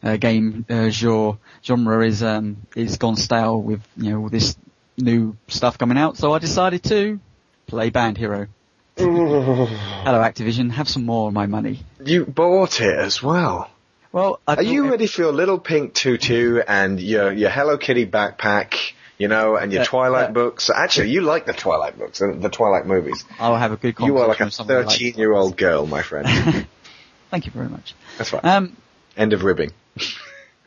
[0.04, 4.58] uh, game uh, genre genre is um is gone stale with you know all this
[4.98, 6.18] new stuff coming out.
[6.18, 7.20] So I decided to
[7.68, 8.48] play Band Hero.
[8.98, 11.80] Hello Activision, have some more of my money.
[12.04, 13.72] You bought it as well.
[14.12, 18.06] Well, I Are you ready for your little pink tutu and your your Hello Kitty
[18.06, 18.94] backpack?
[19.22, 20.32] You know, and your Yeah, Twilight yeah.
[20.32, 20.70] books.
[20.70, 23.24] Actually, you like the Twilight books, the, the Twilight movies.
[23.40, 24.16] I'll have a good conversation.
[24.18, 26.28] You are like a with someone who likes thirteen-year-old girl, my friend.
[27.30, 27.94] Thank you very much.
[28.18, 28.44] That's right.
[28.44, 28.76] Um,
[29.16, 29.72] End of ribbing.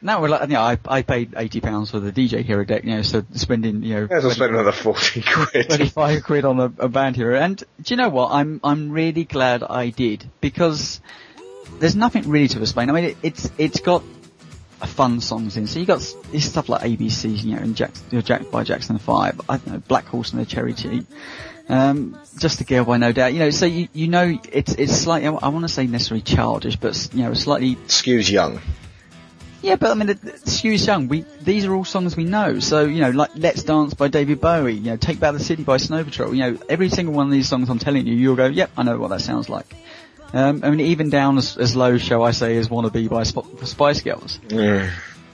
[0.00, 2.84] now we're like, you know, I, I paid eighty pounds for the DJ Hero deck,
[2.84, 5.66] you know, so spending, you know, as well spend another forty quid.
[5.68, 7.36] 25 quid on a, a band hero.
[7.38, 7.64] And do
[7.94, 8.30] you know what?
[8.32, 11.00] I'm, I'm really glad I did because
[11.80, 12.88] there's nothing really to explain.
[12.90, 14.02] I mean, it, it's, it's got
[14.86, 15.66] fun songs in.
[15.66, 18.64] So you got this stuff like ABCs, you know, and Jack, you know, Jack by
[18.64, 19.40] Jackson 5.
[19.48, 21.06] I don't know, Black Horse and the Cherry Tree.
[21.68, 24.94] Um, just a girl by no doubt, you know, so you, you know, it's, it's
[24.94, 28.60] slightly, I want to say necessarily childish, but, you know, slightly Skews young.
[29.62, 32.58] yeah, but I mean, Skews Young, we, these are all songs we know.
[32.60, 35.62] So, you know, like Let's Dance by David Bowie, you know, Take Back the City
[35.62, 38.36] by Snow Patrol, you know, every single one of these songs I'm telling you, you'll
[38.36, 39.74] go, yep, I know what that sounds like.
[40.34, 43.22] Um, I mean, even down as, as low, shall I say, as Wanna Be by
[43.22, 44.40] Sp- Spice Girls.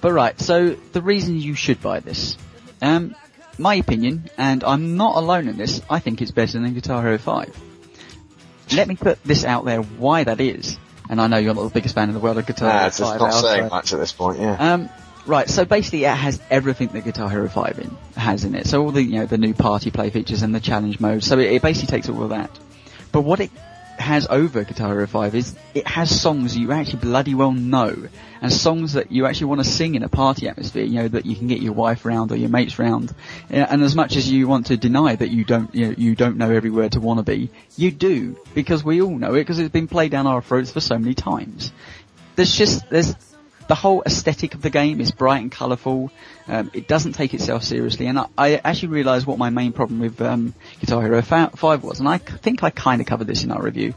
[0.03, 2.37] But right, so the reason you should buy this,
[2.83, 3.15] um,
[3.59, 7.17] my opinion, and I'm not alone in this, I think it's better than Guitar Hero
[7.19, 7.59] 5.
[8.75, 10.79] Let me put this out there why that is.
[11.09, 12.87] And I know you're not the biggest fan in the world of Guitar Nah, Hero
[12.89, 13.21] it's just 5.
[13.21, 14.39] not Al, saying so- much at this point.
[14.39, 14.75] Yeah.
[14.75, 14.89] um,
[15.27, 18.67] right, so basically it has everything that Guitar Hero 5 in, has in it.
[18.67, 21.25] So all the, you know, the new party play features and the challenge mode.
[21.25, 22.51] So it, it basically takes all of that.
[23.13, 23.51] But what it
[24.01, 28.09] has over Guitar Hero 5 is it has songs you actually bloody well know.
[28.43, 31.27] And songs that you actually want to sing in a party atmosphere, you know, that
[31.27, 33.15] you can get your wife round or your mates round.
[33.51, 36.39] And as much as you want to deny that you don't, you know, you don't
[36.39, 38.39] know every word to wanna be, you do.
[38.55, 41.15] Because we all know it because it's been played down our throats for so many
[41.15, 41.71] times
[42.37, 43.15] there's just there's
[43.71, 46.11] the whole aesthetic of the game is bright and colourful.
[46.49, 50.01] Um, it doesn't take itself seriously, and I, I actually realised what my main problem
[50.01, 53.53] with um, Guitar Hero Five was, and I think I kind of covered this in
[53.53, 53.95] our review.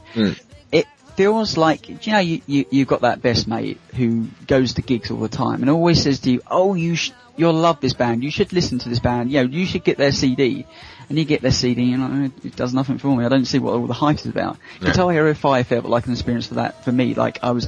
[0.72, 0.86] It
[1.16, 5.10] feels like you know you, you you've got that best mate who goes to gigs
[5.10, 8.24] all the time and always says to you, "Oh, you sh- you'll love this band.
[8.24, 9.32] You should listen to this band.
[9.32, 10.68] You know, you should get their CD."
[11.10, 13.26] And you get their CD, and like, "Eh, it does nothing for me.
[13.26, 14.58] I don't see what all the hype is about.
[14.80, 17.14] Guitar Hero 5 felt like an experience for that for me.
[17.14, 17.68] Like I was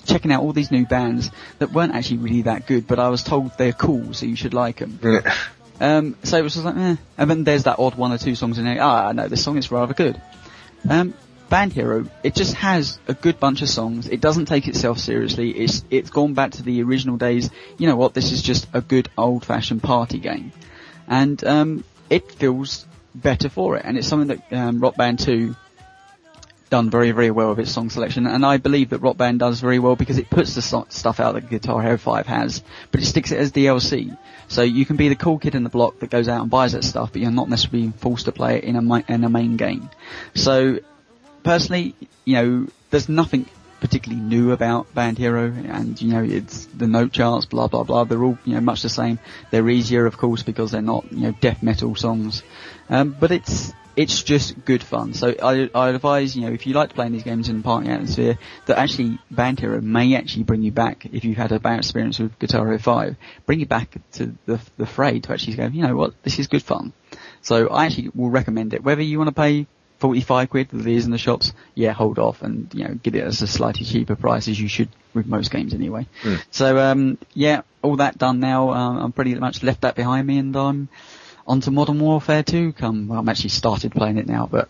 [0.00, 3.22] checking out all these new bands that weren't actually really that good, but I was
[3.22, 4.98] told they're cool, so you should like them.
[5.02, 5.34] Yeah.
[5.80, 6.96] Um, so it was just like, eh.
[7.16, 8.82] And then there's that odd one or two songs in there.
[8.82, 10.20] Ah, no, this song is rather good.
[10.88, 11.14] Um,
[11.48, 14.08] Band Hero, it just has a good bunch of songs.
[14.08, 15.50] It doesn't take itself seriously.
[15.50, 17.50] It's it's gone back to the original days.
[17.76, 18.14] You know what?
[18.14, 20.52] This is just a good old-fashioned party game,
[21.08, 23.84] and um, it feels better for it.
[23.84, 25.56] And it's something that um, Rock Band 2
[26.70, 29.60] done very, very well with its song selection, and I believe that Rock Band does
[29.60, 33.00] very well because it puts the so- stuff out that Guitar Hero 5 has, but
[33.00, 34.16] it sticks it as DLC.
[34.48, 36.72] So you can be the cool kid in the block that goes out and buys
[36.72, 39.28] that stuff, but you're not necessarily forced to play it in a, mi- in a
[39.28, 39.90] main game.
[40.34, 40.78] So,
[41.42, 41.94] personally,
[42.24, 43.46] you know, there's nothing
[43.80, 48.04] particularly new about Band Hero, and you know, it's the note charts, blah blah blah.
[48.04, 49.18] They're all you know much the same.
[49.50, 52.42] They're easier, of course, because they're not you know death metal songs.
[52.88, 55.12] Um, but it's it's just good fun.
[55.12, 57.90] So I I advise you know if you like playing these games in a party
[57.90, 61.80] atmosphere, that actually Band Hero may actually bring you back if you've had a bad
[61.80, 65.66] experience with Guitar Hero 5, bring you back to the the fray to actually go,
[65.66, 66.94] you know what, this is good fun.
[67.42, 68.82] So I actually will recommend it.
[68.82, 69.66] Whether you want to pay
[69.98, 73.14] 45 quid that it is in the shops, yeah, hold off and, you know, get
[73.14, 76.06] it as a slightly cheaper price as you should with most games anyway.
[76.50, 80.38] So, um, yeah, all that done now, um, I'm pretty much left that behind me
[80.38, 80.88] and I'm on
[81.58, 84.68] to Modern Warfare 2 come, well, I'm actually started playing it now, but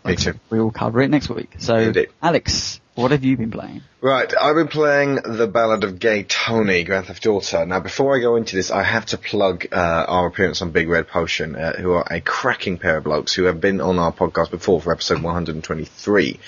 [0.51, 1.57] we will cover it next week.
[1.59, 2.09] So, Indeed.
[2.23, 3.83] Alex, what have you been playing?
[4.01, 7.65] Right, I've been playing The Ballad of Gay Tony, Grand Theft Auto.
[7.65, 10.89] Now, before I go into this, I have to plug uh, our appearance on Big
[10.89, 14.13] Red Potion, uh, who are a cracking pair of blokes who have been on our
[14.13, 16.41] podcast before for episode 123,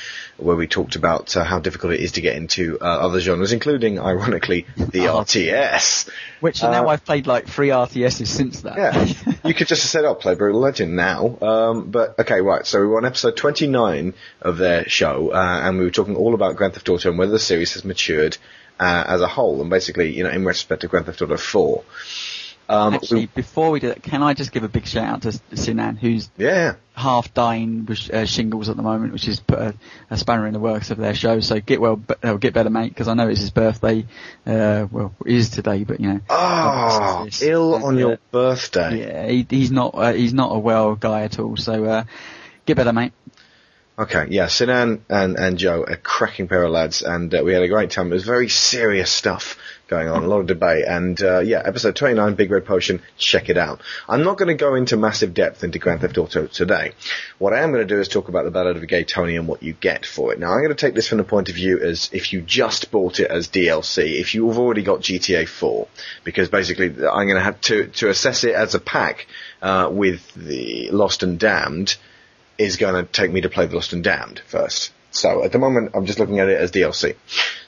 [0.42, 3.52] where we talked about uh, how difficult it is to get into uh, other genres,
[3.52, 6.08] including, ironically, the RTS.
[6.40, 8.76] Which now Uh, I've played like three RTSs since that.
[8.76, 12.66] Yeah, you could just have said, "Oh, play Brutal Legend now." Um, but okay, right.
[12.66, 16.34] So we were on episode 29 of their show, uh, and we were talking all
[16.34, 18.36] about Grand Theft Auto and whether the series has matured
[18.80, 21.84] uh, as a whole, and basically, you know, in retrospect to Grand Theft Auto 4.
[22.68, 25.22] Um, Actually, we- before we do that, can I just give a big shout out
[25.22, 29.58] to Sinan, who's yeah, half dying with uh, shingles at the moment, which has put
[29.58, 29.74] a,
[30.10, 31.40] a spanner in the works of their show.
[31.40, 34.06] So get well, uh, get better, mate, because I know it's his birthday.
[34.46, 36.20] Uh, well, it is today, but you know.
[36.30, 39.00] Oh, It's- ill on uh, your birthday.
[39.00, 39.94] Yeah, he, he's not.
[39.94, 41.56] Uh, he's not a well guy at all.
[41.56, 42.04] So uh,
[42.64, 43.12] get better, mate.
[43.98, 47.62] Okay, yeah, Sinan and, and Joe, a cracking pair of lads, and uh, we had
[47.62, 48.10] a great time.
[48.10, 49.58] It was very serious stuff
[49.92, 53.50] going on, a lot of debate, and uh, yeah, episode 29, Big Red Potion, check
[53.50, 53.82] it out.
[54.08, 56.92] I'm not going to go into massive depth into Grand Theft Auto today.
[57.38, 59.36] What I am going to do is talk about the Ballad of a Gay Tony
[59.36, 60.38] and what you get for it.
[60.38, 62.90] Now, I'm going to take this from the point of view as if you just
[62.90, 65.86] bought it as DLC, if you've already got GTA 4,
[66.24, 69.26] because basically I'm going to have to to assess it as a pack
[69.60, 71.96] uh, with the Lost and Damned
[72.56, 74.92] is going to take me to play the Lost and Damned first.
[75.10, 77.16] So at the moment, I'm just looking at it as DLC.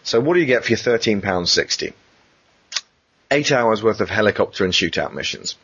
[0.03, 1.93] So what do you get for your £13.60?
[3.31, 5.57] Eight hours worth of helicopter and shootout missions.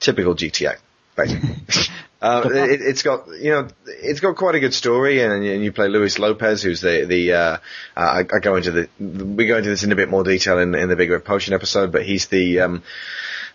[0.00, 0.76] Typical GTA,
[1.16, 1.56] basically.
[2.20, 5.70] Uh, it, it's got, you know, it's got quite a good story, and, and you
[5.70, 7.32] play Luis Lopez, who's the the.
[7.32, 7.58] Uh, uh,
[7.96, 10.74] I, I go into the we go into this in a bit more detail in,
[10.74, 12.82] in the Big Red Potion episode, but he's the um,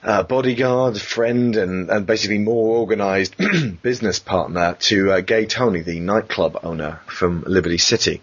[0.01, 3.35] uh, bodyguard, friend, and, and basically more organised
[3.81, 8.21] business partner to uh, Gay Tony, the nightclub owner from Liberty City.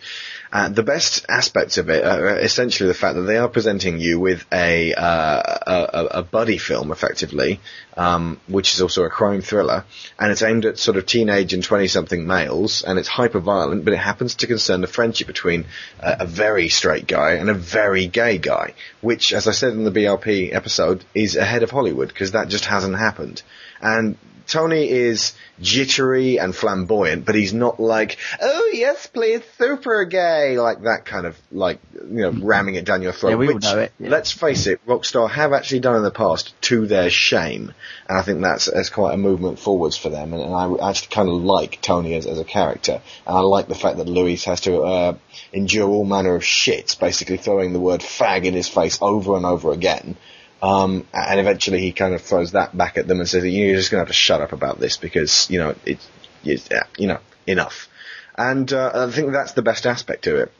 [0.52, 4.18] Uh, the best aspects of it are essentially the fact that they are presenting you
[4.18, 7.60] with a uh, a, a buddy film, effectively,
[7.96, 9.84] um, which is also a crime thriller,
[10.18, 13.94] and it's aimed at sort of teenage and twenty-something males, and it's hyper violent, but
[13.94, 15.66] it happens to concern the friendship between
[16.00, 19.84] uh, a very straight guy and a very gay guy, which, as I said in
[19.84, 23.42] the BRP episode, is ahead of Hollywood because that just hasn't happened.
[23.80, 24.16] And
[24.50, 30.82] Tony is jittery and flamboyant, but he's not like, oh yes, please, super gay, like
[30.82, 33.30] that kind of, like, you know, ramming it down your throat.
[33.30, 34.10] Yeah, we which, know it, yeah.
[34.10, 37.72] let's face it, Rockstar have actually done in the past to their shame.
[38.08, 40.32] And I think that's, that's quite a movement forwards for them.
[40.32, 43.00] And, and I actually kind of like Tony as, as a character.
[43.26, 45.16] And I like the fact that Luis has to, uh,
[45.52, 49.46] endure all manner of shit, basically throwing the word fag in his face over and
[49.46, 50.16] over again.
[50.62, 53.90] Um, and eventually he kind of throws that back at them and says, you're just
[53.90, 56.06] going to have to shut up about this because, you know, it's,
[56.44, 56.68] it's
[56.98, 57.88] you know, enough.
[58.36, 60.52] And, uh, I think that's the best aspect to it.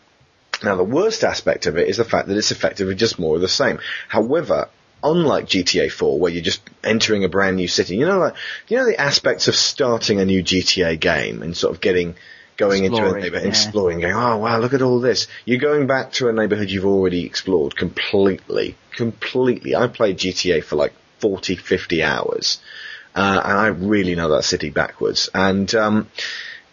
[0.63, 3.41] Now the worst aspect of it is the fact that it's effectively just more of
[3.41, 3.79] the same.
[4.09, 4.69] However,
[5.03, 8.35] unlike GTA 4 where you're just entering a brand new city, you know, like,
[8.69, 12.15] you know the aspects of starting a new GTA game and sort of getting,
[12.61, 13.49] going into a neighborhood, yeah.
[13.49, 15.27] exploring, going, oh wow, look at all this.
[15.45, 19.75] You're going back to a neighborhood you've already explored completely, completely.
[19.75, 22.61] I played GTA for like 40, 50 hours,
[23.17, 25.31] uh, and I really know that city backwards.
[25.35, 26.09] And um,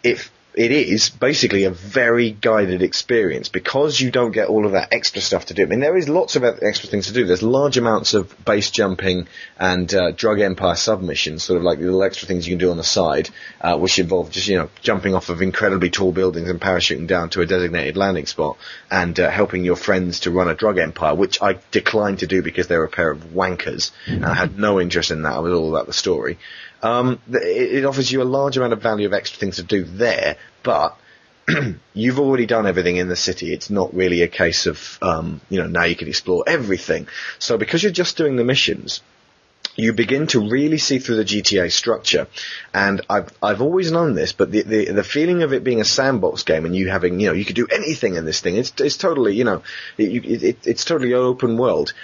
[0.04, 4.92] if it is basically a very guided experience because you don't get all of that
[4.92, 5.62] extra stuff to do.
[5.62, 7.24] I mean, there is lots of extra things to do.
[7.24, 11.84] There's large amounts of base jumping and uh, drug empire submissions, sort of like the
[11.84, 13.30] little extra things you can do on the side,
[13.60, 17.30] uh, which involve just you know jumping off of incredibly tall buildings and parachuting down
[17.30, 18.56] to a designated landing spot
[18.90, 22.42] and uh, helping your friends to run a drug empire, which I declined to do
[22.42, 25.34] because they're a pair of wankers and I had no interest in that.
[25.34, 26.36] I was all about the story.
[26.82, 29.84] Um, it, it offers you a large amount of value of extra things to do
[29.84, 30.96] there, but
[31.94, 33.52] you've already done everything in the city.
[33.52, 37.08] It's not really a case of, um, you know, now you can explore everything.
[37.38, 39.00] So because you're just doing the missions,
[39.78, 42.26] you begin to really see through the GTA structure.
[42.74, 45.84] And I've, I've always known this, but the, the, the feeling of it being a
[45.84, 48.72] sandbox game and you having, you know, you could do anything in this thing, it's,
[48.80, 49.62] it's totally, you know,
[49.96, 51.94] it, it, it's totally open world,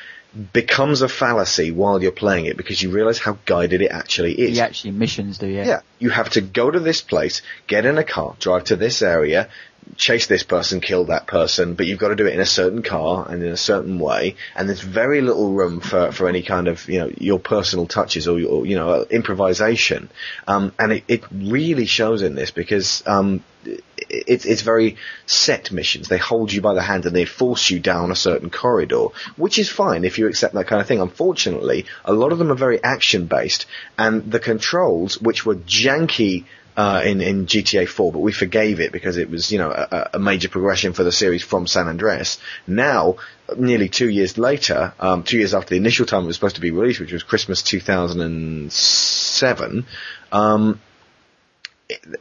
[0.52, 4.56] becomes a fallacy while you're playing it because you realize how guided it actually is.
[4.56, 5.64] The actually missions do, yeah.
[5.64, 9.02] Yeah, you have to go to this place, get in a car, drive to this
[9.02, 9.48] area,
[9.96, 12.82] chase this person, kill that person, but you've got to do it in a certain
[12.82, 16.68] car and in a certain way, and there's very little room for, for any kind
[16.68, 20.10] of, you know, your personal touches or, your, you know, improvisation.
[20.46, 24.96] Um, and it, it really shows in this because, um, it, it's very
[25.26, 26.08] set missions.
[26.08, 29.06] They hold you by the hand and they force you down a certain corridor,
[29.36, 31.00] which is fine if you accept that kind of thing.
[31.00, 33.66] Unfortunately, a lot of them are very action based,
[33.98, 36.44] and the controls, which were janky
[36.76, 40.10] uh, in in GTA 4, but we forgave it because it was you know a,
[40.14, 42.38] a major progression for the series from San Andreas.
[42.66, 43.16] Now,
[43.56, 46.60] nearly two years later, um, two years after the initial time it was supposed to
[46.60, 49.86] be released, which was Christmas 2007.
[50.32, 50.80] Um,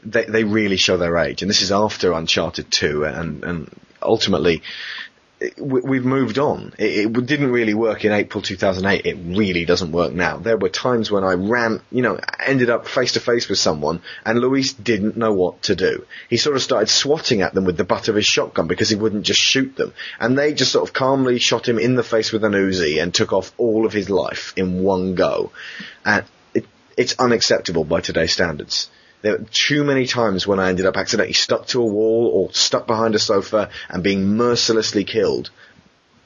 [0.04, 3.70] they they really show their age, and this is after Uncharted 2, and and
[4.02, 4.62] ultimately it-
[5.58, 6.74] we've moved on.
[6.78, 9.06] It, it didn't really work in April 2008.
[9.06, 10.38] It really doesn't work now.
[10.38, 14.02] There were times when I ran, you know, ended up face to face with someone,
[14.26, 16.06] and Luis didn't know what to do.
[16.30, 18.96] He sort of started swatting at them with the butt of his shotgun because he
[18.96, 22.32] wouldn't just shoot them, and they just sort of calmly shot him in the face
[22.32, 25.52] with an Uzi and took off all of his life in one go.
[26.06, 26.66] And it,
[26.98, 28.90] it's unacceptable by today's standards.
[29.24, 32.54] There were too many times when I ended up accidentally stuck to a wall or
[32.54, 35.50] stuck behind a sofa and being mercilessly killed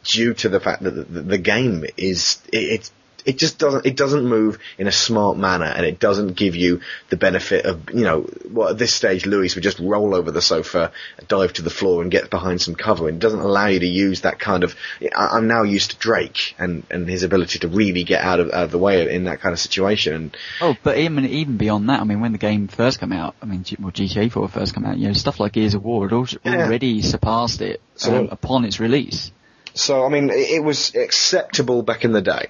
[0.03, 2.91] due to the fact that the, the game is it, it's
[3.27, 6.81] it just doesn't it doesn't move in a smart manner, and it doesn't give you
[7.09, 10.41] the benefit of you know well at this stage Luis would just roll over the
[10.41, 10.91] sofa,
[11.27, 13.07] dive to the floor, and get behind some cover.
[13.07, 14.75] And it doesn't allow you to use that kind of.
[15.15, 18.47] I- I'm now used to Drake and and his ability to really get out of
[18.51, 20.13] out of the way in that kind of situation.
[20.15, 23.35] And Oh, but even even beyond that, I mean, when the game first came out,
[23.41, 26.07] I mean, well, GTA 4 first came out, you know, stuff like Gears of War
[26.07, 26.65] had al- Yeah.
[26.65, 29.31] already surpassed it um, upon its release.
[29.77, 32.47] So, I mean, it, it was acceptable back in the day,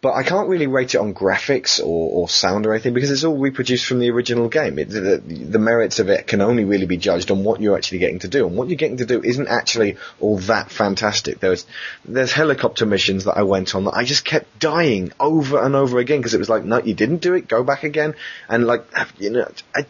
[0.00, 3.24] but I can't really rate it on graphics or, or sound or anything because it's
[3.24, 4.78] all reproduced from the original game.
[4.78, 7.98] It, the, the merits of it can only really be judged on what you're actually
[7.98, 11.40] getting to do, and what you're getting to do isn't actually all that fantastic.
[11.40, 11.66] There's
[12.04, 15.98] there's helicopter missions that I went on that I just kept dying over and over
[15.98, 18.14] again because it was like, no, you didn't do it, go back again,
[18.48, 18.84] and like,
[19.18, 19.86] you know, I,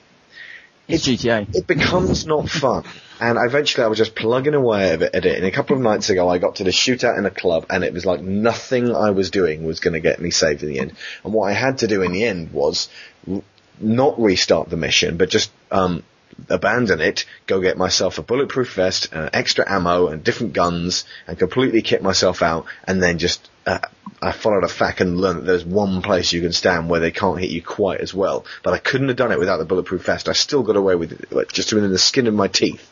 [0.89, 1.55] It's GTA.
[1.55, 2.85] it becomes not fun.
[3.21, 5.37] And eventually I was just plugging away at it.
[5.37, 7.83] And a couple of nights ago I got to the shootout in a club and
[7.83, 10.79] it was like nothing I was doing was going to get me saved in the
[10.79, 10.93] end.
[11.25, 12.89] And what I had to do in the end was
[13.81, 16.05] not restart the mission, but just, um,
[16.49, 21.37] abandon it, go get myself a bulletproof vest, uh, extra ammo and different guns and
[21.39, 23.81] completely kit myself out and then just, uh,
[24.23, 27.11] I followed a FAQ and learned that there's one place you can stand where they
[27.11, 28.45] can't hit you quite as well.
[28.63, 30.29] But I couldn't have done it without the bulletproof vest.
[30.29, 32.89] I still got away with it, like, just within the skin of my teeth.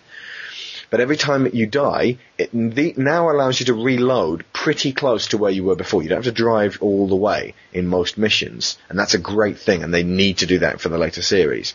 [0.90, 5.50] But every time you die, it now allows you to reload pretty close to where
[5.50, 6.02] you were before.
[6.02, 9.58] You don't have to drive all the way in most missions, and that's a great
[9.58, 9.82] thing.
[9.82, 11.74] And they need to do that for the later series.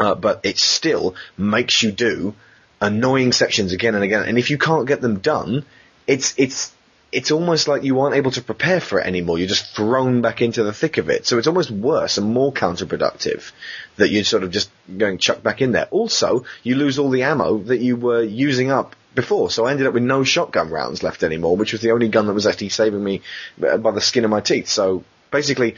[0.00, 2.34] Uh, but it still makes you do
[2.80, 4.24] annoying sections again and again.
[4.24, 5.64] And if you can't get them done,
[6.06, 6.72] it's it's
[7.14, 9.38] it's almost like you aren't able to prepare for it anymore.
[9.38, 11.26] You're just thrown back into the thick of it.
[11.26, 13.52] So it's almost worse and more counterproductive
[13.96, 15.86] that you're sort of just going chuck back in there.
[15.92, 19.48] Also, you lose all the ammo that you were using up before.
[19.48, 22.26] So I ended up with no shotgun rounds left anymore, which was the only gun
[22.26, 23.22] that was actually saving me
[23.64, 24.68] uh, by the skin of my teeth.
[24.68, 25.76] So basically,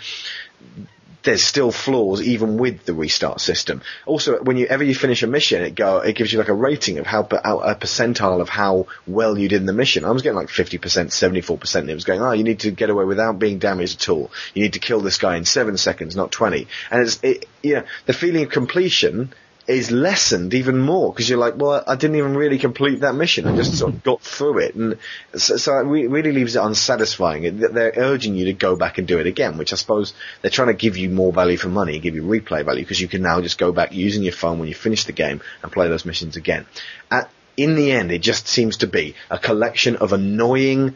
[1.26, 3.82] there's still flaws even with the restart system.
[4.06, 7.06] Also, whenever you finish a mission, it go it gives you like a rating of
[7.06, 10.04] how a percentile of how well you did in the mission.
[10.04, 12.90] I was getting like 50%, 74%, and it was going, oh, you need to get
[12.90, 14.30] away without being damaged at all.
[14.54, 16.68] You need to kill this guy in seven seconds, not 20.
[16.90, 19.34] And it's, it, yeah, the feeling of completion
[19.68, 23.46] is lessened even more because you're like, well, I didn't even really complete that mission.
[23.46, 24.98] I just sort of got through it, and
[25.34, 27.58] so, so it really leaves it unsatisfying.
[27.58, 30.68] They're urging you to go back and do it again, which I suppose they're trying
[30.68, 33.40] to give you more value for money, give you replay value because you can now
[33.40, 36.36] just go back using your phone when you finish the game and play those missions
[36.36, 36.66] again.
[37.10, 40.94] At, in the end, it just seems to be a collection of annoying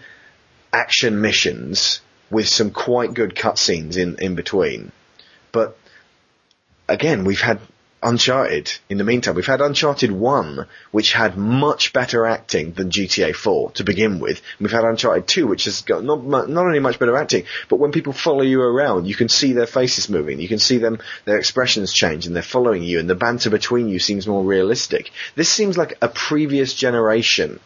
[0.72, 4.92] action missions with some quite good cutscenes in in between,
[5.50, 5.76] but
[6.88, 7.60] again, we've had
[8.02, 9.34] Uncharted in the meantime.
[9.34, 14.40] We've had Uncharted 1, which had much better acting than GTA 4 to begin with.
[14.58, 17.92] We've had Uncharted 2, which has got not, not only much better acting, but when
[17.92, 20.40] people follow you around, you can see their faces moving.
[20.40, 23.88] You can see them, their expressions change and they're following you and the banter between
[23.88, 25.10] you seems more realistic.
[25.34, 27.60] This seems like a previous generation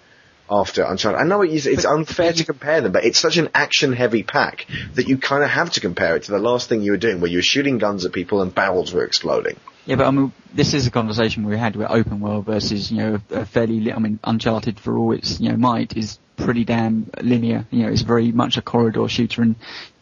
[0.50, 1.20] after Uncharted.
[1.20, 4.66] I know it is, it's unfair to compare them, but it's such an action-heavy pack
[4.94, 7.20] that you kind of have to compare it to the last thing you were doing,
[7.20, 9.58] where you were shooting guns at people and barrels were exploding.
[9.86, 12.98] Yeah, but I mean, this is a conversation we had with open world versus, you
[12.98, 16.64] know, a fairly, li- I mean, Uncharted for all its, you know, might is pretty
[16.64, 17.66] damn linear.
[17.70, 19.56] You know, it's very much a corridor shooter and,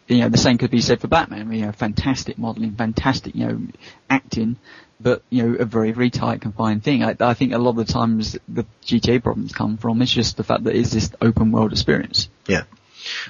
[0.06, 1.52] you know, the same could be said for Batman.
[1.52, 3.60] You know, fantastic modeling, fantastic, you know,
[4.09, 4.56] acting,
[5.00, 7.02] but, you know, a very, very tight confined thing.
[7.02, 10.36] I, I think a lot of the times the GTA problems come from is just
[10.36, 12.28] the fact that it's this open world experience.
[12.46, 12.64] Yeah.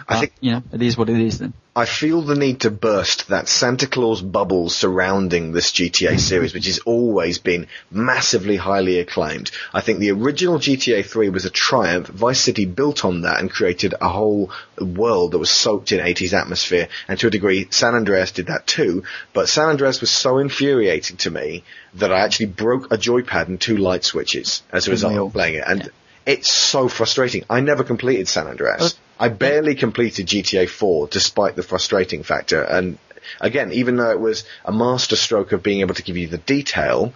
[0.09, 1.53] I uh, think you know, it is what it is then.
[1.75, 6.67] I feel the need to burst that Santa Claus bubble surrounding this GTA series, which
[6.67, 9.51] has always been massively highly acclaimed.
[9.73, 12.09] I think the original GTA 3 was a triumph.
[12.09, 16.39] Vice City built on that and created a whole world that was soaked in 80s
[16.39, 16.89] atmosphere.
[17.09, 19.05] And to a degree, San Andreas did that too.
[19.33, 23.59] But San Andreas was so infuriating to me that I actually broke a joypad and
[23.59, 25.65] two light switches as a result of playing it.
[25.67, 25.91] And
[26.27, 27.45] it's so frustrating.
[27.49, 28.95] I never completed San Andreas.
[28.95, 29.25] Oh.
[29.25, 32.63] I barely completed GTA 4 despite the frustrating factor.
[32.63, 32.99] And
[33.41, 37.15] again, even though it was a masterstroke of being able to give you the detail,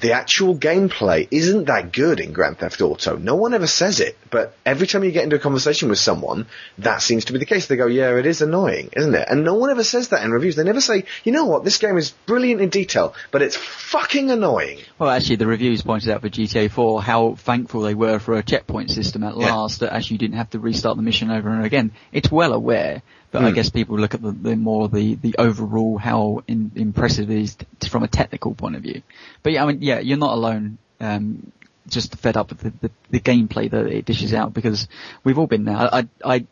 [0.00, 3.16] the actual gameplay isn't that good in Grand Theft Auto.
[3.16, 6.46] No one ever says it, but every time you get into a conversation with someone,
[6.78, 7.66] that seems to be the case.
[7.66, 9.28] They go, yeah, it is annoying, isn't it?
[9.28, 10.56] And no one ever says that in reviews.
[10.56, 14.30] They never say, you know what, this game is brilliant in detail, but it's fucking
[14.30, 14.78] annoying.
[14.98, 18.42] Well, actually, the reviews pointed out for GTA 4 how thankful they were for a
[18.42, 19.54] checkpoint system at Yeah.
[19.54, 21.92] last that actually didn't have to restart the mission over and again.
[22.12, 23.54] It's well aware, but I Hmm.
[23.54, 27.56] guess people look at the, the more the, the overall how in, impressive it is
[27.56, 29.02] t- from a technical point of view.
[29.42, 30.78] But yeah, I mean, yeah, you're not alone.
[31.00, 31.52] Um,
[31.88, 34.86] just fed up with the, the, the gameplay that it dishes out because
[35.24, 35.76] we've all been there.
[35.76, 36.46] I, I,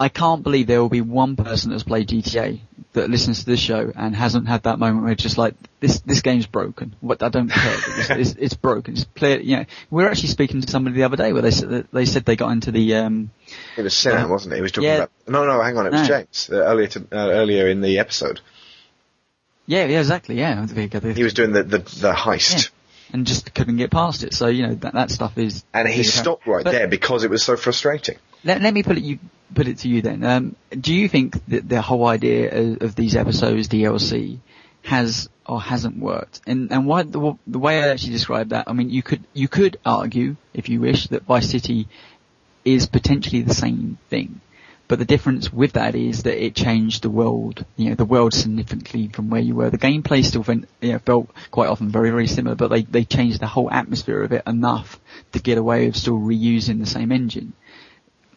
[0.00, 2.60] I can't believe there will be one person that's played GTA
[2.94, 6.00] that listens to this show and hasn't had that moment where it's just like this
[6.00, 6.96] this game's broken.
[7.00, 7.76] What I don't care.
[7.98, 8.94] It's, it's, it's broken.
[8.94, 9.38] It's clear.
[9.40, 11.90] You know, we were actually speaking to somebody the other day where they said that
[11.92, 13.30] they said they got into the um.
[13.76, 14.26] It was Sam, Yeah.
[14.26, 14.56] wasn't it?
[14.56, 14.96] He was talking Yeah.
[14.96, 15.10] about.
[15.26, 15.86] No, no, hang on.
[15.86, 16.06] It was No.
[16.08, 18.40] James uh, earlier to, uh, earlier in the episode.
[19.66, 20.38] Yeah, yeah, exactly.
[20.38, 22.70] Yeah, He was doing the the, the heist.
[23.10, 23.14] Yeah.
[23.14, 24.32] and just couldn't get past it.
[24.32, 25.62] So you know that that stuff is.
[25.74, 28.16] And he stopped right But- there because it was so frustrating.
[28.44, 29.18] Let, let me put it you
[29.54, 30.24] put it to you then.
[30.24, 34.38] Um, do you think that the whole idea of, of these episodes DLC
[34.82, 36.40] has or hasn't worked?
[36.46, 38.68] And and why the, the way I actually describe that?
[38.68, 41.88] I mean, you could you could argue, if you wish, that Vice City
[42.64, 44.40] is potentially the same thing.
[44.88, 48.32] But the difference with that is that it changed the world, you know, the world
[48.32, 49.68] significantly from where you were.
[49.68, 53.04] The gameplay still felt, you know, felt quite often very, very similar, but they, they
[53.04, 54.98] changed the whole atmosphere of it enough
[55.32, 57.52] to get away with still reusing the same engine.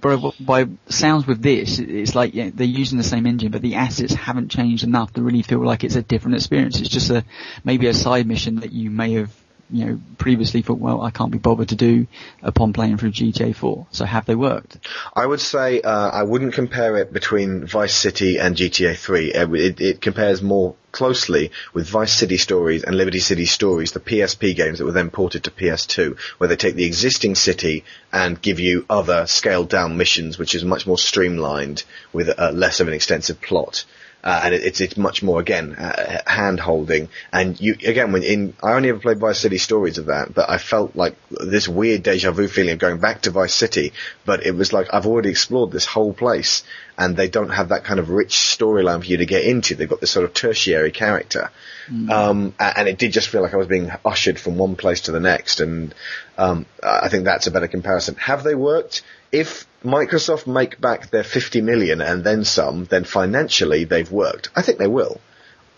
[0.01, 4.13] But by sounds with this, it's like they're using the same engine, but the assets
[4.13, 6.79] haven't changed enough to really feel like it's a different experience.
[6.79, 7.23] It's just a
[7.63, 9.31] maybe a side mission that you may have
[9.71, 12.07] you know previously thought, well, I can't be bothered to do
[12.43, 13.87] upon playing through GTA 4.
[13.91, 14.77] So have they worked?
[15.15, 19.33] I would say uh, I wouldn't compare it between Vice City and GTA 3.
[19.33, 23.99] Uh, It, it compares more closely with Vice City Stories and Liberty City Stories, the
[23.99, 28.41] PSP games that were then ported to PS2, where they take the existing city and
[28.41, 32.87] give you other scaled down missions, which is much more streamlined with uh, less of
[32.87, 33.85] an extensive plot.
[34.23, 38.23] Uh, and it, it's it's much more again uh, hand holding and you again when
[38.23, 41.67] in I only ever played Vice City stories of that but I felt like this
[41.67, 43.93] weird deja vu feeling of going back to Vice City.
[44.25, 46.63] But it was like I've already explored this whole place
[46.97, 49.75] and they don't have that kind of rich storyline for you to get into.
[49.75, 51.49] They've got this sort of tertiary character.
[52.09, 55.11] Um, and it did just feel like I was being ushered from one place to
[55.11, 55.59] the next.
[55.61, 55.95] And
[56.37, 58.15] um, I think that's a better comparison.
[58.15, 59.01] Have they worked?
[59.31, 64.49] If Microsoft make back their 50 million and then some, then financially they've worked.
[64.55, 65.19] I think they will.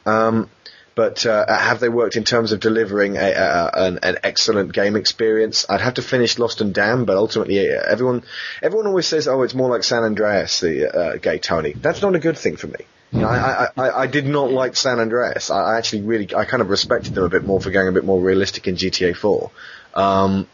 [0.05, 0.49] Um,
[0.95, 4.95] but uh, have they worked in terms of delivering a, a, an, an excellent game
[4.95, 5.65] experience?
[5.67, 8.23] I'd have to finish Lost and Damned, but ultimately uh, everyone
[8.61, 11.73] everyone always says, "Oh, it's more like San Andreas." The uh, gay Tony.
[11.73, 12.85] That's not a good thing for me.
[13.15, 15.51] I, I, I, did not like San Andreas.
[15.51, 17.91] I, I actually really, I kind of respected them a bit more for going a
[17.91, 19.51] bit more realistic in GTA 4.
[19.93, 20.47] Um,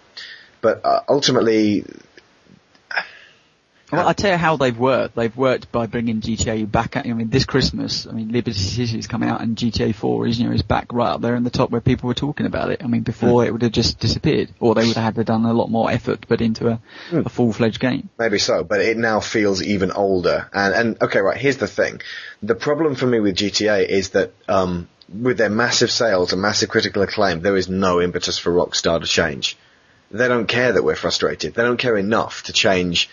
[0.60, 1.86] but uh, ultimately,
[3.91, 5.16] Well, I tell you how they've worked.
[5.16, 6.95] They've worked by bringing GTA back.
[6.95, 10.28] At, I mean, this Christmas, I mean, Liberty City is coming out, and GTA 4
[10.28, 12.45] is, you know, is back right up there in the top where people were talking
[12.45, 12.84] about it.
[12.84, 15.45] I mean, before it would have just disappeared, or they would have had to done
[15.45, 18.10] a lot more effort to put into a, a full-fledged game.
[18.18, 20.49] Maybe so, but it now feels even older.
[20.53, 22.02] And, and okay, right, here's the thing.
[22.41, 26.70] The problem for me with GTA is that, um, with their massive sales and massive
[26.70, 29.57] critical acclaim, there is no impetus for Rockstar to change.
[30.11, 31.53] They don't care that we're frustrated.
[31.53, 33.10] They don't care enough to change,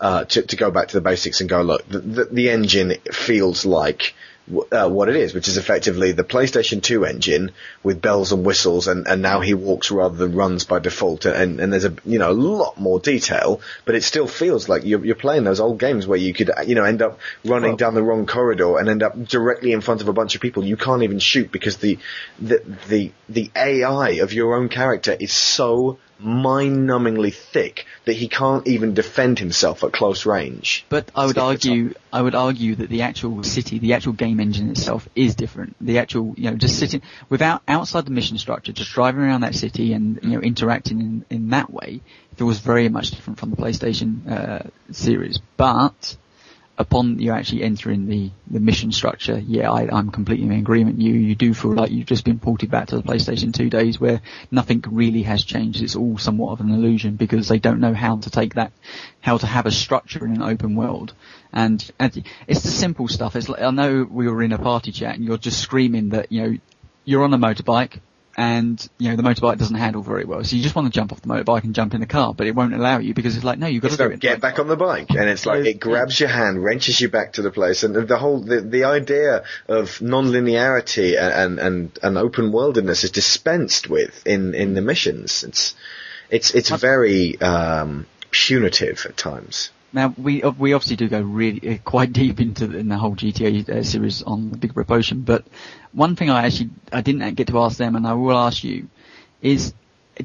[0.00, 2.94] uh, to, to go back to the basics and go, look, the, the, the engine
[3.12, 4.14] feels like
[4.48, 7.52] w- uh, what it is, which is effectively the PlayStation 2 engine
[7.82, 11.60] with bells and whistles, and, and now he walks rather than runs by default, and,
[11.60, 15.04] and there's a you know a lot more detail, but it still feels like you're,
[15.04, 17.94] you're playing those old games where you could you know end up running Well- down
[17.94, 20.76] the wrong corridor and end up directly in front of a bunch of people you
[20.76, 21.98] can't even shoot because the
[22.40, 28.66] the the, the AI of your own character is so mind-numbingly thick that he can't
[28.66, 30.84] even defend himself at close range.
[30.88, 34.70] But I would argue, I would argue that the actual city, the actual game engine
[34.70, 35.76] itself is different.
[35.80, 39.54] The actual, you know, just sitting without outside the mission structure, just driving around that
[39.54, 42.00] city and you know interacting in, in that way,
[42.36, 45.40] it was very much different from the PlayStation uh, series.
[45.56, 46.16] But
[46.76, 51.00] upon you actually entering the, the mission structure, yeah, I, I'm completely in agreement.
[51.00, 54.00] You you do feel like you've just been ported back to the PlayStation 2 days
[54.00, 54.20] where
[54.50, 55.82] nothing really has changed.
[55.82, 58.72] It's all somewhat of an illusion because they don't know how to take that,
[59.20, 61.14] how to have a structure in an open world.
[61.52, 63.36] And, and it's the simple stuff.
[63.36, 66.32] It's like, I know we were in a party chat and you're just screaming that,
[66.32, 66.58] you know,
[67.04, 68.00] you're on a motorbike
[68.36, 70.42] and, you know, the motorbike doesn't handle very well.
[70.44, 72.46] So you just want to jump off the motorbike and jump in the car, but
[72.46, 74.58] it won't allow you because it's like, no, you've got It's to like, get back
[74.58, 77.50] on the bike, and it's like it grabs your hand, wrenches you back to the
[77.50, 83.10] place, and the whole the, the idea of non-linearity and and and open worldedness is
[83.10, 85.44] dispensed with in in the missions.
[85.44, 85.74] It's
[86.30, 89.70] it's it's very um, punitive at times.
[89.94, 92.98] Now we uh, we obviously do go really uh, quite deep into the, in the
[92.98, 95.44] whole GTA uh, series on the Big Rip Ocean, but
[95.92, 98.88] one thing I actually I didn't get to ask them, and I will ask you,
[99.40, 99.72] is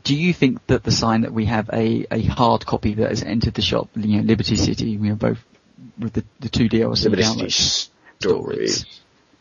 [0.03, 3.23] do you think that the sign that we have a, a hard copy that has
[3.23, 5.43] entered the shop, you know, Liberty City, we have both
[5.99, 7.89] with the, the two DLC Liberty downloads,
[8.19, 8.85] stories.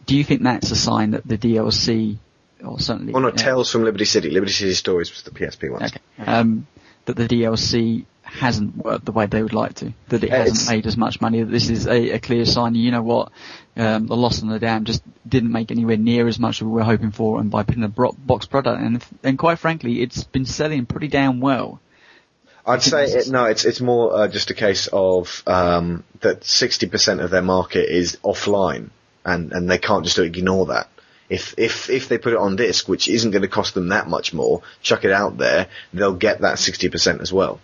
[0.06, 2.18] do you think that's a sign that the DLC,
[2.62, 4.30] or certainly, Well, no, uh, Tales from Liberty City.
[4.30, 5.84] Liberty City Stories was the PSP one.
[5.84, 6.00] Okay.
[6.18, 6.66] Um,
[7.08, 10.68] that the DLC hasn't worked the way they would like to, that it hasn't it's-
[10.68, 13.32] made as much money, that this is a, a clear sign, you know what,
[13.76, 16.84] um, the Lost and Damned just didn't make anywhere near as much as we were
[16.84, 20.44] hoping for and by putting a bro- box product and, and quite frankly, it's been
[20.44, 21.80] selling pretty damn well.
[22.66, 23.46] I'd say it, no.
[23.46, 27.88] It's it's more uh, just a case of um, that sixty percent of their market
[27.88, 28.90] is offline,
[29.24, 30.90] and and they can't just ignore that.
[31.28, 34.08] If if if they put it on disc, which isn't going to cost them that
[34.08, 37.60] much more, chuck it out there, they'll get that sixty percent as well.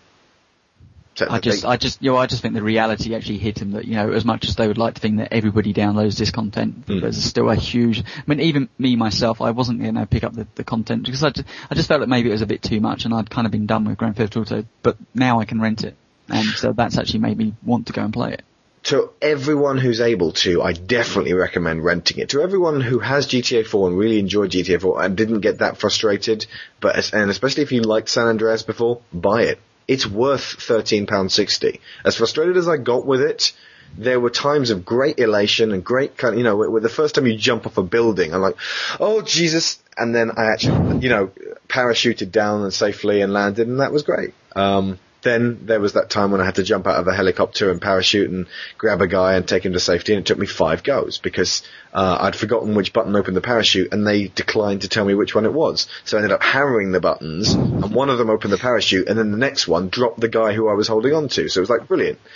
[1.16, 3.54] So I just, they- I just, you know, I just think the reality actually hit
[3.54, 6.18] them that, you know, as much as they would like to think that everybody downloads
[6.18, 7.02] this content, Mm.
[7.02, 10.32] there's still a huge, I mean, even me myself, I wasn't going to pick up
[10.32, 12.62] the, the content because I just, I just felt that maybe it was a bit
[12.62, 15.44] too much and I'd kind of been done with Grand Theft Auto, but now I
[15.44, 15.94] can rent it.
[16.28, 18.42] And so that's actually made me want to go and play it.
[18.84, 22.30] To everyone who's able to, I definitely recommend renting it.
[22.30, 25.78] To everyone who has GTA 4 and really enjoyed GTA 4 and didn't get that
[25.78, 26.46] frustrated,
[26.80, 29.58] but and especially if you liked San Andreas before, buy it.
[29.86, 31.80] It's worth thirteen pound sixty.
[32.06, 33.52] As frustrated as I got with it,
[33.98, 36.34] there were times of great elation and great kind.
[36.34, 38.56] of, You know, with the first time you jump off a building, I'm like,
[38.98, 39.78] oh Jesus!
[39.96, 41.30] And then I actually, you know,
[41.68, 44.32] parachuted down and safely and landed, and that was great.
[44.56, 47.70] Um, then there was that time when I had to jump out of a helicopter
[47.70, 48.46] and parachute and
[48.78, 51.62] grab a guy and take him to safety, and it took me five goes because
[51.92, 55.34] uh, I'd forgotten which button opened the parachute, and they declined to tell me which
[55.34, 55.88] one it was.
[56.04, 59.18] So I ended up hammering the buttons, and one of them opened the parachute, and
[59.18, 61.48] then the next one dropped the guy who I was holding on to.
[61.48, 62.20] So it was like brilliant.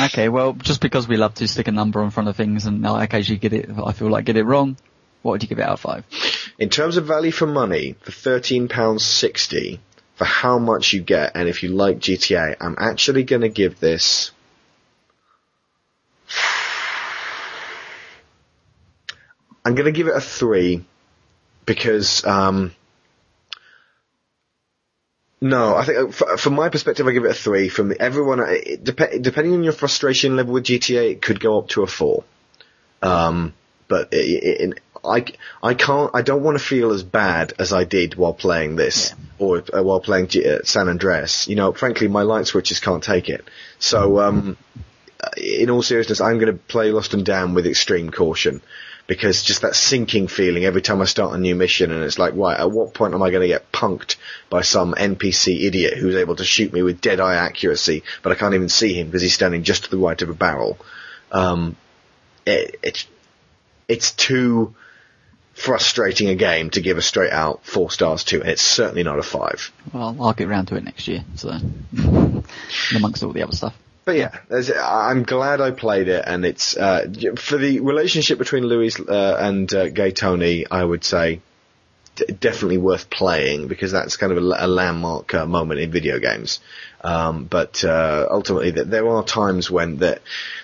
[0.00, 2.86] Okay, well, just because we love to stick a number in front of things and
[2.86, 4.78] I occasionally get it, I feel like get it wrong,
[5.24, 6.04] what would you give it out of five?
[6.58, 9.80] In terms of value for money, for thirteen pounds sixty,
[10.14, 13.80] for how much you get, and if you like GTA, I'm actually going to give
[13.80, 14.30] this.
[19.64, 20.84] I'm going to give it a three
[21.66, 22.72] because um,
[25.40, 27.68] no, I think uh, from my perspective, I give it a three.
[27.68, 31.58] From everyone, uh, it, dep- depending on your frustration level with GTA, it could go
[31.58, 32.24] up to a four.
[33.02, 33.52] Um,
[33.86, 35.24] but it, it, I,
[35.62, 39.14] I can't, I don't want to feel as bad as I did while playing this
[39.38, 41.48] or uh, while playing G- uh, San Andreas.
[41.48, 43.44] You know, frankly, my light switches can't take it.
[43.78, 44.56] So, um,
[45.20, 48.62] uh, in all seriousness, I'm going to play Lost and Damned with extreme caution
[49.06, 52.34] because just that sinking feeling every time I start a new mission and it's like,
[52.34, 54.16] right, at what point am I going to get punked
[54.48, 58.34] by some NPC idiot who's able to shoot me with dead eye accuracy, but I
[58.34, 60.78] can't even see him because he's standing just to the right of a barrel.
[61.30, 61.76] Um,
[62.46, 63.06] it, it's,
[63.88, 64.74] it's too
[65.54, 69.18] frustrating a game to give a straight out four stars to, and it's certainly not
[69.18, 69.70] a five.
[69.92, 71.52] Well, I'll get round to it next year, so,
[72.94, 73.74] amongst all the other stuff.
[74.04, 77.06] But yeah, there's- I'm glad I played it, and it's uh,
[77.36, 80.66] for the relationship between Luis uh, and uh, Gay Tony.
[80.70, 81.40] I would say
[82.16, 86.18] d- definitely worth playing because that's kind of a, a landmark uh, moment in video
[86.18, 86.60] games.
[87.02, 90.20] Um, but uh, ultimately, th- there are times when that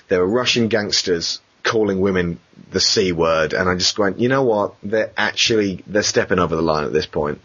[0.09, 2.39] there are Russian gangsters calling women
[2.71, 4.75] the c word, and I just went, you know what?
[4.83, 7.41] They're actually they're stepping over the line at this point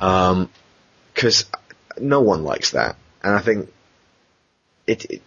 [0.00, 0.50] um,
[1.14, 1.46] because
[1.98, 3.72] no one likes that, and I think
[4.90, 5.22] it, it,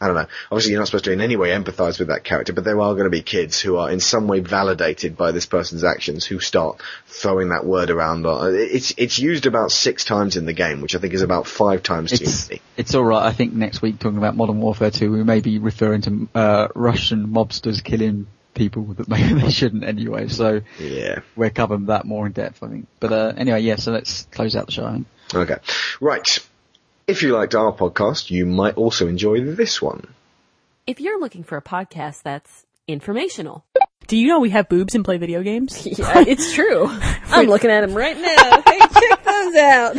[0.00, 0.26] I don't know.
[0.50, 2.92] Obviously, you're not supposed to in any way empathise with that character, but there are
[2.94, 6.38] going to be kids who are in some way validated by this person's actions who
[6.40, 8.24] start throwing that word around.
[8.26, 11.82] It's it's used about six times in the game, which I think is about five
[11.82, 12.62] times It's, too many.
[12.76, 16.02] it's alright, I think next week talking about Modern Warfare 2, we may be referring
[16.02, 21.20] to, uh, Russian mobsters killing people that maybe they shouldn't anyway, so Yeah.
[21.36, 22.86] we're covering that more in depth, I think.
[23.00, 25.04] But, uh, anyway, yeah, so let's close out the show.
[25.34, 25.56] Okay.
[26.00, 26.38] Right.
[27.08, 30.06] If you liked our podcast, you might also enjoy this one.
[30.86, 33.64] If you're looking for a podcast that's informational,
[34.06, 35.86] Do you know we have boobs and play video games?
[35.98, 36.86] yeah, it's true.
[37.30, 38.62] I'm looking at them right now.
[38.66, 39.96] Hey, check those out.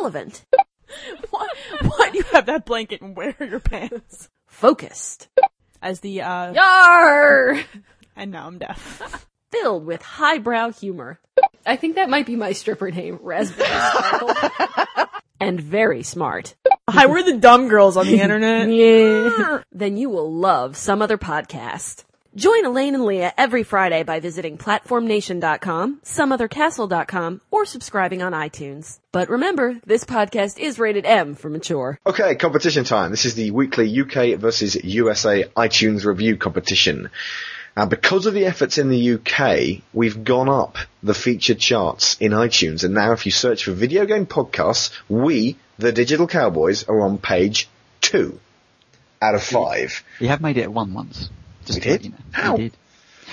[0.00, 0.44] Relevant,
[1.30, 1.46] why,
[1.82, 4.28] why do you have that blanket and where are your pants?
[4.46, 5.28] focused,
[5.82, 7.60] As the, uh, yar,
[8.16, 9.26] and now I'm deaf.
[9.52, 11.20] filled with highbrow humor.
[11.64, 15.07] I think that might be my stripper name, Raspberry Sparkle.
[15.40, 16.54] And very smart.
[16.88, 18.68] Hi, we're the dumb girls on the internet.
[18.70, 19.62] Yeah.
[19.72, 22.04] then you will love some other podcast.
[22.34, 29.00] Join Elaine and Leah every Friday by visiting platformnation.com, someothercastle.com, or subscribing on iTunes.
[29.12, 31.98] But remember, this podcast is rated M for mature.
[32.06, 33.10] Okay, competition time.
[33.10, 37.10] This is the weekly UK versus USA iTunes review competition.
[37.78, 42.32] Now, because of the efforts in the UK, we've gone up the featured charts in
[42.32, 47.00] iTunes, and now if you search for video game podcasts, we, the Digital Cowboys, are
[47.02, 47.68] on page
[48.00, 48.40] two
[49.22, 50.02] out of five.
[50.20, 51.30] We have made it at one once.
[51.66, 52.04] Just We did?
[52.06, 52.16] you know.
[52.32, 52.56] How?
[52.56, 52.76] We did.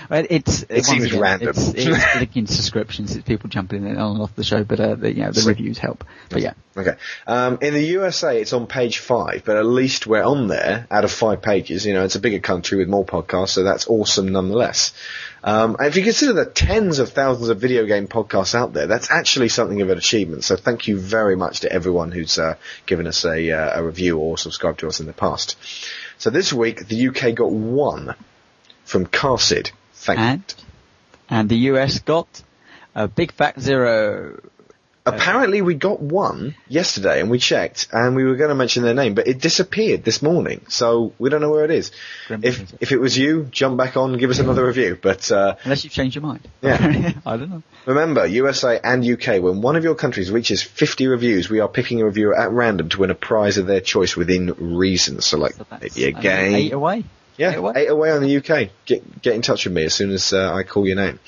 [0.10, 1.50] It's It seems again, random.
[1.50, 3.16] It's, it's linking subscriptions.
[3.16, 5.44] It's people jumping in on and off the show, but uh, the, you know the
[5.48, 6.04] reviews help.
[6.30, 6.96] But yeah, Okay.
[7.26, 11.06] Um, in the USA, it's on page five, but at least we're on there out
[11.06, 11.86] of five pages.
[11.86, 14.94] You know, it's a bigger country with more podcasts, so that's awesome nonetheless.
[15.42, 18.88] Um, and if you consider the tens of thousands of video game podcasts out there,
[18.88, 20.44] that's actually something of an achievement.
[20.44, 22.56] So thank you very much to everyone who's uh,
[22.86, 25.56] given us a, uh, a review or subscribed to us in the past.
[26.18, 28.16] So this week, the UK got one
[28.84, 29.72] from Carsid.
[30.06, 30.56] Thank and
[31.30, 32.28] and the US got
[32.94, 34.40] a big fat zero.
[35.08, 38.96] Apparently we got one yesterday and we checked and we were going to mention their
[38.96, 40.66] name, but it disappeared this morning.
[40.68, 41.92] So we don't know where it is.
[42.28, 44.98] Grim If, if it was you, jump back on, give us another review.
[45.00, 46.48] But, uh, Unless you've changed your mind.
[46.64, 47.14] Yeah.
[47.26, 47.62] I don't know.
[47.86, 52.02] remember, USA and UK, when one of your countries reaches 50 reviews, we are picking
[52.02, 55.22] a reviewer at random to win a prize of their choice within reason.
[55.22, 56.56] So like, So maybe a game.
[56.56, 57.04] eight away.
[57.38, 57.74] Yeah, Eight away.
[57.76, 58.70] eight away on the UK.
[58.86, 61.20] Get get in touch with me as soon as uh, I call your name.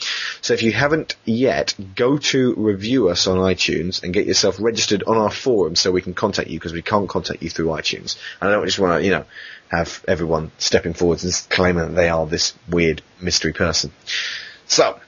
[0.42, 5.04] So if you haven't yet, go to review us on iTunes and get yourself registered
[5.04, 8.16] on our forum so we can contact you because we can't contact you through iTunes.
[8.40, 9.26] And I don't just want to, you know,
[9.70, 13.92] have everyone stepping forwards and claiming that they are this weird mystery person.
[14.66, 15.00] So.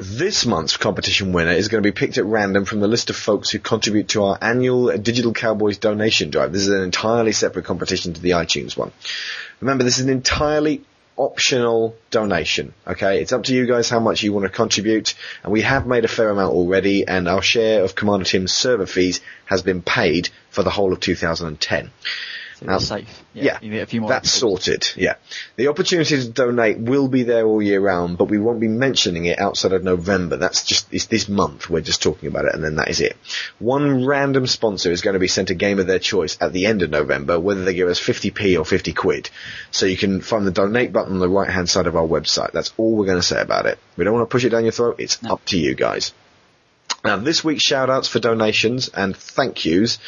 [0.00, 3.16] This month's competition winner is going to be picked at random from the list of
[3.16, 6.52] folks who contribute to our annual Digital Cowboys donation drive.
[6.52, 8.92] This is an entirely separate competition to the iTunes one.
[9.60, 10.84] Remember, this is an entirely
[11.16, 12.74] optional donation.
[12.86, 15.84] Okay, it's up to you guys how much you want to contribute, and we have
[15.84, 19.82] made a fair amount already, and our share of Commander Tim's server fees has been
[19.82, 21.90] paid for the whole of 2010.
[22.58, 23.22] So Now- safe.
[23.34, 24.10] Yeah, you get a few more.
[24.10, 24.88] that's sorted.
[24.96, 25.14] Yeah,
[25.54, 29.26] the opportunity to donate will be there all year round, but we won't be mentioning
[29.26, 30.36] it outside of November.
[30.36, 31.70] That's just it's this month.
[31.70, 33.16] We're just talking about it, and then that is it.
[33.60, 36.66] One random sponsor is going to be sent a game of their choice at the
[36.66, 39.30] end of November, whether they give us 50p or 50 quid.
[39.70, 42.50] So you can find the donate button on the right hand side of our website.
[42.50, 43.78] That's all we're going to say about it.
[43.96, 44.96] We don't want to push it down your throat.
[44.98, 46.12] It's up to you guys.
[47.04, 49.98] Now, this week's shout-outs for donations and thank yous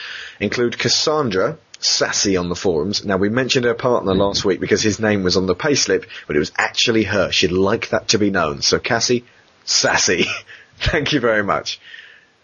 [0.40, 3.04] include Cassandra, Sassy on the forums.
[3.04, 6.36] Now, we mentioned her partner last week because his name was on the payslip, but
[6.36, 7.32] it was actually her.
[7.32, 8.62] She'd like that to be known.
[8.62, 9.24] So, Cassie,
[9.64, 10.26] Sassy,
[10.78, 11.80] thank you very much.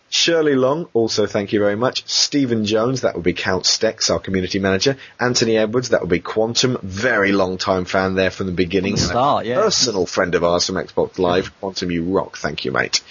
[0.08, 2.06] Shirley Long, also thank you very much.
[2.06, 4.96] Stephen Jones, that would be Count Stex, our community manager.
[5.18, 8.96] Anthony Edwards, that would be Quantum, very long time fan there from the beginning.
[8.96, 9.56] Start, yeah.
[9.56, 11.50] Personal friend of ours from Xbox Live.
[11.60, 12.38] Quantum, you rock.
[12.38, 13.02] Thank you, mate.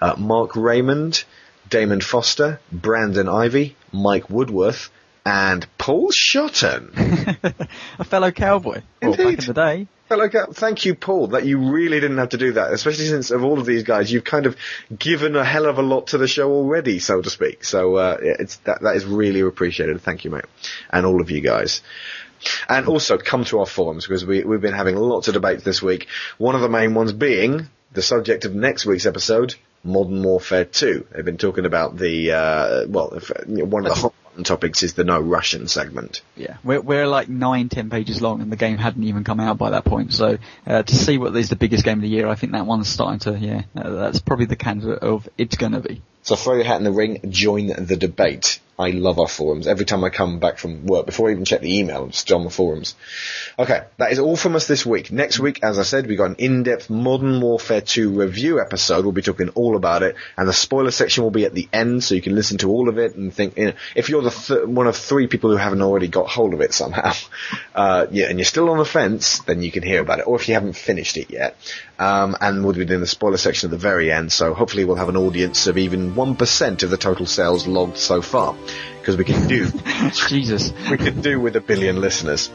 [0.00, 1.24] Uh, Mark Raymond,
[1.68, 4.90] Damon Foster, Brandon Ivy, Mike Woodworth,
[5.24, 6.92] and Paul Shotton.
[7.98, 8.82] a fellow cowboy.
[9.02, 9.86] Well, back in the day.
[10.08, 10.52] Hello, Cal.
[10.52, 11.28] Thank you, Paul.
[11.28, 14.12] That you really didn't have to do that, especially since of all of these guys,
[14.12, 14.56] you've kind of
[14.96, 17.64] given a hell of a lot to the show already, so to speak.
[17.64, 20.00] So uh, yeah, it's that that is really appreciated.
[20.02, 20.44] Thank you, mate,
[20.90, 21.80] and all of you guys.
[22.68, 25.80] And also come to our forums because we, we've been having lots of debates this
[25.80, 26.08] week.
[26.36, 31.06] One of the main ones being the subject of next week's episode, Modern Warfare 2.
[31.10, 34.44] They've been talking about the, uh, well, if, you know, one of the hot button
[34.44, 36.22] topics is the no Russian segment.
[36.36, 39.58] Yeah, we're we're like nine, ten pages long, and the game hadn't even come out
[39.58, 40.12] by that point.
[40.12, 42.66] So uh, to see what is the biggest game of the year, I think that
[42.66, 43.38] one's starting to.
[43.38, 46.02] Yeah, uh, that's probably the candidate of it's gonna be.
[46.22, 48.58] So throw your hat in the ring, join the debate.
[48.78, 49.66] I love our forums.
[49.66, 52.30] Every time I come back from work, before I even check the email, I'm just
[52.32, 52.96] on the forums.
[53.58, 55.12] Okay, that is all from us this week.
[55.12, 59.04] Next week, as I said, we've got an in-depth Modern Warfare 2 review episode.
[59.04, 62.02] We'll be talking all about it, and the spoiler section will be at the end,
[62.02, 63.56] so you can listen to all of it and think.
[63.56, 66.52] You know, if you're the th- one of three people who haven't already got hold
[66.52, 67.12] of it somehow,
[67.74, 70.26] uh, yeah, and you're still on the fence, then you can hear about it.
[70.26, 71.56] Or if you haven't finished it yet,
[71.98, 74.32] um, and we'll be doing the spoiler section at the very end.
[74.32, 77.98] So hopefully, we'll have an audience of even one percent of the total sales logged
[77.98, 78.56] so far,
[79.00, 79.66] because we can do
[80.28, 82.50] Jesus, we can do with a billion listeners.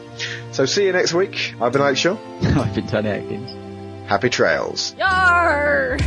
[0.52, 1.54] So see you next week.
[1.60, 2.16] I've been Alex Shaw.
[2.42, 4.08] I've been Tony Atkins.
[4.08, 4.94] Happy trails.
[4.98, 5.98] Yar!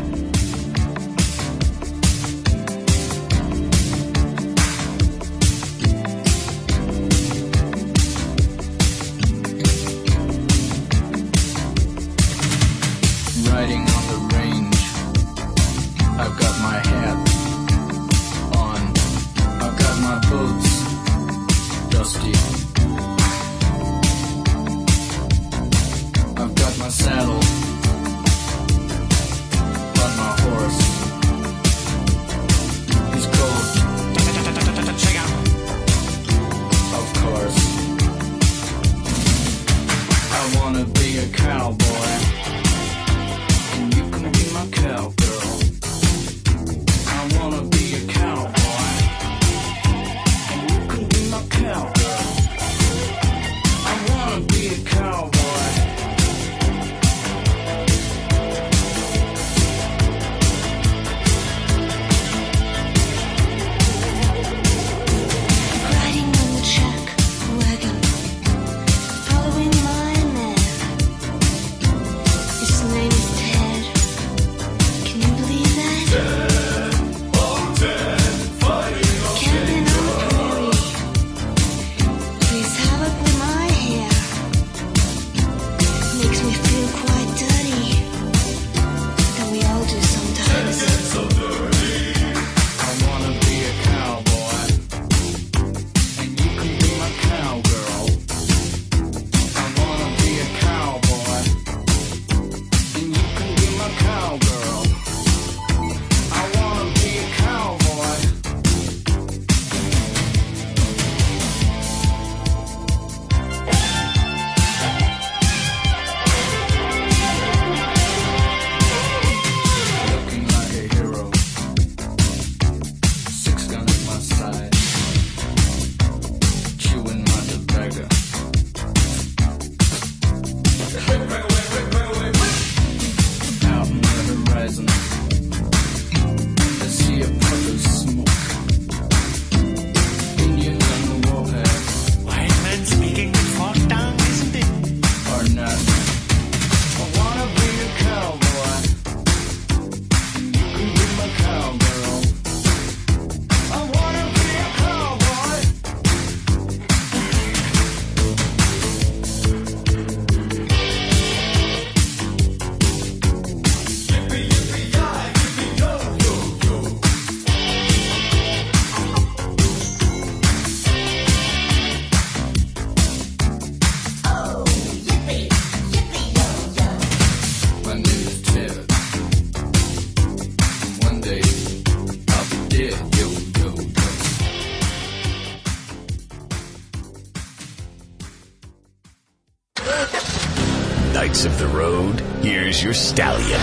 [192.93, 193.59] Stallion.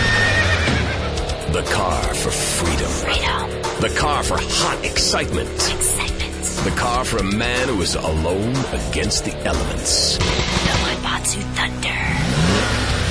[1.53, 2.87] The car for freedom.
[2.87, 3.49] Freedom.
[3.81, 5.49] The car for hot excitement.
[5.49, 6.43] Excitement.
[6.65, 10.17] The car for a man who is alone against the elements.
[10.17, 12.01] The Mibatsu Thunder.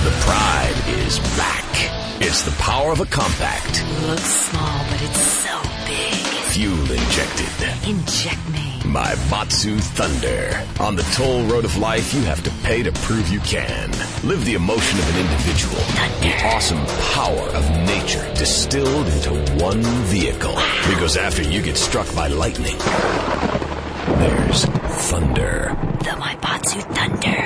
[0.05, 1.64] The pride is back.
[2.20, 3.39] It's the power of a compact.
[9.62, 10.66] My Thunder.
[10.81, 13.91] On the toll road of life, you have to pay to prove you can.
[14.27, 15.77] Live the emotion of an individual.
[16.20, 16.82] The awesome
[17.12, 19.32] power of nature distilled into
[19.62, 20.55] one vehicle.
[20.89, 22.78] Because after you get struck by lightning,
[24.19, 25.77] there's thunder.
[25.99, 27.39] The Mibatsu Thunder.